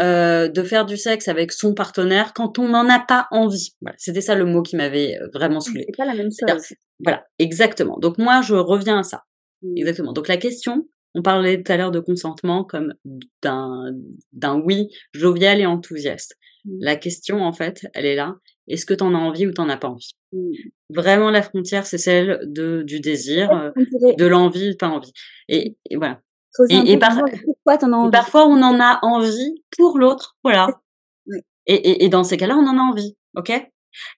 Euh, 0.00 0.48
de 0.48 0.62
faire 0.62 0.86
du 0.86 0.96
sexe 0.96 1.28
avec 1.28 1.52
son 1.52 1.74
partenaire 1.74 2.32
quand 2.34 2.58
on 2.58 2.68
n'en 2.68 2.88
a 2.88 2.98
pas 2.98 3.28
envie. 3.30 3.74
Voilà, 3.80 3.96
c'était 3.98 4.20
ça 4.20 4.34
le 4.34 4.44
mot 4.44 4.62
qui 4.62 4.76
m'avait 4.76 5.18
vraiment 5.32 5.60
saoulé. 5.60 5.84
C'est 5.86 5.96
pas 5.96 6.04
la 6.04 6.14
même 6.14 6.30
chose. 6.30 6.74
Voilà, 7.00 7.24
exactement. 7.38 7.98
Donc 7.98 8.18
moi, 8.18 8.42
je 8.42 8.54
reviens 8.54 8.98
à 8.98 9.02
ça. 9.02 9.22
Mmh. 9.62 9.76
Exactement. 9.76 10.12
Donc 10.12 10.28
la 10.28 10.36
question, 10.36 10.88
on 11.14 11.22
parlait 11.22 11.62
tout 11.62 11.70
à 11.70 11.76
l'heure 11.76 11.90
de 11.90 12.00
consentement 12.00 12.64
comme 12.64 12.94
d'un, 13.42 13.92
d'un 14.32 14.60
oui 14.60 14.88
jovial 15.12 15.60
et 15.60 15.66
enthousiaste. 15.66 16.36
Mmh. 16.64 16.76
La 16.80 16.96
question, 16.96 17.42
en 17.42 17.52
fait, 17.52 17.86
elle 17.94 18.06
est 18.06 18.16
là. 18.16 18.36
Est-ce 18.68 18.86
que 18.86 18.94
tu 18.94 19.04
en 19.04 19.14
as 19.14 19.18
envie 19.18 19.46
ou 19.46 19.52
t'en 19.52 19.68
as 19.68 19.76
pas 19.76 19.88
envie? 19.88 20.16
Vraiment, 20.90 21.30
la 21.30 21.42
frontière, 21.42 21.86
c'est 21.86 21.98
celle 21.98 22.40
de, 22.44 22.82
du 22.82 23.00
désir, 23.00 23.50
euh, 23.50 23.70
de 24.18 24.26
l'envie, 24.26 24.76
pas 24.76 24.88
envie. 24.88 25.12
Et, 25.48 25.76
voilà. 25.94 26.20
Et, 26.70 26.98
parfois, 26.98 28.46
on 28.46 28.62
en 28.62 28.80
a 28.80 28.98
envie 29.02 29.62
pour 29.76 29.98
l'autre, 29.98 30.36
voilà. 30.42 30.68
Et, 31.66 32.04
et, 32.04 32.08
dans 32.08 32.24
ces 32.24 32.36
cas-là, 32.36 32.56
on 32.56 32.66
en 32.66 32.78
a 32.78 32.82
envie, 32.82 33.16
ok? 33.36 33.52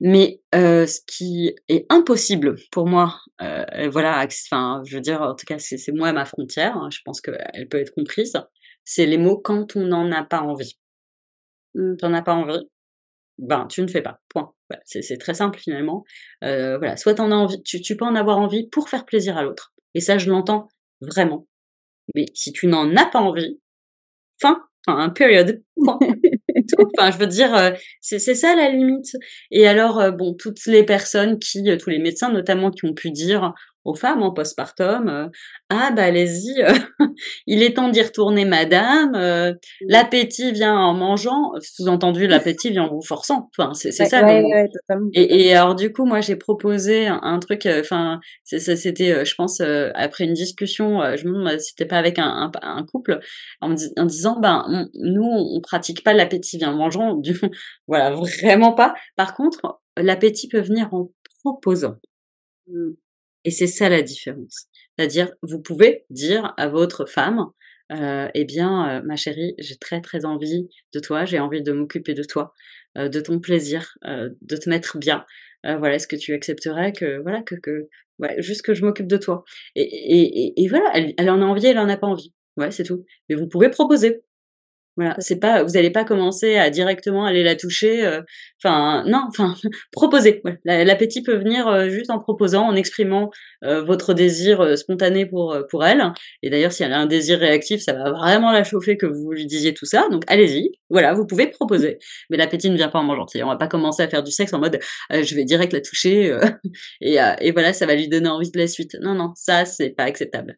Mais 0.01 0.41
euh, 0.55 0.87
ce 0.87 1.01
qui 1.07 1.55
est 1.69 1.87
impossible 1.89 2.57
pour 2.71 2.87
moi, 2.87 3.21
euh, 3.41 3.89
voilà, 3.91 4.25
enfin, 4.27 4.83
je 4.85 4.97
veux 4.97 5.01
dire, 5.01 5.23
en 5.23 5.35
tout 5.35 5.47
cas, 5.47 5.59
c'est 5.59 5.93
moi 5.93 6.13
ma 6.13 6.25
frontière. 6.25 6.77
Hein, 6.77 6.89
je 6.91 7.01
pense 7.05 7.21
qu'elle 7.21 7.69
peut 7.71 7.79
être 7.79 7.95
comprise. 7.95 8.37
C'est 8.85 9.07
les 9.07 9.19
mots 9.19 9.39
quand 9.39 9.77
on 9.77 9.87
n'en 9.87 10.11
a 10.13 10.25
pas 10.25 10.41
envie. 10.41 10.79
Mmh. 11.75 11.97
T'en 11.97 12.15
as 12.15 12.23
pas 12.23 12.35
envie, 12.35 12.69
ben 13.39 13.67
tu 13.67 13.83
ne 13.83 13.89
fais 13.89 14.03
pas. 14.03 14.21
Point. 14.29 14.53
Voilà, 14.69 14.83
c'est 14.85 15.19
très 15.19 15.35
simple 15.35 15.59
finalement. 15.59 16.05
Euh, 16.45 16.79
voilà, 16.79 16.97
soit 16.97 17.15
t'en 17.15 17.31
as 17.31 17.35
envie, 17.35 17.63
tu, 17.63 17.81
tu 17.81 17.97
peux 17.97 18.05
en 18.05 18.15
avoir 18.15 18.39
envie 18.39 18.69
pour 18.69 18.89
faire 18.89 19.07
plaisir 19.07 19.37
à 19.39 19.43
l'autre. 19.43 19.73
Et 19.95 20.01
ça, 20.01 20.19
je 20.19 20.29
l'entends 20.29 20.69
vraiment. 21.01 21.48
Mais 22.15 22.27
si 22.35 22.53
tu 22.53 22.67
n'en 22.67 22.95
as 22.97 23.07
pas 23.07 23.21
envie, 23.21 23.61
fin, 24.41 24.63
enfin, 24.87 25.11
période. 25.11 25.63
Point. 25.77 25.99
Enfin, 26.99 27.11
je 27.11 27.19
veux 27.19 27.27
dire, 27.27 27.55
euh, 27.55 27.71
c'est 28.01 28.19
ça 28.19 28.55
la 28.55 28.69
limite. 28.71 29.17
Et 29.51 29.67
alors, 29.67 30.01
euh, 30.01 30.11
bon, 30.11 30.35
toutes 30.35 30.67
les 30.67 30.85
personnes 30.85 31.39
qui, 31.39 31.71
euh, 31.71 31.77
tous 31.77 31.91
les 31.91 31.99
médecins 31.99 32.31
notamment, 32.31 32.71
qui 32.71 32.85
ont 32.85 32.95
pu 32.95 33.11
dire 33.11 33.55
aux 33.89 33.95
femmes 33.95 34.23
en 34.23 34.33
postpartum, 34.33 35.09
euh, 35.09 35.29
ah 35.71 35.91
bah 35.97 36.05
allez-y, 36.05 36.63
euh, 36.63 36.75
il 37.47 37.63
est 37.63 37.75
temps 37.75 37.89
d'y 37.89 38.03
retourner 38.03 38.45
madame, 38.45 39.15
euh, 39.15 39.55
l'appétit 39.81 40.53
vient 40.53 40.77
en 40.77 40.93
mangeant, 40.93 41.53
sous-entendu 41.61 42.27
l'appétit 42.27 42.71
vient 42.71 42.85
en 42.85 42.95
vous 42.95 43.03
forçant, 43.03 43.49
enfin 43.57 43.73
c'est 43.73 43.91
ça. 43.91 44.21
et, 45.15 45.47
et, 45.47 45.55
alors 45.55 45.75
du 45.75 45.91
coup 45.91 46.05
moi 46.05 46.21
j'ai 46.21 46.37
proposé 46.37 47.07
un, 47.07 47.39
truc, 47.39 47.67
enfin 47.67 48.21
c'était 48.45 49.25
je 49.25 49.35
pense 49.35 49.63
après 49.95 50.25
une 50.25 50.35
discussion, 50.35 51.01
je 51.17 51.27
me 51.27 51.39
demande 51.39 51.59
si 51.59 51.71
c'était 51.71 51.87
pas 51.87 51.99
avec 51.99 52.19
un, 52.19 52.51
un, 52.61 52.85
couple, 52.85 53.21
en, 53.63 53.75
en, 53.97 54.05
disant 54.05 54.39
ben 54.39 54.89
nous 54.95 55.25
on 55.25 55.61
pratique 55.63 56.05
pas 56.05 56.13
l'appétit 56.13 56.59
vient 56.59 56.73
en 56.73 56.77
mangeant, 56.77 57.15
du, 57.15 57.41
voilà 57.89 58.11
vraiment 58.11 58.73
pas. 58.73 58.95
Par 59.17 59.35
contre 59.35 59.81
l'appétit 59.97 60.49
peut 60.49 60.61
venir 60.61 60.93
en 60.93 61.09
proposant. 61.43 61.97
Et 63.45 63.51
c'est 63.51 63.67
ça 63.67 63.89
la 63.89 64.03
différence. 64.03 64.67
C'est-à-dire, 64.97 65.31
vous 65.43 65.61
pouvez 65.61 66.05
dire 66.11 66.55
à 66.57 66.69
votre 66.69 67.07
femme, 67.07 67.47
euh, 67.93 68.29
eh 68.35 68.45
bien, 68.45 68.99
euh, 68.99 69.03
ma 69.05 69.17
chérie, 69.17 69.55
j'ai 69.59 69.77
très 69.77 70.01
très 70.01 70.25
envie 70.25 70.69
de 70.93 71.01
toi, 71.01 71.25
j'ai 71.25 71.39
envie 71.39 71.63
de 71.63 71.73
m'occuper 71.73 72.15
de 72.15 72.23
toi, 72.25 72.53
euh, 72.99 73.09
de 73.09 73.21
ton 73.21 73.41
plaisir, 73.41 73.97
euh, 74.05 74.31
de 74.43 74.57
te 74.57 74.69
mettre 74.69 74.99
bien. 74.99 75.25
voilà, 75.65 75.95
est-ce 75.97 76.09
que 76.09 76.17
tu 76.17 76.33
accepterais 76.35 76.93
que, 76.93 77.21
voilà, 77.23 77.43
que, 77.43 77.55
que, 77.57 77.89
ouais, 78.19 78.41
juste 78.43 78.63
que 78.63 78.75
je 78.75 78.85
m'occupe 78.85 79.07
de 79.07 79.17
toi? 79.17 79.45
Et, 79.75 79.83
et, 79.83 80.63
et, 80.63 80.69
voilà, 80.69 80.91
elle, 80.95 81.15
elle, 81.19 81.31
en 81.31 81.41
a 81.43 81.45
envie, 81.45 81.67
elle 81.67 81.79
en 81.79 81.89
a 81.89 81.97
pas 81.97 82.07
envie. 82.07 82.33
Ouais, 82.57 82.71
c'est 82.71 82.85
tout. 82.85 83.05
Mais 83.29 83.37
vous 83.37 83.49
pouvez 83.49 83.71
proposer. 83.71 84.23
Voilà, 84.99 85.15
c'est 85.21 85.39
pas, 85.39 85.63
vous 85.63 85.75
n'allez 85.75 85.91
pas 85.91 86.05
commencer 86.05 86.57
à 86.57 86.71
directement 86.71 87.25
aller 87.25 87.45
la 87.45 87.55
toucher. 87.55 88.05
Euh, 88.05 88.21
enfin, 88.61 89.05
non, 89.07 89.23
enfin, 89.29 89.55
proposer. 89.93 90.43
L'appétit 90.65 91.23
peut 91.23 91.37
venir 91.37 91.69
euh, 91.69 91.89
juste 91.89 92.11
en 92.11 92.19
proposant, 92.19 92.67
en 92.67 92.75
exprimant 92.75 93.31
euh, 93.63 93.85
votre 93.85 94.13
désir 94.13 94.77
spontané 94.77 95.25
pour 95.25 95.57
pour 95.71 95.85
elle. 95.85 96.03
Et 96.43 96.51
d'ailleurs, 96.51 96.73
si 96.73 96.83
elle 96.83 96.93
a 96.93 96.99
un 96.99 97.07
désir 97.07 97.39
réactif, 97.39 97.81
ça 97.81 97.93
va 97.93 98.11
vraiment 98.11 98.51
la 98.51 98.65
chauffer 98.65 98.97
que 98.97 99.07
vous 99.07 99.31
lui 99.31 99.47
disiez 99.47 99.73
tout 99.73 99.87
ça. 99.87 100.09
Donc, 100.11 100.25
allez-y. 100.27 100.73
Voilà, 100.91 101.15
vous 101.15 101.27
pouvez 101.27 101.47
proposer. 101.47 101.99
Mais 102.29 102.37
l'appétit 102.37 102.69
ne 102.69 102.77
vient 102.77 102.89
pas 102.89 102.99
en 102.99 103.05
mangeant. 103.05 103.27
On 103.37 103.47
va 103.47 103.57
pas 103.57 103.69
commencer 103.69 104.03
à 104.03 104.09
faire 104.09 104.25
du 104.25 104.33
sexe 104.33 104.53
en 104.53 104.59
mode, 104.59 104.81
je 105.11 105.35
vais 105.37 105.45
direct 105.45 105.73
la 105.73 105.81
toucher 105.81 106.37
et, 107.01 107.19
et 107.41 107.53
voilà, 107.53 107.73
ça 107.73 107.87
va 107.87 107.95
lui 107.95 108.09
donner 108.09 108.29
envie 108.29 108.51
de 108.51 108.59
la 108.59 108.67
suite. 108.67 108.97
Non, 109.01 109.15
non, 109.15 109.33
ça 109.37 109.65
c'est 109.65 109.91
pas 109.91 110.05
acceptable. 110.05 110.57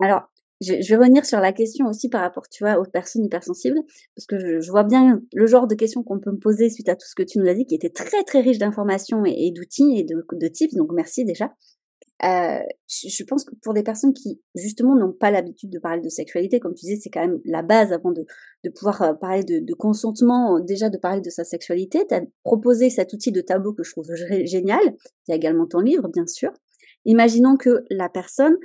Alors, 0.00 0.28
je, 0.60 0.74
vais 0.74 0.96
revenir 0.96 1.24
sur 1.24 1.40
la 1.40 1.52
question 1.52 1.86
aussi 1.86 2.08
par 2.08 2.20
rapport, 2.20 2.48
tu 2.48 2.64
vois, 2.64 2.78
aux 2.78 2.84
personnes 2.84 3.24
hypersensibles, 3.24 3.80
parce 4.14 4.26
que 4.26 4.60
je, 4.60 4.70
vois 4.70 4.84
bien 4.84 5.20
le 5.34 5.46
genre 5.46 5.66
de 5.66 5.74
questions 5.74 6.02
qu'on 6.02 6.20
peut 6.20 6.32
me 6.32 6.38
poser 6.38 6.70
suite 6.70 6.88
à 6.88 6.96
tout 6.96 7.06
ce 7.06 7.14
que 7.14 7.22
tu 7.22 7.38
nous 7.38 7.48
as 7.48 7.54
dit, 7.54 7.66
qui 7.66 7.74
était 7.74 7.90
très 7.90 8.22
très 8.24 8.40
riche 8.40 8.58
d'informations 8.58 9.24
et, 9.24 9.50
d'outils 9.52 9.98
et 9.98 10.04
de, 10.04 10.24
de 10.32 10.48
tips, 10.48 10.74
donc 10.74 10.90
merci 10.92 11.24
déjà. 11.24 11.54
Euh, 12.22 12.58
je, 12.86 13.24
pense 13.24 13.44
que 13.44 13.54
pour 13.62 13.72
des 13.72 13.82
personnes 13.82 14.12
qui 14.12 14.42
justement 14.54 14.94
n'ont 14.94 15.12
pas 15.12 15.30
l'habitude 15.30 15.70
de 15.70 15.78
parler 15.78 16.02
de 16.02 16.08
sexualité, 16.10 16.60
comme 16.60 16.74
tu 16.74 16.84
disais, 16.84 17.00
c'est 17.02 17.08
quand 17.08 17.26
même 17.26 17.40
la 17.46 17.62
base 17.62 17.94
avant 17.94 18.10
de, 18.10 18.26
de 18.62 18.68
pouvoir 18.68 19.00
euh, 19.00 19.14
parler 19.14 19.42
de, 19.42 19.60
de, 19.60 19.74
consentement, 19.74 20.60
déjà 20.60 20.90
de 20.90 20.98
parler 20.98 21.22
de 21.22 21.30
sa 21.30 21.44
sexualité. 21.44 22.06
Tu 22.06 22.14
as 22.14 22.22
proposé 22.42 22.90
cet 22.90 23.14
outil 23.14 23.32
de 23.32 23.40
tableau 23.40 23.72
que 23.72 23.82
je 23.82 23.92
trouve 23.92 24.06
génial. 24.44 24.82
Il 25.26 25.30
y 25.30 25.32
a 25.32 25.36
également 25.36 25.66
ton 25.66 25.80
livre, 25.80 26.08
bien 26.08 26.26
sûr. 26.26 26.52
Imaginons 27.06 27.56
que 27.56 27.84
la 27.88 28.10
personne, 28.10 28.58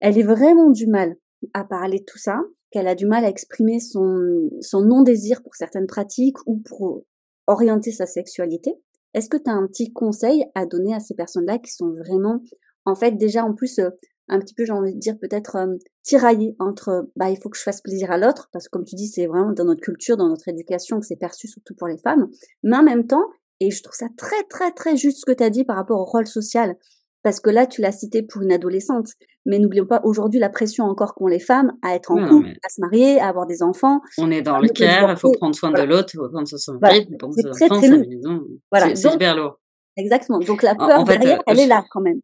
elle 0.00 0.18
est 0.18 0.22
vraiment 0.22 0.70
du 0.70 0.86
mal 0.86 1.16
à 1.54 1.64
parler 1.64 2.00
de 2.00 2.04
tout 2.04 2.18
ça, 2.18 2.40
qu'elle 2.70 2.88
a 2.88 2.94
du 2.94 3.06
mal 3.06 3.24
à 3.24 3.28
exprimer 3.28 3.80
son, 3.80 4.50
son 4.60 4.82
non-désir 4.82 5.42
pour 5.42 5.54
certaines 5.54 5.86
pratiques 5.86 6.36
ou 6.46 6.58
pour 6.58 7.02
orienter 7.46 7.92
sa 7.92 8.06
sexualité. 8.06 8.74
Est-ce 9.14 9.28
que 9.28 9.36
tu 9.36 9.50
as 9.50 9.54
un 9.54 9.66
petit 9.66 9.92
conseil 9.92 10.44
à 10.54 10.66
donner 10.66 10.94
à 10.94 11.00
ces 11.00 11.14
personnes-là 11.14 11.58
qui 11.58 11.72
sont 11.72 11.90
vraiment, 11.92 12.42
en 12.84 12.94
fait, 12.94 13.12
déjà 13.12 13.44
en 13.44 13.54
plus, 13.54 13.78
euh, 13.78 13.88
un 14.28 14.38
petit 14.38 14.54
peu, 14.54 14.66
j'ai 14.66 14.72
envie 14.72 14.94
de 14.94 14.98
dire, 14.98 15.18
peut-être 15.18 15.56
euh, 15.56 15.76
tiraillées 16.02 16.54
entre, 16.58 17.08
bah, 17.16 17.30
il 17.30 17.38
faut 17.38 17.48
que 17.48 17.56
je 17.56 17.62
fasse 17.62 17.80
plaisir 17.80 18.10
à 18.10 18.18
l'autre, 18.18 18.50
parce 18.52 18.66
que 18.66 18.70
comme 18.70 18.84
tu 18.84 18.96
dis, 18.96 19.08
c'est 19.08 19.26
vraiment 19.26 19.52
dans 19.52 19.64
notre 19.64 19.80
culture, 19.80 20.18
dans 20.18 20.28
notre 20.28 20.48
éducation 20.48 21.00
que 21.00 21.06
c'est 21.06 21.16
perçu, 21.16 21.48
surtout 21.48 21.74
pour 21.74 21.88
les 21.88 21.96
femmes, 21.96 22.28
mais 22.62 22.76
en 22.76 22.82
même 22.82 23.06
temps, 23.06 23.24
et 23.60 23.70
je 23.70 23.82
trouve 23.82 23.96
ça 23.96 24.08
très, 24.16 24.42
très, 24.50 24.70
très 24.72 24.96
juste 24.96 25.20
ce 25.20 25.24
que 25.26 25.36
tu 25.36 25.42
as 25.42 25.50
dit 25.50 25.64
par 25.64 25.76
rapport 25.76 25.98
au 25.98 26.04
rôle 26.04 26.26
social 26.26 26.76
parce 27.22 27.40
que 27.40 27.50
là, 27.50 27.66
tu 27.66 27.80
l'as 27.80 27.92
cité 27.92 28.22
pour 28.22 28.42
une 28.42 28.52
adolescente. 28.52 29.08
Mais 29.46 29.58
n'oublions 29.58 29.86
pas 29.86 30.00
aujourd'hui 30.04 30.38
la 30.38 30.50
pression 30.50 30.84
encore 30.84 31.14
qu'ont 31.14 31.26
les 31.26 31.38
femmes 31.38 31.72
à 31.82 31.94
être 31.94 32.10
en 32.10 32.26
couple, 32.26 32.50
à 32.62 32.68
se 32.68 32.80
marier, 32.80 33.18
à 33.18 33.28
avoir 33.28 33.46
des 33.46 33.62
enfants. 33.62 34.00
On 34.18 34.30
est 34.30 34.42
dans 34.42 34.58
le 34.58 34.68
care, 34.68 35.10
il 35.10 35.16
faut 35.16 35.32
prendre 35.32 35.54
soin 35.54 35.70
de 35.70 35.82
l'autre, 35.82 36.10
il 36.12 36.18
faut 36.18 36.28
prendre 36.28 36.46
soin 36.46 36.56
de 36.56 36.60
son 36.60 36.78
mari, 36.78 37.06
il 37.08 37.12
faut 37.12 37.16
prendre 37.16 37.34
soin 37.34 37.50
de 37.50 37.56
son 37.56 37.64
enfant, 37.64 37.80
sa 37.80 37.96
maison. 37.96 38.44
Voilà. 38.70 38.94
C'est 38.94 39.10
super 39.10 39.36
lourd. 39.36 39.58
Exactement. 39.96 40.38
Donc 40.38 40.62
la 40.62 40.74
peur 40.74 41.00
en 41.00 41.06
fait, 41.06 41.18
derrière, 41.18 41.42
elle 41.46 41.60
est 41.60 41.66
là 41.66 41.84
quand 41.90 42.00
même. 42.00 42.20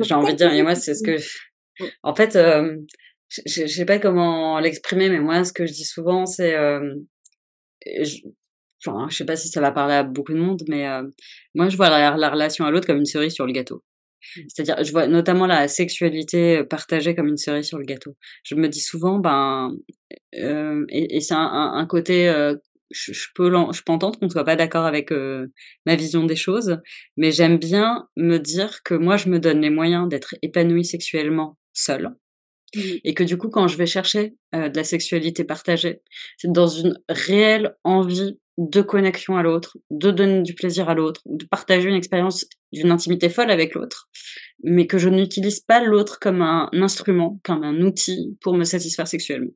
J'ai 0.00 0.14
envie 0.14 0.32
de 0.32 0.38
dire, 0.38 0.50
mais 0.50 0.62
moi, 0.62 0.74
c'est 0.74 0.94
ce 0.94 1.02
que... 1.02 1.16
En 2.02 2.14
fait, 2.14 2.36
euh, 2.36 2.76
je, 3.46 3.62
ne 3.62 3.66
sais 3.66 3.84
pas 3.84 3.98
comment 3.98 4.58
l'exprimer, 4.60 5.08
mais 5.10 5.20
moi, 5.20 5.44
ce 5.44 5.52
que 5.52 5.66
je 5.66 5.72
dis 5.72 5.84
souvent, 5.84 6.26
c'est... 6.26 6.54
Euh, 6.54 6.94
je 7.84 8.20
sais 9.10 9.24
pas 9.24 9.36
si 9.36 9.48
ça 9.48 9.60
va 9.60 9.72
parler 9.72 9.94
à 9.94 10.04
beaucoup 10.04 10.32
de 10.32 10.38
monde, 10.38 10.62
mais 10.68 10.88
euh, 10.88 11.02
moi, 11.54 11.68
je 11.68 11.76
vois 11.76 11.90
la, 11.90 12.16
la 12.16 12.30
relation 12.30 12.64
à 12.64 12.70
l'autre 12.70 12.86
comme 12.86 12.98
une 12.98 13.04
cerise 13.04 13.34
sur 13.34 13.46
le 13.46 13.52
gâteau. 13.52 13.82
Mmh. 14.36 14.40
C'est-à-dire, 14.48 14.84
je 14.84 14.92
vois 14.92 15.06
notamment 15.06 15.46
la 15.46 15.68
sexualité 15.68 16.64
partagée 16.64 17.14
comme 17.14 17.28
une 17.28 17.36
cerise 17.36 17.66
sur 17.66 17.78
le 17.78 17.84
gâteau. 17.84 18.16
Je 18.44 18.54
me 18.54 18.68
dis 18.68 18.80
souvent, 18.80 19.18
ben, 19.18 19.74
et, 20.32 21.20
c'est 21.20 21.34
un, 21.34 21.86
côté, 21.88 22.26
je, 22.90 23.12
je, 23.12 23.26
peux, 23.34 23.50
je 23.50 23.82
peux 23.82 23.92
entendre 23.92 24.18
qu'on 24.18 24.28
soit 24.28 24.44
pas 24.44 24.56
d'accord 24.56 24.84
avec 24.86 25.10
ma 25.86 25.96
vision 25.96 26.24
des 26.24 26.36
choses, 26.36 26.78
mais 27.16 27.32
j'aime 27.32 27.58
bien 27.58 28.08
me 28.16 28.38
dire 28.38 28.82
que 28.82 28.94
moi, 28.94 29.16
je 29.16 29.28
me 29.28 29.38
donne 29.38 29.60
les 29.60 29.70
moyens 29.70 30.08
d'être 30.08 30.34
épanouie 30.42 30.84
sexuellement 30.84 31.58
seule. 31.72 32.14
Mmh. 32.74 32.80
Et 33.04 33.14
que 33.14 33.24
du 33.24 33.38
coup, 33.38 33.48
quand 33.48 33.68
je 33.68 33.76
vais 33.76 33.86
chercher 33.86 34.34
de 34.52 34.74
la 34.74 34.84
sexualité 34.84 35.44
partagée, 35.44 36.02
c'est 36.36 36.52
dans 36.52 36.68
une 36.68 36.98
réelle 37.08 37.76
envie 37.84 38.38
de 38.58 38.82
connexion 38.82 39.36
à 39.36 39.42
l'autre, 39.42 39.78
de 39.90 40.10
donner 40.10 40.42
du 40.42 40.52
plaisir 40.52 40.88
à 40.88 40.94
l'autre, 40.94 41.22
de 41.26 41.46
partager 41.46 41.88
une 41.88 41.94
expérience 41.94 42.44
d'une 42.72 42.90
intimité 42.90 43.28
folle 43.28 43.52
avec 43.52 43.74
l'autre, 43.74 44.08
mais 44.64 44.88
que 44.88 44.98
je 44.98 45.08
n'utilise 45.08 45.60
pas 45.60 45.82
l'autre 45.82 46.18
comme 46.20 46.42
un 46.42 46.68
instrument, 46.72 47.40
comme 47.44 47.62
un 47.62 47.80
outil 47.82 48.36
pour 48.40 48.54
me 48.54 48.64
satisfaire 48.64 49.06
sexuellement. 49.06 49.52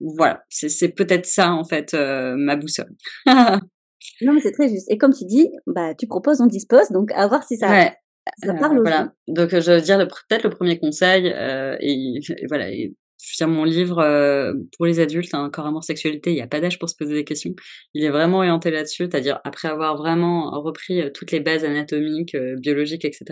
Voilà, 0.00 0.42
c'est 0.50 0.88
peut-être 0.88 1.24
ça 1.24 1.52
en 1.52 1.64
fait 1.64 1.94
euh, 1.94 2.34
ma 2.36 2.56
boussole. 2.56 2.92
non 3.26 4.32
mais 4.32 4.40
c'est 4.40 4.52
très 4.52 4.68
juste. 4.68 4.90
Et 4.90 4.98
comme 4.98 5.14
tu 5.14 5.24
dis, 5.24 5.48
bah 5.68 5.94
tu 5.94 6.08
proposes, 6.08 6.40
on 6.40 6.46
dispose, 6.46 6.90
donc 6.90 7.12
à 7.12 7.28
voir 7.28 7.44
si 7.44 7.56
ça, 7.56 7.92
ça 8.38 8.54
parle 8.54 8.78
euh, 8.78 8.82
Voilà. 8.82 9.12
Donc 9.28 9.50
je 9.50 9.72
veux 9.72 9.80
dire 9.80 9.98
peut-être 9.98 10.44
le 10.44 10.50
premier 10.50 10.78
conseil 10.78 11.32
euh, 11.34 11.76
et, 11.80 12.18
et, 12.28 12.46
voilà. 12.48 12.70
Et 12.70 12.94
je 13.18 13.44
mon 13.44 13.64
livre 13.64 13.98
euh, 13.98 14.52
pour 14.76 14.86
les 14.86 15.00
adultes, 15.00 15.34
un 15.34 15.44
hein, 15.44 15.50
corps, 15.50 15.66
amour, 15.66 15.84
sexualité, 15.84 16.30
il 16.30 16.34
n'y 16.34 16.42
a 16.42 16.46
pas 16.46 16.60
d'âge 16.60 16.78
pour 16.78 16.88
se 16.88 16.96
poser 16.96 17.14
des 17.14 17.24
questions. 17.24 17.54
Il 17.94 18.04
est 18.04 18.10
vraiment 18.10 18.38
orienté 18.38 18.70
là-dessus, 18.70 19.04
c'est-à-dire 19.04 19.40
après 19.44 19.68
avoir 19.68 19.96
vraiment 19.96 20.50
repris 20.60 21.00
euh, 21.00 21.10
toutes 21.12 21.32
les 21.32 21.40
bases 21.40 21.64
anatomiques, 21.64 22.34
euh, 22.34 22.56
biologiques, 22.56 23.04
etc. 23.04 23.24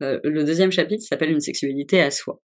le 0.00 0.42
deuxième 0.44 0.70
chapitre 0.70 1.02
s'appelle 1.02 1.30
une 1.30 1.40
sexualité 1.40 2.00
à 2.00 2.10
soi. 2.10 2.40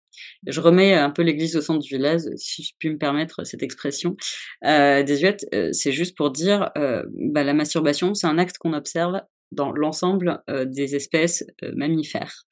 Je 0.47 0.59
remets 0.59 0.93
un 0.93 1.09
peu 1.09 1.21
l'église 1.21 1.55
au 1.55 1.61
centre 1.61 1.79
du 1.79 1.95
village, 1.95 2.21
si 2.35 2.63
je 2.63 2.71
puis 2.77 2.89
me 2.89 2.97
permettre 2.97 3.45
cette 3.45 3.63
expression. 3.63 4.17
Euh, 4.65 5.03
désuète, 5.03 5.45
c'est 5.71 5.91
juste 5.91 6.17
pour 6.17 6.31
dire, 6.31 6.71
bah, 6.75 7.43
la 7.43 7.53
masturbation, 7.53 8.13
c'est 8.13 8.27
un 8.27 8.37
acte 8.37 8.57
qu'on 8.57 8.73
observe 8.73 9.21
dans 9.51 9.71
l'ensemble 9.71 10.41
euh, 10.49 10.65
des 10.65 10.95
espèces 10.95 11.43
euh, 11.63 11.71
mammifères. 11.75 12.43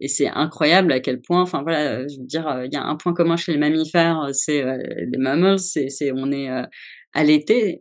Et 0.00 0.08
c'est 0.08 0.28
incroyable 0.28 0.92
à 0.92 1.00
quel 1.00 1.20
point, 1.20 1.42
enfin 1.42 1.62
voilà, 1.62 2.06
je 2.08 2.18
veux 2.18 2.26
dire, 2.26 2.46
euh, 2.46 2.66
il 2.66 2.72
y 2.72 2.76
a 2.76 2.82
un 2.82 2.96
point 2.96 3.14
commun 3.14 3.36
chez 3.36 3.52
les 3.52 3.58
mammifères, 3.58 4.28
c'est 4.32 4.62
les 4.62 5.18
mammals, 5.18 5.58
c'est, 5.58 5.88
c'est 5.88 6.12
on 6.12 6.30
est 6.32 6.48
à 7.14 7.24
l'été, 7.24 7.78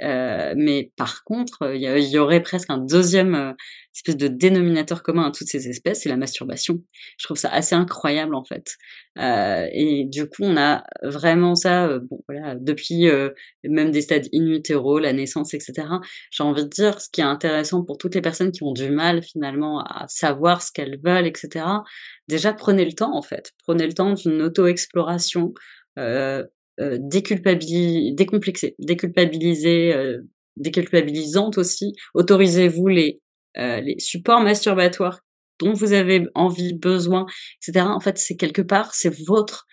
mais 0.56 0.92
par 0.98 1.24
contre, 1.24 1.74
il 1.74 1.82
y, 1.82 2.18
aurait 2.18 2.42
presque 2.42 2.70
un 2.70 2.78
deuxième 2.78 3.56
espèce 3.94 4.18
de 4.18 4.28
dénominateur 4.28 5.04
commun 5.04 5.28
à 5.28 5.32
toutes 5.32 5.48
ces 5.48 5.68
espèces, 5.68 6.02
c'est 6.02 6.10
la 6.10 6.18
masturbation. 6.18 6.82
Je 7.18 7.26
trouve 7.26 7.38
ça 7.38 7.50
assez 7.50 7.76
incroyable 7.76 8.36
en 8.36 8.44
fait. 8.44 8.78
Euh, 9.18 9.68
et 9.74 10.06
du 10.06 10.28
coup, 10.28 10.44
on 10.44 10.58
a 10.58 10.84
vraiment 11.04 11.56
ça, 11.56 11.88
euh, 11.88 12.00
bon 12.00 12.24
voilà, 12.28 12.56
depuis 12.56 13.08
euh, 13.10 13.30
même 13.64 13.92
des 13.92 14.02
stades 14.02 14.28
in 14.34 14.48
utero, 14.48 15.00
la 15.00 15.14
naissance, 15.14 15.54
etc. 15.54 15.88
J'ai 16.32 16.44
envie 16.44 16.64
de 16.64 16.70
dire, 16.70 17.02
ce 17.02 17.10
qui 17.10 17.22
est 17.22 17.26
intéressant 17.26 17.84
pour 17.84 17.98
toutes 17.98 18.16
les 18.16 18.22
personnes 18.22 18.52
qui 18.52 18.64
ont 18.64 18.72
du 18.72 18.90
mal 18.90 19.22
finalement 19.24 19.82
à 19.82 20.06
savoir 20.08 20.62
ce 20.62 20.72
qu'elles 20.72 21.00
veulent, 21.04 21.28
etc. 21.28 21.66
Déjà, 22.28 22.54
prenez 22.54 22.86
le 22.86 22.94
temps 22.94 23.16
en 23.16 23.22
fait, 23.22 23.52
prenez 23.66 23.86
le 23.88 23.94
temps 23.94 24.14
d'une 24.14 24.42
auto-exploration. 24.42 25.54
Euh, 26.00 26.44
euh, 26.80 26.98
décomplexée, 27.02 28.76
déculpabilisée, 28.80 29.94
déculpabilisante 30.58 31.58
aussi. 31.58 31.94
Autorisez-vous 32.14 32.88
les 32.88 33.21
euh, 33.58 33.82
les 33.82 34.00
supports 34.00 34.42
masturbatoires 34.42 35.22
dont 35.60 35.74
vous 35.74 35.94
avez 35.94 36.28
envie, 36.34 36.74
besoin, 36.74 37.26
etc. 37.62 37.86
En 37.86 38.00
fait, 38.00 38.18
c'est 38.18 38.36
quelque 38.36 38.62
part, 38.62 38.94
c'est 38.96 39.16
votre 39.28 39.68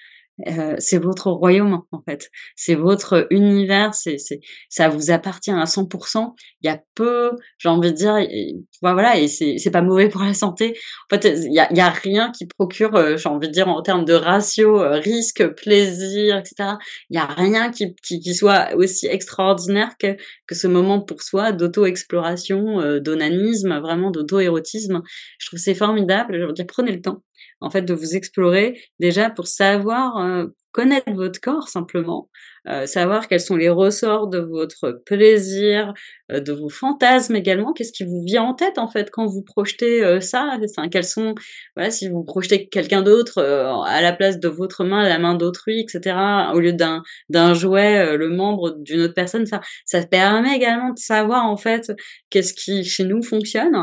euh, 0.47 0.77
c'est 0.79 0.99
votre 0.99 1.31
royaume 1.31 1.83
en 1.91 2.03
fait, 2.09 2.31
c'est 2.55 2.77
votre 2.77 3.27
univers, 3.31 3.95
c'est 3.95 4.19
c'est 4.19 4.41
ça 4.69 4.89
vous 4.89 5.11
appartient 5.11 5.51
à 5.51 5.65
100%. 5.65 6.35
Il 6.63 6.67
y 6.67 6.71
a 6.71 6.81
peu, 6.95 7.33
j'ai 7.59 7.69
envie 7.69 7.91
de 7.91 7.97
dire, 7.97 8.17
et, 8.19 8.55
voilà, 8.83 9.19
et 9.19 9.27
c'est 9.29 9.71
pas 9.71 9.83
mauvais 9.83 10.09
pour 10.09 10.23
la 10.23 10.35
santé. 10.35 10.79
En 11.11 11.17
fait, 11.17 11.25
il 11.45 11.53
y 11.53 11.59
a, 11.59 11.73
y 11.73 11.81
a 11.81 11.91
rien 11.91 12.31
qui 12.31 12.47
procure, 12.47 12.95
euh, 12.95 13.17
j'ai 13.17 13.29
envie 13.29 13.49
de 13.49 13.53
dire 13.53 13.69
en 13.69 13.83
termes 13.83 14.05
de 14.05 14.15
ratio 14.15 14.81
euh, 14.81 14.93
risque, 15.01 15.47
plaisir, 15.55 16.37
etc. 16.37 16.75
Il 17.11 17.17
y 17.17 17.19
a 17.19 17.27
rien 17.27 17.71
qui, 17.71 17.95
qui, 18.03 18.21
qui 18.21 18.35
soit 18.35 18.75
aussi 18.77 19.07
extraordinaire 19.07 19.97
que 19.99 20.17
que 20.47 20.55
ce 20.55 20.67
moment 20.67 21.01
pour 21.01 21.23
soi 21.23 21.53
d'auto-exploration, 21.53 23.01
d'onanisme, 23.01 23.79
vraiment 23.81 24.11
d'auto-érotisme. 24.11 25.03
Je 25.39 25.47
trouve 25.49 25.59
c'est 25.59 25.75
formidable. 25.75 26.39
Je 26.41 26.47
veux 26.47 26.53
dire, 26.53 26.67
prenez 26.67 26.93
le 26.93 27.01
temps 27.01 27.23
en 27.61 27.71
fait 27.71 27.83
de 27.83 27.95
vous 27.95 28.17
explorer 28.17 28.81
déjà 28.99 29.31
pour 29.31 29.47
savoir 29.47 30.19
euh, 30.19 30.47
connaître 30.71 31.11
votre 31.13 31.41
corps 31.41 31.69
simplement, 31.69 32.29
euh, 32.69 32.87
savoir 32.87 33.27
quels 33.27 33.41
sont 33.41 33.57
les 33.57 33.71
ressorts 33.71 34.29
de 34.29 34.39
votre 34.39 35.03
plaisir, 35.05 35.93
euh, 36.31 36.41
de 36.41 36.53
vos 36.53 36.69
fantasmes 36.69 37.35
également, 37.35 37.73
qu'est-ce 37.73 37.93
qui 37.93 38.05
vous 38.05 38.23
vient 38.25 38.43
en 38.43 38.55
tête 38.55 38.79
en 38.79 38.89
fait 38.89 39.11
quand 39.11 39.27
vous 39.27 39.43
projetez 39.43 40.21
ça, 40.21 40.57
quels 40.93 41.05
sont, 41.05 41.35
voilà, 41.75 41.91
si 41.91 42.09
vous 42.09 42.23
projetez 42.23 42.69
quelqu'un 42.69 43.03
d'autre 43.03 43.43
à 43.43 44.01
la 44.03 44.13
place 44.13 44.39
de 44.39 44.49
votre 44.49 44.85
main, 44.85 45.09
la 45.09 45.19
main 45.19 45.35
d'autrui, 45.35 45.81
etc., 45.81 46.17
au 46.55 46.61
lieu 46.61 46.73
d'un 46.73 47.03
d'un 47.29 47.55
jouet, 47.55 48.17
le 48.17 48.29
membre 48.29 48.77
d'une 48.79 49.01
autre 49.01 49.15
personne, 49.15 49.47
ça, 49.47 49.61
ça 49.85 50.07
permet 50.07 50.57
également 50.57 50.91
de 50.91 50.99
savoir 50.99 51.47
en 51.47 51.57
fait 51.57 51.93
qu'est-ce 52.31 52.55
qui 52.55 52.85
chez 52.85 53.05
nous 53.05 53.23
fonctionne 53.23 53.75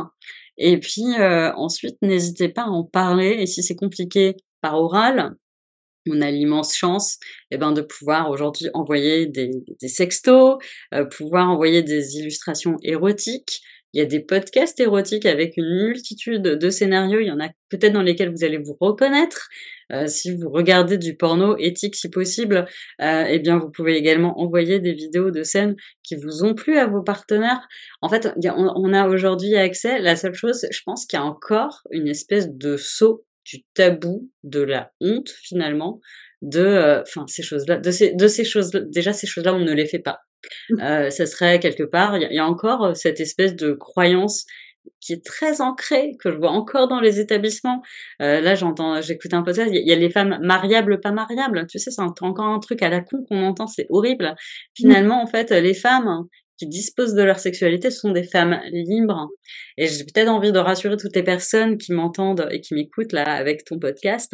et 0.57 0.79
puis 0.79 1.03
euh, 1.19 1.53
ensuite, 1.55 1.97
n'hésitez 2.01 2.49
pas 2.49 2.63
à 2.63 2.67
en 2.69 2.83
parler. 2.83 3.37
Et 3.39 3.45
si 3.45 3.63
c'est 3.63 3.75
compliqué 3.75 4.35
par 4.61 4.79
oral, 4.79 5.35
on 6.09 6.21
a 6.21 6.31
l'immense 6.31 6.75
chance 6.75 7.17
eh 7.51 7.57
ben, 7.57 7.71
de 7.71 7.81
pouvoir 7.81 8.29
aujourd'hui 8.29 8.69
envoyer 8.73 9.25
des, 9.25 9.49
des 9.81 9.87
sextos, 9.87 10.57
euh, 10.93 11.05
pouvoir 11.05 11.49
envoyer 11.49 11.81
des 11.81 12.17
illustrations 12.17 12.77
érotiques. 12.83 13.61
Il 13.95 13.99
y 13.99 14.01
a 14.01 14.05
des 14.05 14.19
podcasts 14.19 14.77
érotiques 14.81 15.25
avec 15.25 15.55
une 15.55 15.87
multitude 15.87 16.41
de 16.41 16.69
scénarios. 16.69 17.21
Il 17.21 17.27
y 17.27 17.31
en 17.31 17.39
a 17.39 17.47
peut-être 17.69 17.93
dans 17.93 18.01
lesquels 18.01 18.29
vous 18.29 18.43
allez 18.43 18.57
vous 18.57 18.75
reconnaître. 18.77 19.47
Euh, 19.93 20.05
si 20.07 20.35
vous 20.35 20.49
regardez 20.49 20.97
du 20.97 21.15
porno 21.15 21.55
éthique 21.57 21.95
si 21.95 22.09
possible, 22.09 22.65
euh, 23.01 23.23
eh 23.29 23.39
bien 23.39 23.57
vous 23.57 23.69
pouvez 23.69 23.95
également 23.95 24.37
envoyer 24.41 24.81
des 24.81 24.91
vidéos 24.91 25.31
de 25.31 25.43
scènes 25.43 25.77
qui 26.03 26.17
vous 26.17 26.43
ont 26.43 26.55
plu 26.55 26.77
à 26.77 26.87
vos 26.87 27.03
partenaires. 27.03 27.65
En 28.01 28.09
fait, 28.09 28.33
on, 28.43 28.93
a 28.93 29.07
aujourd'hui 29.07 29.55
accès. 29.55 29.97
La 29.99 30.17
seule 30.17 30.33
chose, 30.33 30.65
je 30.69 30.81
pense 30.85 31.05
qu'il 31.05 31.17
y 31.17 31.21
a 31.21 31.25
encore 31.25 31.81
une 31.89 32.09
espèce 32.09 32.49
de 32.51 32.75
saut 32.75 33.23
du 33.45 33.63
tabou, 33.75 34.29
de 34.43 34.59
la 34.59 34.91
honte 34.99 35.29
finalement, 35.29 36.01
de, 36.41 36.59
euh, 36.59 37.01
enfin 37.01 37.25
ces 37.27 37.43
choses-là, 37.43 37.77
de 37.77 37.91
ces, 37.91 38.11
de 38.13 38.27
ces 38.27 38.43
choses. 38.43 38.71
Déjà 38.71 39.13
ces 39.13 39.27
choses-là, 39.27 39.53
on 39.53 39.59
ne 39.59 39.71
les 39.71 39.85
fait 39.85 39.99
pas. 39.99 40.19
Mmh. 40.69 40.81
Euh, 40.81 41.09
ça 41.09 41.25
serait 41.25 41.59
quelque 41.59 41.83
part, 41.83 42.17
il 42.17 42.33
y, 42.33 42.39
a 42.39 42.45
encore 42.45 42.95
cette 42.95 43.19
espèce 43.19 43.55
de 43.55 43.73
croyance 43.73 44.45
qui 45.01 45.13
est 45.13 45.25
très 45.25 45.61
ancré, 45.61 46.11
que 46.19 46.31
je 46.31 46.37
vois 46.37 46.51
encore 46.51 46.87
dans 46.87 46.99
les 46.99 47.19
établissements. 47.19 47.81
Euh, 48.21 48.41
là, 48.41 48.55
j'entends, 48.55 49.01
j'écoute 49.01 49.33
un 49.33 49.41
peu 49.41 49.53
ça, 49.53 49.67
il 49.67 49.87
y 49.87 49.91
a 49.91 49.95
les 49.95 50.09
femmes 50.09 50.39
mariables, 50.41 50.99
pas 50.99 51.11
mariables. 51.11 51.65
Tu 51.67 51.79
sais, 51.79 51.91
c'est 51.91 52.01
encore 52.01 52.45
un 52.45 52.59
truc 52.59 52.81
à 52.81 52.89
la 52.89 53.01
con 53.01 53.23
qu'on 53.27 53.43
entend, 53.43 53.67
c'est 53.67 53.87
horrible. 53.89 54.35
Finalement, 54.75 55.21
en 55.21 55.27
fait, 55.27 55.51
les 55.51 55.73
femmes 55.73 56.25
qui 56.57 56.67
disposent 56.67 57.13
de 57.13 57.23
leur 57.23 57.39
sexualité 57.39 57.91
sont 57.91 58.11
des 58.11 58.23
femmes 58.23 58.59
libres. 58.71 59.29
Et 59.77 59.87
j'ai 59.87 60.03
peut-être 60.05 60.29
envie 60.29 60.51
de 60.51 60.59
rassurer 60.59 60.97
toutes 60.97 61.15
les 61.15 61.23
personnes 61.23 61.77
qui 61.77 61.91
m'entendent 61.91 62.47
et 62.51 62.61
qui 62.61 62.73
m'écoutent 62.73 63.11
là 63.11 63.23
avec 63.23 63.65
ton 63.65 63.77
podcast. 63.77 64.33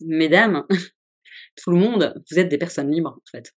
Mesdames, 0.00 0.64
tout 1.62 1.70
le 1.70 1.78
monde, 1.78 2.14
vous 2.30 2.38
êtes 2.38 2.48
des 2.48 2.58
personnes 2.58 2.90
libres, 2.90 3.16
en 3.16 3.30
fait. 3.30 3.52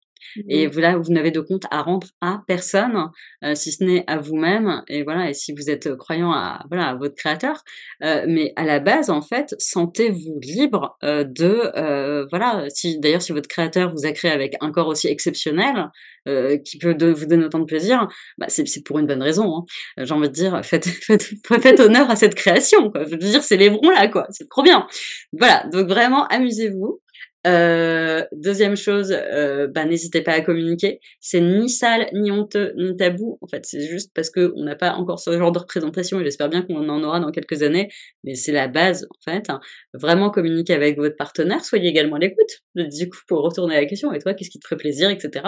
Et 0.49 0.67
vous, 0.67 0.80
là, 0.80 0.97
vous 0.97 1.11
n'avez 1.11 1.32
de 1.32 1.39
compte 1.39 1.65
à 1.71 1.82
rendre 1.82 2.07
à 2.21 2.41
personne, 2.47 3.09
euh, 3.43 3.55
si 3.55 3.71
ce 3.71 3.84
n'est 3.84 4.03
à 4.07 4.17
vous-même. 4.17 4.84
Et 4.88 5.03
voilà, 5.03 5.30
et 5.30 5.34
si 5.34 5.53
vous 5.53 5.69
êtes 5.69 5.95
croyant 5.95 6.32
à, 6.32 6.65
voilà, 6.69 6.88
à 6.89 6.95
votre 6.95 7.15
créateur. 7.15 7.63
Euh, 8.03 8.26
mais 8.28 8.53
à 8.55 8.63
la 8.63 8.80
base, 8.80 9.09
en 9.09 9.21
fait, 9.21 9.55
sentez-vous 9.59 10.39
libre 10.41 10.97
euh, 11.03 11.24
de, 11.24 12.26
voilà, 12.30 12.65
si 12.69 12.99
d'ailleurs 12.99 13.21
si 13.21 13.32
votre 13.32 13.47
créateur 13.47 13.91
vous 13.91 14.05
a 14.05 14.11
créé 14.11 14.32
avec 14.32 14.55
un 14.61 14.71
corps 14.71 14.88
aussi 14.88 15.07
exceptionnel, 15.07 15.89
qui 16.63 16.78
peut 16.78 16.95
vous 17.11 17.26
donner 17.26 17.43
autant 17.43 17.59
de 17.59 17.65
plaisir, 17.65 18.07
bah, 18.38 18.45
c'est 18.47 18.84
pour 18.86 18.97
une 18.99 19.07
bonne 19.07 19.21
raison. 19.21 19.57
Hein. 19.57 19.65
J'ai 20.05 20.13
envie 20.13 20.30
de 20.30 20.34
dire, 20.34 20.63
faites, 20.63 20.86
faites, 20.88 21.34
faites 21.45 21.80
honneur 21.82 22.09
à 22.09 22.15
cette 22.15 22.36
création. 22.36 22.91
Quoi. 22.91 23.03
Je 23.03 23.11
veux 23.11 23.17
dire, 23.17 23.43
célébrons 23.43 23.89
là, 23.89 24.07
quoi. 24.07 24.28
C'est 24.30 24.47
trop 24.47 24.63
bien. 24.63 24.88
Voilà, 25.34 25.65
donc 25.71 25.88
vraiment, 25.88 26.26
amusez-vous. 26.28 27.01
Euh, 27.46 28.24
deuxième 28.32 28.76
chose, 28.78 29.12
euh, 29.14 29.68
bah, 29.68 29.86
n'hésitez 29.86 30.22
pas 30.22 30.32
à 30.34 30.41
communiquer. 30.41 31.00
C'est 31.20 31.41
ni 31.41 31.70
sale, 31.70 32.08
ni 32.14 32.32
honteux, 32.32 32.74
ni 32.78 32.96
tabou. 32.96 33.38
En 33.41 33.48
fait, 33.48 33.66
c'est 33.66 33.86
juste 33.88 34.12
parce 34.14 34.30
que 34.30 34.54
on 34.56 34.64
n'a 34.64 34.76
pas 34.76 34.94
encore 34.94 35.20
ce 35.20 35.38
genre 35.38 35.52
de 35.52 35.60
représentation 35.60 36.20
et 36.20 36.24
j'espère 36.24 36.50
bien 36.50 36.62
qu'on 36.62 36.88
en 36.89 37.04
aura 37.04 37.20
dans 37.20 37.32
quelques 37.32 37.64
années. 37.64 37.89
Mais 38.24 38.36
c'est 38.36 38.52
la 38.54 38.68
base, 38.68 39.08
en 39.10 39.32
fait. 39.32 39.48
Vraiment 39.94 40.30
communiquer 40.30 40.74
avec 40.74 40.98
votre 40.98 41.18
partenaire. 41.18 41.66
Soyez 41.66 41.89
également 41.89 42.16
à 42.16 42.20
l'écoute. 42.20 42.62
Du 42.76 43.10
coup, 43.10 43.20
pour 43.28 43.41
retourner 43.44 43.76
à 43.76 43.82
la 43.82 43.86
question, 43.88 44.14
et 44.14 44.20
toi, 44.20 44.34
qu'est-ce 44.34 44.50
qui 44.50 44.60
te 44.60 44.66
ferait 44.68 44.78
plaisir, 44.78 45.10
etc. 45.10 45.46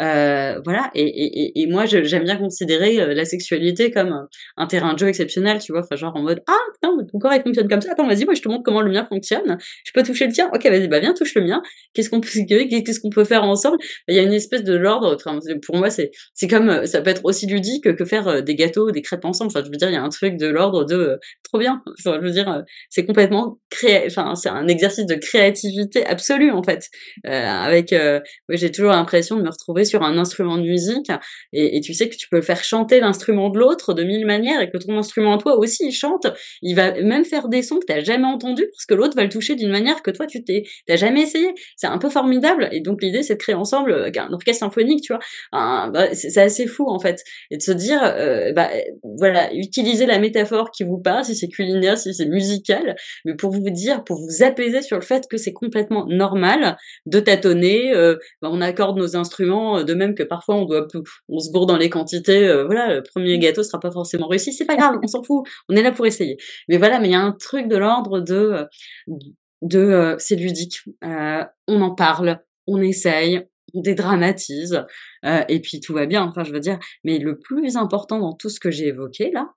Euh, 0.00 0.60
voilà. 0.64 0.90
Et, 0.94 1.04
et, 1.04 1.62
et 1.62 1.66
moi, 1.66 1.84
j'aime 1.86 2.24
bien 2.24 2.36
considérer 2.36 3.00
euh, 3.00 3.14
la 3.14 3.24
sexualité 3.24 3.90
comme 3.90 4.26
un 4.56 4.66
terrain 4.66 4.94
de 4.94 4.98
jeu 4.98 5.08
exceptionnel, 5.08 5.58
tu 5.58 5.72
vois. 5.72 5.82
Enfin, 5.82 5.96
genre 5.96 6.14
en 6.16 6.22
mode, 6.22 6.42
ah, 6.46 6.58
putain, 6.74 6.96
ton 7.10 7.18
corps 7.18 7.34
il 7.34 7.42
fonctionne 7.42 7.68
comme 7.68 7.80
ça. 7.80 7.92
Attends, 7.92 8.06
vas-y, 8.06 8.24
moi 8.24 8.34
je 8.34 8.42
te 8.42 8.48
montre 8.48 8.62
comment 8.64 8.82
le 8.82 8.90
mien 8.90 9.04
fonctionne. 9.04 9.58
Je 9.84 9.92
peux 9.92 10.02
toucher 10.02 10.26
le 10.26 10.32
tien. 10.32 10.50
Ok, 10.52 10.64
vas-y, 10.64 10.88
bah 10.88 11.00
viens, 11.00 11.14
le 11.34 11.42
mien. 11.42 11.62
Qu'est-ce 11.94 12.10
qu'on 12.10 12.20
peut, 13.10 13.24
faire 13.24 13.44
ensemble? 13.44 13.78
Il 14.08 14.14
y 14.14 14.18
a 14.18 14.22
une 14.22 14.32
espèce 14.32 14.64
de 14.64 14.74
l'ordre. 14.74 15.16
pour 15.62 15.76
moi, 15.76 15.90
c'est, 15.90 16.10
c'est 16.34 16.48
comme, 16.48 16.68
euh, 16.68 16.86
ça 16.86 17.00
peut 17.00 17.10
être 17.10 17.24
aussi 17.24 17.46
ludique 17.46 17.94
que 17.94 18.04
faire 18.04 18.28
euh, 18.28 18.40
des 18.40 18.54
gâteaux, 18.54 18.90
des 18.90 19.02
crêpes 19.02 19.24
ensemble. 19.24 19.50
Enfin, 19.50 19.64
je 19.64 19.70
veux 19.70 19.76
dire, 19.76 19.88
il 19.88 19.94
y 19.94 19.96
a 19.96 20.02
un 20.02 20.08
truc 20.08 20.36
de 20.36 20.46
l'ordre 20.46 20.84
de 20.84 21.18
trop 21.42 21.58
bien. 21.58 21.82
Je 21.98 22.10
veux 22.10 22.30
dire, 22.30 22.64
c'est 22.90 23.06
complètement 23.06 23.58
créé. 23.70 24.04
Enfin, 24.06 24.34
c'est 24.34 24.48
un 24.48 24.68
exercice 24.68 25.06
de 25.06 25.14
créativité 25.14 26.04
absolue 26.04 26.50
en 26.50 26.62
fait. 26.62 26.88
avec, 27.24 27.94
j'ai 28.48 28.70
toujours 28.70 28.90
l'impression 28.90 29.36
de 29.36 29.42
me 29.42 29.50
retrouver 29.50 29.84
sur 29.84 30.02
un 30.02 30.18
instrument 30.18 30.56
de 30.58 30.62
musique 30.62 31.10
et, 31.52 31.76
et 31.76 31.80
tu 31.80 31.94
sais 31.94 32.08
que 32.08 32.16
tu 32.16 32.28
peux 32.28 32.42
faire 32.42 32.62
chanter 32.64 33.00
l'instrument 33.00 33.50
de 33.50 33.58
l'autre 33.58 33.94
de 33.94 34.02
mille 34.02 34.26
manières 34.26 34.60
et 34.60 34.70
que 34.70 34.78
ton 34.78 34.98
instrument 34.98 35.38
toi 35.38 35.56
aussi 35.56 35.86
il 35.86 35.92
chante, 35.92 36.26
il 36.62 36.74
va 36.74 36.92
même 37.02 37.24
faire 37.24 37.48
des 37.48 37.62
sons 37.62 37.78
que 37.78 37.86
t'as 37.86 38.02
jamais 38.02 38.26
entendus 38.26 38.68
parce 38.72 38.86
que 38.86 38.94
l'autre 38.94 39.16
va 39.16 39.22
le 39.22 39.28
toucher 39.28 39.54
d'une 39.54 39.70
manière 39.70 40.02
que 40.02 40.10
toi 40.10 40.26
tu 40.26 40.44
t'es 40.44 40.64
t'as 40.86 40.96
jamais 40.96 41.13
essayé. 41.22 41.54
C'est 41.76 41.86
un 41.86 41.98
peu 41.98 42.10
formidable 42.10 42.68
et 42.72 42.80
donc 42.80 43.02
l'idée 43.02 43.22
c'est 43.22 43.34
de 43.34 43.38
créer 43.38 43.54
ensemble 43.54 43.92
euh, 43.92 44.10
un 44.16 44.32
orchestre 44.32 44.60
symphonique, 44.60 45.02
tu 45.02 45.12
vois. 45.12 45.20
Bah, 45.52 46.14
c'est 46.14 46.36
assez 46.38 46.66
fou 46.66 46.88
en 46.88 46.98
fait 46.98 47.22
et 47.50 47.56
de 47.56 47.62
se 47.62 47.72
dire 47.72 48.00
euh, 48.02 48.52
bah 48.52 48.70
voilà 49.18 49.52
utiliser 49.52 50.06
la 50.06 50.18
métaphore 50.18 50.70
qui 50.70 50.84
vous 50.84 50.98
parle 50.98 51.24
si 51.24 51.36
c'est 51.36 51.48
culinaire, 51.48 51.98
si 51.98 52.14
c'est 52.14 52.26
musical, 52.26 52.96
mais 53.24 53.34
pour 53.34 53.50
vous 53.50 53.70
dire, 53.70 54.04
pour 54.04 54.18
vous 54.18 54.42
apaiser 54.42 54.82
sur 54.82 54.96
le 54.96 55.02
fait 55.02 55.26
que 55.28 55.36
c'est 55.36 55.52
complètement 55.52 56.06
normal 56.06 56.76
de 57.06 57.20
tâtonner. 57.20 57.92
Euh, 57.94 58.16
bah, 58.42 58.48
on 58.52 58.60
accorde 58.60 58.96
nos 58.98 59.16
instruments 59.16 59.82
de 59.82 59.94
même 59.94 60.14
que 60.14 60.22
parfois 60.22 60.56
on 60.56 60.64
doit 60.64 60.86
on 61.28 61.38
se 61.38 61.50
gourde 61.50 61.68
dans 61.68 61.76
les 61.76 61.90
quantités. 61.90 62.46
voilà, 62.64 62.94
le 62.94 63.02
premier 63.02 63.38
gâteau 63.38 63.62
sera 63.62 63.80
pas 63.80 63.90
forcément 63.90 64.28
réussi, 64.28 64.52
c'est 64.52 64.64
pas 64.64 64.76
grave, 64.76 64.98
on 65.02 65.06
s'en 65.06 65.22
fout, 65.22 65.44
on 65.68 65.76
est 65.76 65.82
là 65.82 65.92
pour 65.92 66.06
essayer. 66.06 66.36
Mais 66.68 66.76
voilà, 66.76 67.00
mais 67.00 67.08
il 67.08 67.12
y 67.12 67.16
a 67.16 67.20
un 67.20 67.32
truc 67.32 67.68
de 67.68 67.76
l'ordre 67.76 68.20
de 68.20 68.66
de 69.64 69.78
euh, 69.78 70.16
c'est 70.18 70.36
ludique, 70.36 70.82
euh, 71.02 71.44
on 71.66 71.80
en 71.80 71.94
parle, 71.94 72.40
on 72.66 72.80
essaye, 72.80 73.48
on 73.72 73.80
dédramatise, 73.80 74.84
euh, 75.24 75.42
et 75.48 75.60
puis 75.60 75.80
tout 75.80 75.94
va 75.94 76.06
bien. 76.06 76.22
Enfin, 76.22 76.44
je 76.44 76.52
veux 76.52 76.60
dire, 76.60 76.78
mais 77.02 77.18
le 77.18 77.38
plus 77.38 77.76
important 77.76 78.18
dans 78.20 78.34
tout 78.34 78.50
ce 78.50 78.60
que 78.60 78.70
j'ai 78.70 78.88
évoqué 78.88 79.30
là, 79.32 79.54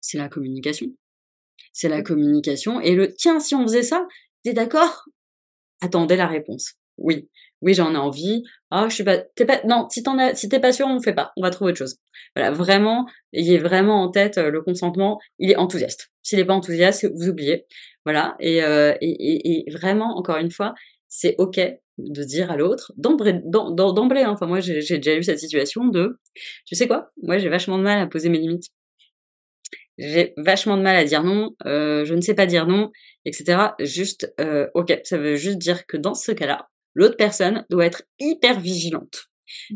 c'est 0.00 0.18
la 0.18 0.28
communication. 0.28 0.86
C'est 1.72 1.88
la 1.88 2.02
communication 2.02 2.80
et 2.80 2.94
le 2.94 3.12
tiens, 3.14 3.40
si 3.40 3.54
on 3.54 3.62
faisait 3.64 3.82
ça, 3.82 4.06
t'es 4.44 4.54
d'accord? 4.54 5.04
Attendez 5.82 6.16
la 6.16 6.26
réponse. 6.26 6.74
Oui, 6.96 7.28
oui, 7.62 7.74
j'en 7.74 7.94
ai 7.94 7.98
envie. 7.98 8.42
Ah, 8.70 8.86
je 8.88 8.94
suis 8.94 9.04
pas, 9.04 9.18
t'es 9.18 9.44
pas, 9.44 9.60
non, 9.64 9.88
si 9.90 10.02
t'en 10.02 10.18
as, 10.18 10.34
si 10.34 10.48
t'es 10.48 10.60
pas 10.60 10.72
sûr, 10.72 10.86
on 10.86 11.00
fait 11.00 11.14
pas. 11.14 11.32
On 11.36 11.42
va 11.42 11.50
trouver 11.50 11.70
autre 11.70 11.78
chose. 11.78 11.96
Voilà, 12.34 12.50
vraiment, 12.50 13.06
ayez 13.32 13.58
vraiment 13.58 14.02
en 14.02 14.10
tête 14.10 14.38
le 14.38 14.60
consentement. 14.62 15.18
Il 15.38 15.50
est 15.50 15.56
enthousiaste. 15.56 16.10
S'il 16.22 16.38
est 16.38 16.44
pas 16.44 16.54
enthousiaste, 16.54 17.06
vous 17.14 17.28
oubliez. 17.28 17.66
Voilà. 18.04 18.36
Euh, 18.42 18.94
et, 19.00 19.10
et, 19.10 19.68
et, 19.68 19.70
vraiment, 19.70 20.16
encore 20.16 20.36
une 20.38 20.50
fois, 20.50 20.74
c'est 21.08 21.34
ok 21.38 21.60
de 21.98 22.24
dire 22.24 22.50
à 22.50 22.56
l'autre, 22.56 22.92
d'emblée, 22.96 24.22
hein, 24.22 24.30
enfin 24.30 24.46
moi 24.46 24.60
j'ai 24.60 24.80
déjà 24.98 25.14
eu 25.14 25.22
cette 25.22 25.38
situation 25.38 25.86
de, 25.86 26.18
tu 26.66 26.74
sais 26.74 26.86
quoi, 26.86 27.10
moi 27.22 27.38
j'ai 27.38 27.48
vachement 27.48 27.78
de 27.78 27.82
mal 27.82 27.98
à 27.98 28.06
poser 28.06 28.28
mes 28.28 28.38
limites. 28.38 28.70
J'ai 29.98 30.34
vachement 30.36 30.76
de 30.76 30.82
mal 30.82 30.94
à 30.94 31.04
dire 31.04 31.22
non, 31.24 31.56
euh, 31.64 32.04
je 32.04 32.14
ne 32.14 32.20
sais 32.20 32.34
pas 32.34 32.44
dire 32.44 32.66
non, 32.66 32.90
etc. 33.24 33.68
Juste, 33.80 34.32
euh, 34.40 34.68
ok, 34.74 35.00
ça 35.04 35.16
veut 35.16 35.36
juste 35.36 35.56
dire 35.56 35.86
que 35.86 35.96
dans 35.96 36.12
ce 36.12 36.32
cas-là, 36.32 36.68
l'autre 36.96 37.16
personne 37.16 37.64
doit 37.70 37.86
être 37.86 38.02
hyper 38.18 38.58
vigilante. 38.58 39.26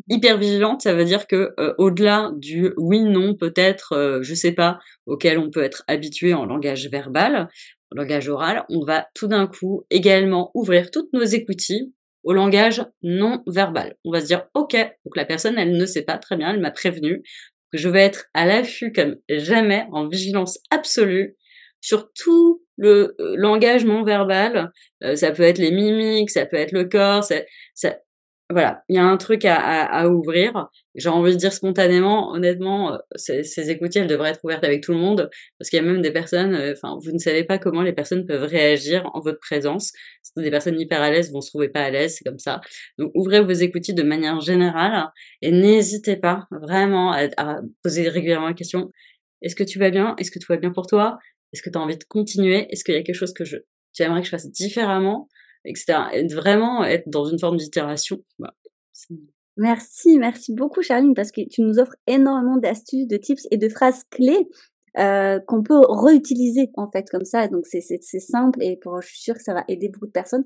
Hyper 0.09 0.37
vigilante, 0.37 0.83
ça 0.83 0.95
veut 0.95 1.05
dire 1.05 1.29
que 1.29 1.55
au-delà 1.79 2.33
du 2.37 2.73
oui 2.77 3.01
non 3.05 3.37
peut-être, 3.37 4.21
je 4.23 4.35
sais 4.35 4.51
pas, 4.51 4.81
auquel 5.07 5.39
on 5.39 5.49
peut 5.49 5.63
être 5.63 5.85
habitué 5.87 6.35
en 6.35 6.45
langage 6.45 6.89
verbal, 6.89 7.49
langage 7.93 8.29
oral, 8.29 8.65
on 8.69 8.85
va 8.85 9.07
tout 9.15 9.29
d'un 9.29 9.47
coup 9.47 9.85
également 9.91 10.51
ouvrir 10.55 10.91
toutes 10.91 11.13
nos 11.13 11.23
écoutilles 11.23 11.93
au 12.23 12.33
langage 12.33 12.85
non 13.03 13.43
verbal. 13.47 13.97
On 14.05 14.11
va 14.11 14.21
se 14.21 14.27
dire, 14.27 14.47
ok, 14.55 14.75
donc 15.05 15.17
la 15.17 15.25
personne, 15.25 15.57
elle 15.57 15.77
ne 15.77 15.87
sait 15.87 16.03
pas 16.03 16.19
très 16.19 16.37
bien, 16.37 16.53
elle 16.53 16.61
m'a 16.61 16.71
prévenu, 16.71 17.23
que 17.73 17.79
je 17.79 17.89
vais 17.89 18.03
être 18.03 18.27
à 18.35 18.47
l'affût 18.47 18.93
comme 18.93 19.17
jamais, 19.29 19.87
en 19.93 20.09
vigilance 20.09 20.59
absolue, 20.71 21.37
sur 21.81 22.13
tout 22.13 22.63
le 22.81 23.15
euh, 23.21 23.37
langage 23.37 23.85
non 23.85 24.03
verbal. 24.03 24.73
Euh, 25.05 25.15
ça 25.17 25.31
peut 25.33 25.43
être 25.43 25.59
les 25.59 25.71
mimiques, 25.71 26.31
ça 26.31 26.47
peut 26.47 26.57
être 26.57 26.73
le 26.73 26.85
corps, 26.85 27.23
ça, 27.23 27.37
ça, 27.75 27.97
voilà, 28.51 28.83
il 28.89 28.97
y 28.97 28.99
a 28.99 29.05
un 29.05 29.17
truc 29.17 29.45
à, 29.45 29.57
à, 29.85 30.09
ouvrir. 30.09 30.69
J'ai 30.97 31.09
envie 31.09 31.33
de 31.33 31.37
dire 31.37 31.53
spontanément, 31.53 32.33
honnêtement, 32.33 32.95
euh, 32.95 32.99
ces, 33.15 33.45
ces 33.45 33.71
écoutiers, 33.71 34.01
elles 34.01 34.09
devraient 34.09 34.31
être 34.31 34.41
ouvertes 34.43 34.65
avec 34.65 34.83
tout 34.83 34.93
le 34.93 34.99
monde, 34.99 35.31
parce 35.59 35.71
qu'il 35.71 35.79
y 35.79 35.83
a 35.83 35.85
même 35.85 36.03
des 36.03 36.11
personnes, 36.11 36.55
euh, 36.55 36.73
enfin, 36.73 36.99
vous 37.01 37.13
ne 37.13 37.19
savez 37.19 37.45
pas 37.45 37.59
comment 37.59 37.83
les 37.83 37.93
personnes 37.93 38.27
peuvent 38.27 38.43
réagir 38.45 39.09
en 39.15 39.21
votre 39.21 39.39
présence. 39.39 39.93
Des 40.37 40.51
personnes 40.51 40.81
hyper 40.81 41.01
à 41.01 41.11
l'aise 41.11 41.31
vont 41.33 41.41
se 41.41 41.51
trouver 41.51 41.69
pas 41.69 41.83
à 41.83 41.91
l'aise, 41.91 42.17
c'est 42.17 42.25
comme 42.25 42.39
ça. 42.39 42.61
Donc, 42.99 43.13
ouvrez 43.15 43.41
vos 43.41 43.53
écoutiers 43.53 43.95
de 43.95 44.03
manière 44.03 44.41
générale 44.41 45.11
et 45.43 45.53
n'hésitez 45.53 46.17
pas 46.17 46.47
vraiment 46.51 47.13
à, 47.13 47.29
à, 47.37 47.61
poser 47.83 48.09
régulièrement 48.09 48.49
la 48.49 48.55
question 48.55 48.91
est-ce 49.43 49.57
que 49.57 49.65
tu 49.65 49.79
vas 49.79 49.91
bien? 49.91 50.15
Est-ce 50.19 50.31
que 50.31 50.39
tout 50.39 50.53
va 50.53 50.59
bien 50.59 50.71
pour 50.71 50.87
toi? 50.87 51.19
Est-ce 51.53 51.63
que 51.63 51.71
tu 51.71 51.79
as 51.79 51.81
envie 51.81 51.99
de 51.99 52.05
continuer? 52.05 52.67
Est-ce 52.71 52.85
qu'il 52.85 52.95
y 52.95 52.99
a 52.99 53.03
quelque 53.03 53.15
chose 53.15 53.33
que 53.33 53.45
je, 53.45 53.57
tu 53.95 54.03
aimerais 54.03 54.21
que 54.21 54.27
je 54.27 54.31
fasse 54.31 54.51
différemment? 54.51 55.29
Etc. 55.65 55.93
Et 56.15 56.27
vraiment 56.27 56.85
être 56.85 57.09
dans 57.09 57.27
une 57.27 57.39
forme 57.39 57.57
d'itération. 57.57 58.23
Merci, 59.57 60.19
merci 60.19 60.55
beaucoup 60.55 60.81
Charline, 60.81 61.15
parce 61.15 61.33
que 61.33 61.43
tu 61.47 61.61
nous 61.61 61.79
offres 61.79 61.97
énormément 62.07 62.57
d'astuces, 62.57 63.07
de 63.07 63.17
tips 63.17 63.47
et 63.51 63.59
de 63.59 63.69
phrases 63.69 64.05
clés 64.11 64.49
euh, 64.99 65.39
qu'on 65.47 65.63
peut 65.63 65.81
réutiliser 65.87 66.71
en 66.75 66.91
fait 66.91 67.09
comme 67.11 67.25
ça. 67.25 67.47
Donc 67.49 67.67
c'est 67.67 67.81
simple 68.21 68.63
et 68.63 68.77
pour, 68.77 69.01
je 69.03 69.09
suis 69.09 69.21
sûre 69.21 69.35
que 69.35 69.43
ça 69.43 69.55
va 69.55 69.65
aider 69.69 69.89
beaucoup 69.89 70.07
de 70.07 70.13
personnes. 70.13 70.45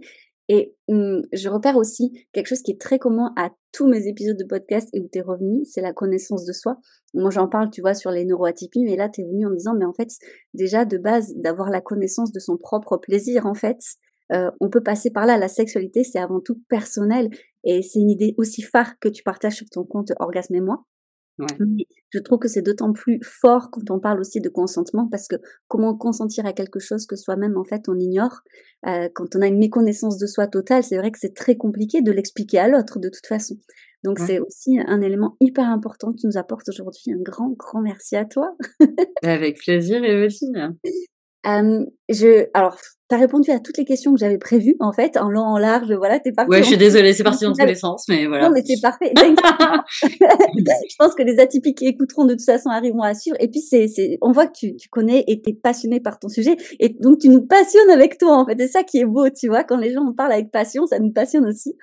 Et 0.49 0.74
hum, 0.88 1.22
je 1.32 1.49
repère 1.49 1.76
aussi 1.76 2.26
quelque 2.32 2.49
chose 2.49 2.62
qui 2.62 2.72
est 2.72 2.80
très 2.80 2.99
commun 2.99 3.32
à 3.36 3.51
tous 3.72 3.88
mes 3.88 4.07
épisodes 4.07 4.36
de 4.36 4.45
podcast 4.45 4.88
et 4.92 5.01
où 5.01 5.09
tu 5.11 5.18
es 5.18 5.22
revenu, 5.22 5.64
c'est 5.64 5.80
la 5.80 5.92
connaissance 5.92 6.45
de 6.45 6.53
soi. 6.53 6.78
Moi 7.14 7.30
j'en 7.30 7.49
parle, 7.49 7.70
tu 7.70 7.80
vois, 7.80 7.95
sur 7.95 8.11
les 8.11 8.24
neuroatypies, 8.24 8.84
mais 8.84 8.97
là 8.97 9.09
tu 9.09 9.22
es 9.22 9.24
venu 9.24 9.47
en 9.47 9.51
disant, 9.51 9.74
mais 9.74 9.86
en 9.86 9.92
fait, 9.92 10.11
déjà 10.53 10.84
de 10.84 10.99
base, 10.99 11.32
d'avoir 11.36 11.70
la 11.70 11.80
connaissance 11.80 12.30
de 12.32 12.40
son 12.40 12.57
propre 12.57 12.99
plaisir, 12.99 13.47
en 13.47 13.55
fait, 13.55 13.78
euh, 14.32 14.51
on 14.61 14.68
peut 14.68 14.82
passer 14.82 15.11
par 15.11 15.26
là. 15.26 15.36
La 15.38 15.49
sexualité, 15.49 16.05
c'est 16.05 16.18
avant 16.18 16.40
tout 16.40 16.61
personnel 16.68 17.30
et 17.64 17.82
c'est 17.82 17.99
une 17.99 18.11
idée 18.11 18.34
aussi 18.38 18.62
phare 18.62 18.99
que 18.99 19.09
tu 19.09 19.22
partages 19.22 19.57
sur 19.57 19.68
ton 19.70 19.84
compte 19.84 20.12
Orgasme 20.18 20.55
et 20.55 20.61
moi. 20.61 20.84
Je 21.39 22.18
trouve 22.20 22.39
que 22.39 22.49
c'est 22.49 22.62
d'autant 22.62 22.93
plus 22.93 23.20
fort 23.22 23.70
quand 23.70 23.91
on 23.91 23.99
parle 23.99 24.20
aussi 24.20 24.41
de 24.41 24.49
consentement 24.49 25.09
parce 25.11 25.26
que 25.26 25.37
comment 25.68 25.97
consentir 25.97 26.47
à 26.47 26.53
quelque 26.53 26.78
chose 26.78 27.07
que 27.07 27.16
soi-même 27.16 27.57
en 27.57 27.64
fait 27.64 27.89
on 27.89 27.99
ignore. 27.99 28.41
Euh, 28.87 29.09
quand 29.14 29.35
on 29.35 29.43
a 29.43 29.47
une 29.47 29.59
méconnaissance 29.59 30.18
de 30.18 30.26
soi 30.26 30.47
totale, 30.47 30.85
c'est 30.85 30.97
vrai 30.97 31.11
que 31.11 31.18
c'est 31.18 31.35
très 31.35 31.57
compliqué 31.57 32.03
de 32.03 32.12
l'expliquer 32.12 32.59
à 32.59 32.68
l'autre 32.68 32.99
de 32.99 33.09
toute 33.09 33.26
façon. 33.26 33.57
Donc 34.05 34.18
c'est 34.18 34.39
aussi 34.39 34.78
un 34.87 35.01
élément 35.01 35.35
hyper 35.41 35.64
important 35.64 36.12
que 36.12 36.18
tu 36.20 36.26
nous 36.26 36.37
apportes 36.37 36.68
aujourd'hui. 36.68 37.12
Un 37.12 37.22
grand, 37.22 37.49
grand 37.51 37.80
merci 37.80 38.16
à 38.16 38.26
toi. 38.26 38.55
Avec 39.22 39.59
plaisir, 39.59 40.05
Evelyne. 40.05 40.76
Euh, 41.47 41.84
je, 42.09 42.47
alors, 42.55 42.76
t'as 43.09 43.18
répondu 43.18 43.51
à 43.51 43.61
toutes 43.61 43.76
les 43.76 43.84
questions 43.84 44.14
que 44.14 44.18
j'avais 44.18 44.38
prévues, 44.38 44.76
en 44.80 44.92
fait, 44.92 45.16
en 45.16 45.28
long, 45.28 45.42
en 45.42 45.59
large, 45.59 45.92
voilà, 45.92 46.18
t'es 46.20 46.32
parti. 46.32 46.51
Ouais, 46.51 46.62
je 46.62 46.68
suis 46.68 46.76
désolée, 46.76 47.12
c'est 47.12 47.22
parti 47.22 47.45
dans 47.45 47.53
tous 47.53 47.66
les 47.66 47.74
sens, 47.74 48.07
mais 48.09 48.26
voilà. 48.26 48.49
Non, 48.49 48.55
mais 48.55 48.62
c'est 48.64 48.80
parfait. 48.80 49.12
je 50.03 50.97
pense 50.99 51.14
que 51.14 51.22
les 51.22 51.38
atypiques 51.38 51.78
qui 51.78 51.86
écouteront 51.86 52.24
de 52.24 52.34
toute 52.34 52.45
façon 52.45 52.70
arriveront 52.70 53.03
à 53.03 53.14
suivre. 53.14 53.36
Et 53.40 53.49
puis, 53.49 53.61
c'est, 53.61 53.88
c'est, 53.88 54.18
on 54.22 54.32
voit 54.32 54.47
que 54.47 54.53
tu, 54.55 54.76
tu 54.76 54.88
connais 54.88 55.24
et 55.28 55.42
t'es 55.42 55.53
passionné 55.53 56.01
par 56.01 56.18
ton 56.18 56.28
sujet. 56.28 56.57
Et 56.80 56.97
donc, 57.01 57.18
tu 57.18 57.28
nous 57.28 57.42
passionnes 57.42 57.90
avec 57.90 58.18
toi, 58.18 58.38
en 58.38 58.47
fait. 58.47 58.57
C'est 58.59 58.68
ça 58.68 58.82
qui 58.82 58.99
est 58.99 59.05
beau, 59.07 59.28
tu 59.28 59.49
vois. 59.49 59.64
Quand 59.64 59.76
les 59.76 59.92
gens 59.92 60.03
en 60.03 60.12
parlent 60.12 60.32
avec 60.32 60.51
passion, 60.51 60.86
ça 60.86 60.99
nous 60.99 61.12
passionne 61.12 61.47
aussi. 61.47 61.76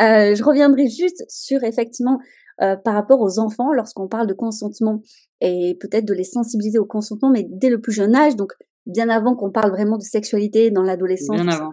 Euh, 0.00 0.34
je 0.34 0.42
reviendrai 0.42 0.88
juste 0.88 1.24
sur, 1.28 1.62
effectivement, 1.64 2.18
euh, 2.62 2.76
par 2.76 2.94
rapport 2.94 3.20
aux 3.20 3.38
enfants, 3.38 3.72
lorsqu'on 3.72 4.08
parle 4.08 4.26
de 4.26 4.34
consentement 4.34 5.02
et 5.40 5.76
peut-être 5.80 6.04
de 6.04 6.14
les 6.14 6.24
sensibiliser 6.24 6.78
au 6.78 6.84
consentement, 6.84 7.30
mais 7.30 7.46
dès 7.48 7.68
le 7.68 7.80
plus 7.80 7.92
jeune 7.92 8.14
âge, 8.14 8.36
donc 8.36 8.52
bien 8.86 9.08
avant 9.08 9.34
qu'on 9.34 9.50
parle 9.50 9.70
vraiment 9.70 9.96
de 9.96 10.02
sexualité 10.02 10.70
dans 10.70 10.82
l'adolescence. 10.82 11.36
Bien 11.36 11.48
avant. 11.48 11.72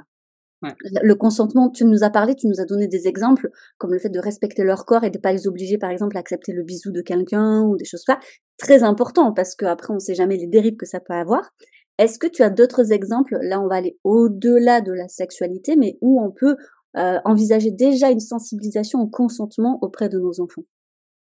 Le 1.01 1.13
consentement, 1.13 1.69
tu 1.69 1.85
nous 1.85 2.03
as 2.03 2.09
parlé, 2.09 2.35
tu 2.35 2.47
nous 2.47 2.59
as 2.59 2.65
donné 2.65 2.87
des 2.87 3.07
exemples, 3.07 3.49
comme 3.77 3.93
le 3.93 3.99
fait 3.99 4.09
de 4.09 4.19
respecter 4.19 4.63
leur 4.63 4.85
corps 4.85 5.05
et 5.05 5.09
de 5.09 5.17
pas 5.17 5.31
les 5.31 5.47
obliger, 5.47 5.77
par 5.77 5.89
exemple, 5.89 6.17
à 6.17 6.19
accepter 6.19 6.51
le 6.51 6.63
bisou 6.63 6.91
de 6.91 7.01
quelqu'un 7.01 7.61
ou 7.61 7.77
des 7.77 7.85
choses 7.85 8.03
là. 8.07 8.19
Très 8.57 8.83
important 8.83 9.31
parce 9.31 9.55
qu'après, 9.55 9.93
on 9.93 9.99
sait 9.99 10.15
jamais 10.15 10.35
les 10.35 10.47
dérives 10.47 10.75
que 10.75 10.85
ça 10.85 10.99
peut 10.99 11.13
avoir. 11.13 11.49
Est-ce 11.97 12.19
que 12.19 12.27
tu 12.27 12.43
as 12.43 12.49
d'autres 12.49 12.91
exemples? 12.91 13.37
Là, 13.41 13.61
on 13.61 13.67
va 13.67 13.75
aller 13.75 13.97
au-delà 14.03 14.81
de 14.81 14.91
la 14.91 15.07
sexualité, 15.07 15.75
mais 15.77 15.97
où 16.01 16.21
on 16.21 16.31
peut 16.31 16.57
euh, 16.97 17.19
envisager 17.23 17.71
déjà 17.71 18.09
une 18.09 18.19
sensibilisation 18.19 18.99
au 18.99 19.07
consentement 19.07 19.79
auprès 19.81 20.09
de 20.09 20.17
nos 20.17 20.41
enfants. 20.41 20.63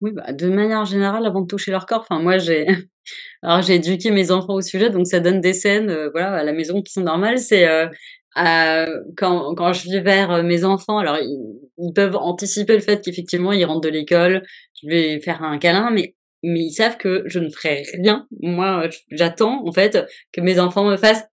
Oui, 0.01 0.13
bah, 0.13 0.33
de 0.33 0.49
manière 0.49 0.85
générale, 0.85 1.27
avant 1.27 1.41
de 1.43 1.47
toucher 1.47 1.71
leur 1.71 1.87
corps, 1.87 2.01
enfin 2.01 2.21
moi 2.21 2.39
j'ai, 2.39 2.67
alors 3.43 3.63
j'ai 3.63 3.77
éduqué 3.77 4.11
mes 4.11 4.31
enfants 4.31 4.55
au 4.55 4.61
sujet, 4.61 4.91
donc 4.91 5.07
ça 5.07 5.21
donne 5.21 5.41
des 5.41 5.53
scènes, 5.55 5.91
euh, 5.91 6.11
voilà, 6.11 6.35
à 6.35 6.45
la 6.45 6.53
maison 6.53 6.83
qui 6.83 6.93
sont 6.93 7.03
normales. 7.03 7.39
C'est 7.39 7.69
euh, 7.69 7.87
quand 9.17 9.55
quand 9.55 9.73
je 9.73 9.91
vais 9.91 10.01
vers 10.01 10.43
mes 10.43 10.65
enfants, 10.65 10.99
alors 10.99 11.19
ils, 11.19 11.93
peuvent 11.95 12.17
anticiper 12.17 12.75
le 12.75 12.81
fait 12.81 13.05
qu'effectivement 13.05 13.53
ils 13.53 13.65
rentrent 13.65 13.83
de 13.83 13.89
l'école, 13.89 14.43
je 14.83 14.89
vais 14.89 15.21
faire 15.21 15.43
un 15.43 15.59
câlin, 15.59 15.91
mais 15.91 16.15
mais 16.43 16.61
ils 16.61 16.73
savent 16.73 16.97
que 16.99 17.23
je 17.27 17.39
ne 17.39 17.49
ferai 17.49 17.85
rien. 17.95 18.27
Moi, 18.43 18.89
j'attends 19.11 19.67
en 19.67 19.73
fait 19.73 20.07
que 20.33 20.41
mes 20.41 20.59
enfants 20.61 20.85
me 20.85 20.97
fassent 20.97 21.25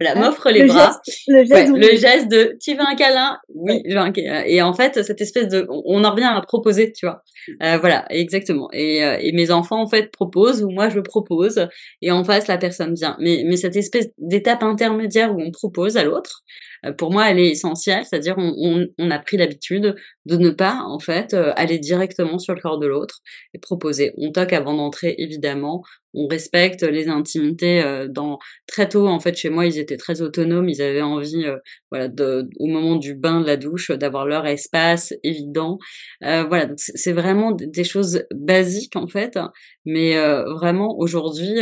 voilà, 0.00 0.20
m'offre 0.20 0.50
les 0.50 0.64
bras. 0.64 1.00
le, 1.28 1.96
geste, 1.96 2.28
de 2.28 2.56
tu 2.60 2.74
veux 2.74 2.82
un 2.82 2.96
câlin? 2.96 3.38
Oui, 3.54 3.80
je 3.88 3.94
veux 3.94 4.00
un 4.00 4.10
câlin. 4.10 4.42
Et 4.46 4.60
en 4.60 4.74
fait, 4.74 5.02
cette 5.04 5.20
espèce 5.20 5.48
de, 5.48 5.66
on 5.68 6.02
en 6.02 6.10
revient 6.10 6.24
à 6.24 6.40
proposer, 6.40 6.92
tu 6.92 7.06
vois. 7.06 7.22
Euh, 7.62 7.78
voilà, 7.78 8.04
exactement. 8.10 8.68
Et, 8.72 9.04
euh, 9.04 9.16
et, 9.20 9.32
mes 9.32 9.50
enfants 9.50 9.80
en 9.80 9.86
fait 9.86 10.10
proposent 10.10 10.62
ou 10.62 10.70
moi 10.70 10.88
je 10.88 11.00
propose 11.00 11.68
et 12.02 12.10
en 12.10 12.24
face 12.24 12.46
la 12.48 12.58
personne 12.58 12.94
vient. 12.94 13.16
Mais 13.20 13.44
mais 13.46 13.56
cette 13.56 13.76
espèce 13.76 14.08
d'étape 14.18 14.62
intermédiaire 14.62 15.34
où 15.34 15.40
on 15.40 15.50
propose 15.50 15.96
à 15.96 16.04
l'autre, 16.04 16.42
euh, 16.42 16.73
pour 16.92 17.12
moi, 17.12 17.30
elle 17.30 17.38
est 17.38 17.48
essentielle. 17.48 18.04
C'est-à-dire, 18.04 18.34
on, 18.38 18.54
on, 18.56 18.86
on, 18.98 19.10
a 19.10 19.18
pris 19.18 19.36
l'habitude 19.36 19.94
de 20.26 20.36
ne 20.36 20.50
pas, 20.50 20.82
en 20.86 20.98
fait, 20.98 21.34
euh, 21.34 21.52
aller 21.56 21.78
directement 21.78 22.38
sur 22.38 22.54
le 22.54 22.60
corps 22.60 22.78
de 22.78 22.86
l'autre 22.86 23.20
et 23.54 23.58
proposer. 23.58 24.12
On 24.16 24.32
toque 24.32 24.52
avant 24.52 24.74
d'entrer, 24.74 25.14
évidemment. 25.18 25.82
On 26.14 26.26
respecte 26.26 26.82
les 26.82 27.08
intimités. 27.08 27.82
Euh, 27.82 28.06
dans 28.08 28.38
très 28.66 28.88
tôt, 28.88 29.08
en 29.08 29.20
fait, 29.20 29.36
chez 29.36 29.50
moi, 29.50 29.66
ils 29.66 29.78
étaient 29.78 29.96
très 29.96 30.22
autonomes. 30.22 30.68
Ils 30.68 30.82
avaient 30.82 31.02
envie, 31.02 31.46
voilà, 31.90 32.08
de, 32.08 32.48
au 32.58 32.66
moment 32.66 32.96
du 32.96 33.14
bain, 33.14 33.40
de 33.40 33.46
la 33.46 33.56
douche, 33.56 33.90
d'avoir 33.90 34.26
leur 34.26 34.46
espace 34.46 35.14
évident. 35.22 35.78
voilà, 36.20 36.66
donc 36.66 36.78
c'est 36.78 37.12
vraiment 37.12 37.52
des 37.52 37.84
choses 37.84 38.24
basiques, 38.34 38.96
en 38.96 39.08
fait. 39.08 39.38
Mais 39.84 40.14
vraiment, 40.46 40.96
aujourd'hui, 40.98 41.60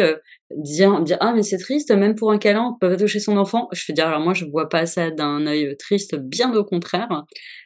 dire, 0.57 1.01
dire 1.03 1.19
ah 1.21 1.33
mais 1.35 1.43
c'est 1.43 1.59
triste 1.59 1.91
même 1.91 2.15
pour 2.15 2.31
un 2.33 2.39
câlin 2.39 2.73
on 2.75 2.79
peut 2.79 2.91
pas 2.91 2.97
toucher 2.97 3.21
son 3.21 3.37
enfant. 3.37 3.69
Je 3.73 3.85
veux 3.89 3.95
dire 3.95 4.07
alors 4.07 4.21
moi 4.21 4.35
je 4.35 4.45
vois 4.45 4.69
pas 4.69 4.87
ça 4.87 5.11
d'un 5.11 5.47
œil 5.47 5.77
triste 5.79 6.17
bien 6.17 6.55
au 6.55 6.65
contraire. 6.65 7.25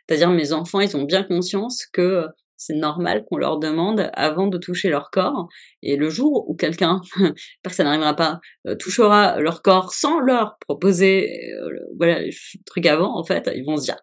C'est-à-dire 0.08 0.30
mes 0.30 0.52
enfants 0.52 0.80
ils 0.80 0.96
ont 0.96 1.04
bien 1.04 1.22
conscience 1.22 1.86
que 1.92 2.26
c'est 2.56 2.74
normal 2.74 3.24
qu'on 3.28 3.36
leur 3.36 3.58
demande 3.58 4.10
avant 4.14 4.46
de 4.46 4.58
toucher 4.58 4.88
leur 4.88 5.10
corps. 5.10 5.48
Et 5.82 5.96
le 5.96 6.08
jour 6.10 6.48
où 6.48 6.56
quelqu'un 6.56 7.00
personne 7.62 7.86
n'arrivera 7.86 8.14
pas 8.14 8.40
euh, 8.66 8.74
touchera 8.76 9.40
leur 9.40 9.62
corps 9.62 9.92
sans 9.92 10.20
leur 10.20 10.56
proposer 10.60 11.52
euh, 11.54 11.70
voilà 11.98 12.20
le 12.22 12.30
truc 12.64 12.86
avant 12.86 13.18
en 13.18 13.24
fait 13.24 13.50
ils 13.54 13.64
vont 13.64 13.76
se 13.76 13.84
dire 13.84 13.98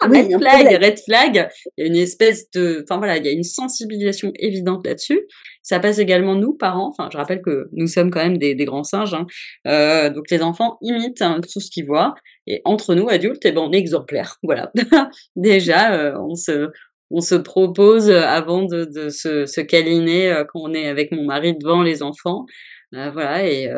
ah, 0.00 0.08
red 0.08 0.30
flag, 0.38 0.82
red 0.82 0.98
flag. 0.98 1.48
Il 1.76 1.82
y 1.82 1.84
a 1.84 1.86
une 1.86 1.96
espèce 1.96 2.50
de, 2.50 2.84
enfin 2.84 2.98
voilà, 2.98 3.16
il 3.16 3.24
y 3.24 3.28
a 3.28 3.32
une 3.32 3.44
sensibilisation 3.44 4.32
évidente 4.36 4.86
là-dessus. 4.86 5.26
Ça 5.62 5.80
passe 5.80 5.98
également 5.98 6.34
nous, 6.34 6.54
parents. 6.54 6.88
Enfin, 6.88 7.08
je 7.10 7.16
rappelle 7.16 7.42
que 7.42 7.68
nous 7.72 7.86
sommes 7.86 8.10
quand 8.10 8.22
même 8.22 8.38
des, 8.38 8.54
des 8.54 8.64
grands 8.66 8.84
singes. 8.84 9.14
Hein. 9.14 9.26
Euh, 9.66 10.10
donc 10.10 10.30
les 10.30 10.42
enfants 10.42 10.78
imitent 10.82 11.22
hein, 11.22 11.40
tout 11.40 11.60
ce 11.60 11.70
qu'ils 11.70 11.86
voient. 11.86 12.14
Et 12.46 12.60
entre 12.64 12.94
nous, 12.94 13.08
adultes, 13.08 13.44
eh 13.44 13.52
ben, 13.52 13.62
on 13.62 13.72
est 13.72 13.78
exemplaires. 13.78 14.36
Voilà. 14.42 14.70
Déjà, 15.36 15.94
euh, 15.94 16.18
on 16.20 16.34
se, 16.34 16.70
on 17.10 17.20
se 17.20 17.34
propose 17.34 18.10
avant 18.10 18.64
de, 18.64 18.84
de 18.84 19.08
se, 19.08 19.46
se 19.46 19.60
câliner 19.60 20.30
euh, 20.30 20.44
quand 20.44 20.60
on 20.60 20.74
est 20.74 20.88
avec 20.88 21.10
mon 21.10 21.24
mari 21.24 21.56
devant 21.56 21.82
les 21.82 22.02
enfants. 22.02 22.44
Euh, 22.94 23.10
voilà. 23.10 23.46
Et 23.48 23.68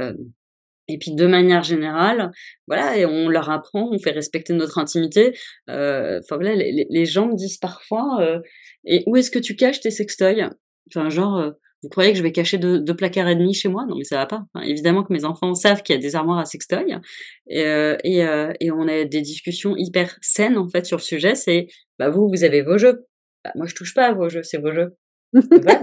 et 0.89 0.99
puis 0.99 1.15
de 1.15 1.27
manière 1.27 1.63
générale, 1.63 2.33
voilà, 2.67 2.97
et 2.97 3.07
on 3.07 3.29
leur 3.29 3.51
apprend, 3.51 3.91
on 3.93 3.99
fait 3.99 4.11
respecter 4.11 4.55
notre 4.55 4.79
intimité. 4.79 5.37
Euh, 5.71 6.21
enfin 6.23 6.37
voilà, 6.37 6.55
les, 6.55 6.87
les, 6.89 7.07
gens 7.07 7.29
me 7.29 7.37
disent 7.37 7.59
parfois, 7.59 8.21
euh, 8.21 8.41
et 8.85 9.05
où 9.07 9.17
est-ce 9.17 9.31
que 9.31 9.39
tu 9.39 9.55
caches 9.55 9.81
tes 9.81 9.91
sextoys? 9.91 10.51
Enfin 10.91 11.11
genre, 11.11 11.37
euh, 11.37 11.51
vous 11.83 11.91
croyez 11.91 12.13
que 12.13 12.19
je 12.19 12.23
vais 12.23 12.33
cacher 12.33 12.59
deux, 12.59 12.81
deux, 12.81 12.97
placards 12.97 13.29
et 13.29 13.37
demi 13.37 13.55
chez 13.55 13.69
moi? 13.69 13.85
Non 13.87 13.97
mais 13.97 14.05
ça 14.05 14.17
va 14.17 14.27
pas. 14.27 14.45
évidemment 14.65 15.05
que 15.05 15.13
mes 15.13 15.25
enfants 15.25 15.55
savent 15.55 15.83
qu'il 15.83 15.95
y 15.95 15.99
a 15.99 16.01
des 16.01 16.17
armoires 16.17 16.39
à 16.39 16.47
sextoys, 16.47 17.01
et, 17.49 17.61
et, 18.05 18.27
et, 18.61 18.71
on 18.73 18.89
a 18.89 19.05
des 19.05 19.21
discussions 19.21 19.77
hyper 19.77 20.17
saines 20.23 20.57
en 20.57 20.69
fait 20.69 20.87
sur 20.87 20.97
le 20.97 21.03
sujet. 21.03 21.35
C'est, 21.35 21.67
bah 21.99 22.11
vous, 22.11 22.29
vous 22.29 22.45
avez 22.45 22.63
vos 22.63 22.79
jeux. 22.79 23.07
Bah, 23.45 23.53
moi 23.55 23.67
je 23.67 23.75
touche 23.75 23.95
pas 23.95 24.07
à 24.07 24.13
vos 24.15 24.29
jeux, 24.29 24.43
c'est 24.43 24.59
vos 24.59 24.73
jeux. 24.73 24.97
Voilà, 25.33 25.83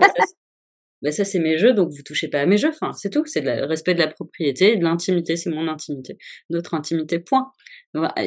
bah 1.01 1.11
ça 1.11 1.25
c'est 1.25 1.39
mes 1.39 1.57
jeux, 1.57 1.73
donc 1.73 1.91
vous 1.91 2.03
touchez 2.03 2.27
pas 2.27 2.41
à 2.41 2.45
mes 2.45 2.57
jeux. 2.57 2.69
Enfin, 2.69 2.91
c'est 2.93 3.09
tout. 3.09 3.25
C'est 3.25 3.41
le 3.41 3.65
respect 3.65 3.93
de 3.93 3.99
la 3.99 4.07
propriété, 4.07 4.75
de 4.77 4.83
l'intimité, 4.83 5.35
c'est 5.35 5.49
mon 5.49 5.67
intimité, 5.67 6.17
notre 6.49 6.73
intimité. 6.73 7.19
Point. 7.19 7.51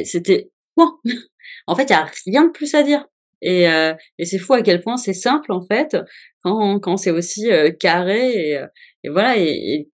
C'était 0.05 0.51
point. 0.75 0.99
en 1.67 1.75
fait, 1.75 1.85
il 1.85 1.91
y 1.91 1.95
a 1.95 2.11
rien 2.27 2.47
de 2.47 2.53
plus 2.53 2.75
à 2.75 2.83
dire. 2.83 3.07
Et, 3.41 3.69
euh, 3.69 3.95
et 4.19 4.25
c'est 4.25 4.39
fou 4.39 4.55
à 4.55 4.63
quel 4.63 4.81
point 4.81 4.97
c'est 4.97 5.13
simple 5.13 5.53
en 5.53 5.61
fait 5.63 5.97
quand, 6.43 6.81
quand 6.81 6.97
c'est 6.97 7.13
aussi 7.13 7.53
euh, 7.53 7.71
carré 7.71 8.33
et, 8.33 8.59
euh, 8.59 8.67
et 9.05 9.11
voilà 9.11 9.39
et, 9.39 9.47
et 9.47 9.89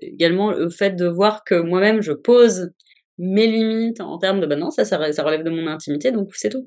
également 0.00 0.52
le 0.52 0.70
fait 0.70 0.96
de 0.96 1.06
voir 1.06 1.44
que 1.44 1.54
moi-même 1.54 2.00
je 2.00 2.12
pose 2.12 2.70
mes 3.18 3.46
limites 3.46 4.00
en 4.00 4.16
termes 4.16 4.40
de 4.40 4.46
bah 4.46 4.56
non 4.56 4.70
ça, 4.70 4.86
ça 4.86 4.96
relève 4.96 5.42
de 5.42 5.50
mon 5.50 5.66
intimité 5.66 6.12
donc 6.12 6.30
c'est 6.34 6.48
tout 6.48 6.66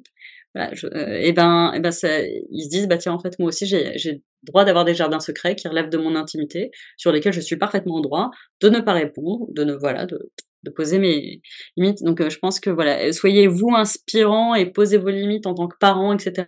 voilà, 0.55 0.73
je, 0.73 0.87
euh, 0.87 1.19
et 1.19 1.31
ben, 1.33 1.71
et 1.73 1.79
ben 1.79 1.91
ça, 1.91 2.21
ils 2.21 2.63
se 2.63 2.69
disent 2.69 2.87
bah 2.87 2.97
tiens 2.97 3.13
en 3.13 3.19
fait 3.19 3.37
moi 3.39 3.49
aussi 3.49 3.65
j'ai 3.67 3.97
j'ai 3.97 4.23
droit 4.43 4.65
d'avoir 4.65 4.85
des 4.85 4.95
jardins 4.95 5.19
secrets 5.19 5.55
qui 5.55 5.67
relèvent 5.67 5.89
de 5.89 5.97
mon 5.97 6.15
intimité, 6.15 6.71
sur 6.97 7.11
lesquels 7.11 7.33
je 7.33 7.41
suis 7.41 7.57
parfaitement 7.57 7.95
en 7.95 8.01
droit 8.01 8.31
de 8.61 8.69
ne 8.69 8.79
pas 8.79 8.93
répondre, 8.93 9.47
de 9.51 9.63
ne 9.63 9.73
voilà 9.73 10.05
de 10.05 10.31
de 10.63 10.69
poser 10.71 10.99
mes 10.99 11.41
limites. 11.77 12.03
Donc 12.03 12.21
euh, 12.21 12.29
je 12.29 12.37
pense 12.39 12.59
que 12.59 12.69
voilà, 12.69 13.11
soyez 13.13 13.47
vous 13.47 13.71
inspirant 13.75 14.55
et 14.55 14.65
posez 14.65 14.97
vos 14.97 15.09
limites 15.09 15.47
en 15.47 15.53
tant 15.53 15.67
que 15.67 15.77
parent, 15.79 16.13
etc. 16.13 16.45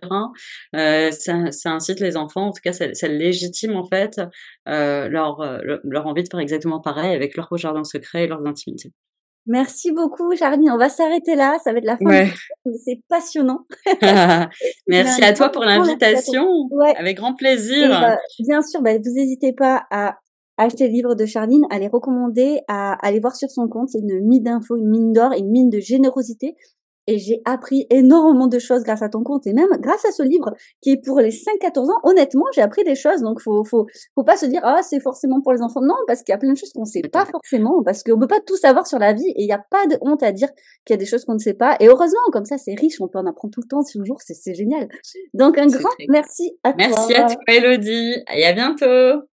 Euh, 0.76 1.10
ça, 1.10 1.50
ça, 1.50 1.70
incite 1.72 2.00
les 2.00 2.16
enfants, 2.16 2.48
en 2.48 2.52
tout 2.52 2.60
cas 2.62 2.72
ça, 2.72 2.92
ça 2.94 3.08
légitime 3.08 3.76
en 3.76 3.84
fait 3.84 4.20
euh, 4.68 5.08
leur, 5.08 5.40
leur 5.84 6.06
envie 6.06 6.22
de 6.22 6.28
faire 6.30 6.40
exactement 6.40 6.80
pareil 6.80 7.14
avec 7.14 7.36
leur 7.36 7.48
jardin 7.56 7.84
secret 7.84 8.24
et 8.24 8.26
leurs 8.26 8.46
intimités. 8.46 8.92
Merci 9.46 9.90
beaucoup, 9.92 10.34
Charline. 10.36 10.70
On 10.70 10.78
va 10.78 10.88
s'arrêter 10.88 11.34
là. 11.34 11.58
Ça 11.64 11.72
va 11.72 11.78
être 11.78 11.84
la 11.84 11.96
fin. 11.96 12.04
Ouais. 12.04 12.28
C'est 12.84 13.00
passionnant. 13.08 13.64
Merci 14.86 15.24
à 15.24 15.32
toi 15.32 15.50
pour 15.50 15.64
l'invitation. 15.64 16.46
Avec 16.96 17.16
grand 17.16 17.34
plaisir. 17.34 17.88
Bah, 17.88 18.18
bien 18.38 18.62
sûr, 18.62 18.82
bah, 18.82 18.92
vous 18.96 19.12
n'hésitez 19.14 19.52
pas 19.52 19.84
à 19.90 20.16
acheter 20.58 20.86
le 20.86 20.92
livre 20.92 21.14
de 21.14 21.26
Charline, 21.26 21.64
à 21.70 21.78
les 21.78 21.88
recommander, 21.88 22.60
à 22.68 22.94
aller 23.04 23.20
voir 23.20 23.34
sur 23.34 23.50
son 23.50 23.68
compte. 23.68 23.88
C'est 23.90 23.98
une 23.98 24.20
mine 24.20 24.44
d'infos, 24.44 24.76
une 24.76 24.88
mine 24.88 25.12
d'or, 25.12 25.32
une 25.36 25.50
mine 25.50 25.70
de 25.70 25.80
générosité 25.80 26.56
et 27.06 27.18
j'ai 27.18 27.40
appris 27.44 27.86
énormément 27.90 28.46
de 28.46 28.58
choses 28.58 28.82
grâce 28.82 29.02
à 29.02 29.08
ton 29.08 29.22
compte 29.22 29.46
et 29.46 29.52
même 29.52 29.68
grâce 29.80 30.04
à 30.04 30.12
ce 30.12 30.22
livre 30.22 30.54
qui 30.80 30.90
est 30.90 31.04
pour 31.04 31.20
les 31.20 31.30
5-14 31.30 31.90
ans. 31.90 32.00
Honnêtement, 32.04 32.44
j'ai 32.54 32.62
appris 32.62 32.84
des 32.84 32.94
choses, 32.94 33.22
donc 33.22 33.40
faut 33.40 33.64
faut 33.64 33.86
faut 34.14 34.24
pas 34.24 34.36
se 34.36 34.46
dire 34.46 34.60
ah 34.64 34.80
c'est 34.82 35.00
forcément 35.00 35.40
pour 35.40 35.52
les 35.52 35.62
enfants. 35.62 35.80
Non, 35.82 35.96
parce 36.06 36.22
qu'il 36.22 36.32
y 36.32 36.36
a 36.36 36.38
plein 36.38 36.52
de 36.52 36.58
choses 36.58 36.72
qu'on 36.72 36.84
sait 36.84 37.02
pas 37.02 37.26
forcément, 37.26 37.82
parce 37.84 38.02
qu'on 38.02 38.18
peut 38.18 38.26
pas 38.26 38.40
tout 38.40 38.56
savoir 38.56 38.86
sur 38.86 38.98
la 38.98 39.12
vie 39.12 39.28
et 39.28 39.42
il 39.42 39.46
n'y 39.46 39.52
a 39.52 39.64
pas 39.70 39.86
de 39.86 39.96
honte 40.00 40.22
à 40.22 40.32
dire 40.32 40.48
qu'il 40.84 40.94
y 40.94 40.94
a 40.94 40.98
des 40.98 41.06
choses 41.06 41.24
qu'on 41.24 41.34
ne 41.34 41.38
sait 41.38 41.54
pas. 41.54 41.76
Et 41.80 41.88
heureusement, 41.88 42.20
comme 42.32 42.44
ça 42.44 42.58
c'est 42.58 42.74
riche, 42.74 43.00
on 43.00 43.08
peut 43.08 43.18
en 43.18 43.26
apprendre 43.26 43.52
tout 43.52 43.60
le 43.62 43.68
temps, 43.68 43.80
le 43.94 44.04
jour, 44.04 44.18
c'est 44.20 44.54
génial. 44.54 44.88
Donc 45.34 45.58
un 45.58 45.66
grand 45.66 45.90
merci 46.08 46.56
à 46.62 46.72
toi. 46.72 46.76
Merci 46.78 47.14
à 47.14 47.24
toi, 47.24 47.36
Elodie, 47.48 48.16
et 48.34 48.44
à 48.46 48.52
bientôt. 48.52 49.26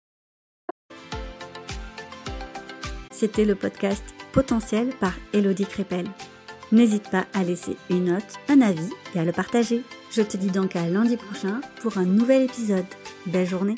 C'était 3.11 3.45
le 3.45 3.55
podcast 3.55 4.03
Potentiel 4.31 4.89
par 4.99 5.13
Elodie 5.33 5.65
Crépel. 5.65 6.05
N'hésite 6.71 7.09
pas 7.09 7.25
à 7.33 7.43
laisser 7.43 7.77
une 7.89 8.05
note, 8.05 8.37
un 8.47 8.61
avis 8.61 8.89
et 9.15 9.19
à 9.19 9.25
le 9.25 9.31
partager. 9.31 9.83
Je 10.11 10.21
te 10.21 10.37
dis 10.37 10.51
donc 10.51 10.75
à 10.75 10.87
lundi 10.87 11.17
prochain 11.17 11.61
pour 11.81 11.97
un 11.97 12.05
nouvel 12.05 12.43
épisode. 12.43 12.85
Belle 13.25 13.47
journée 13.47 13.75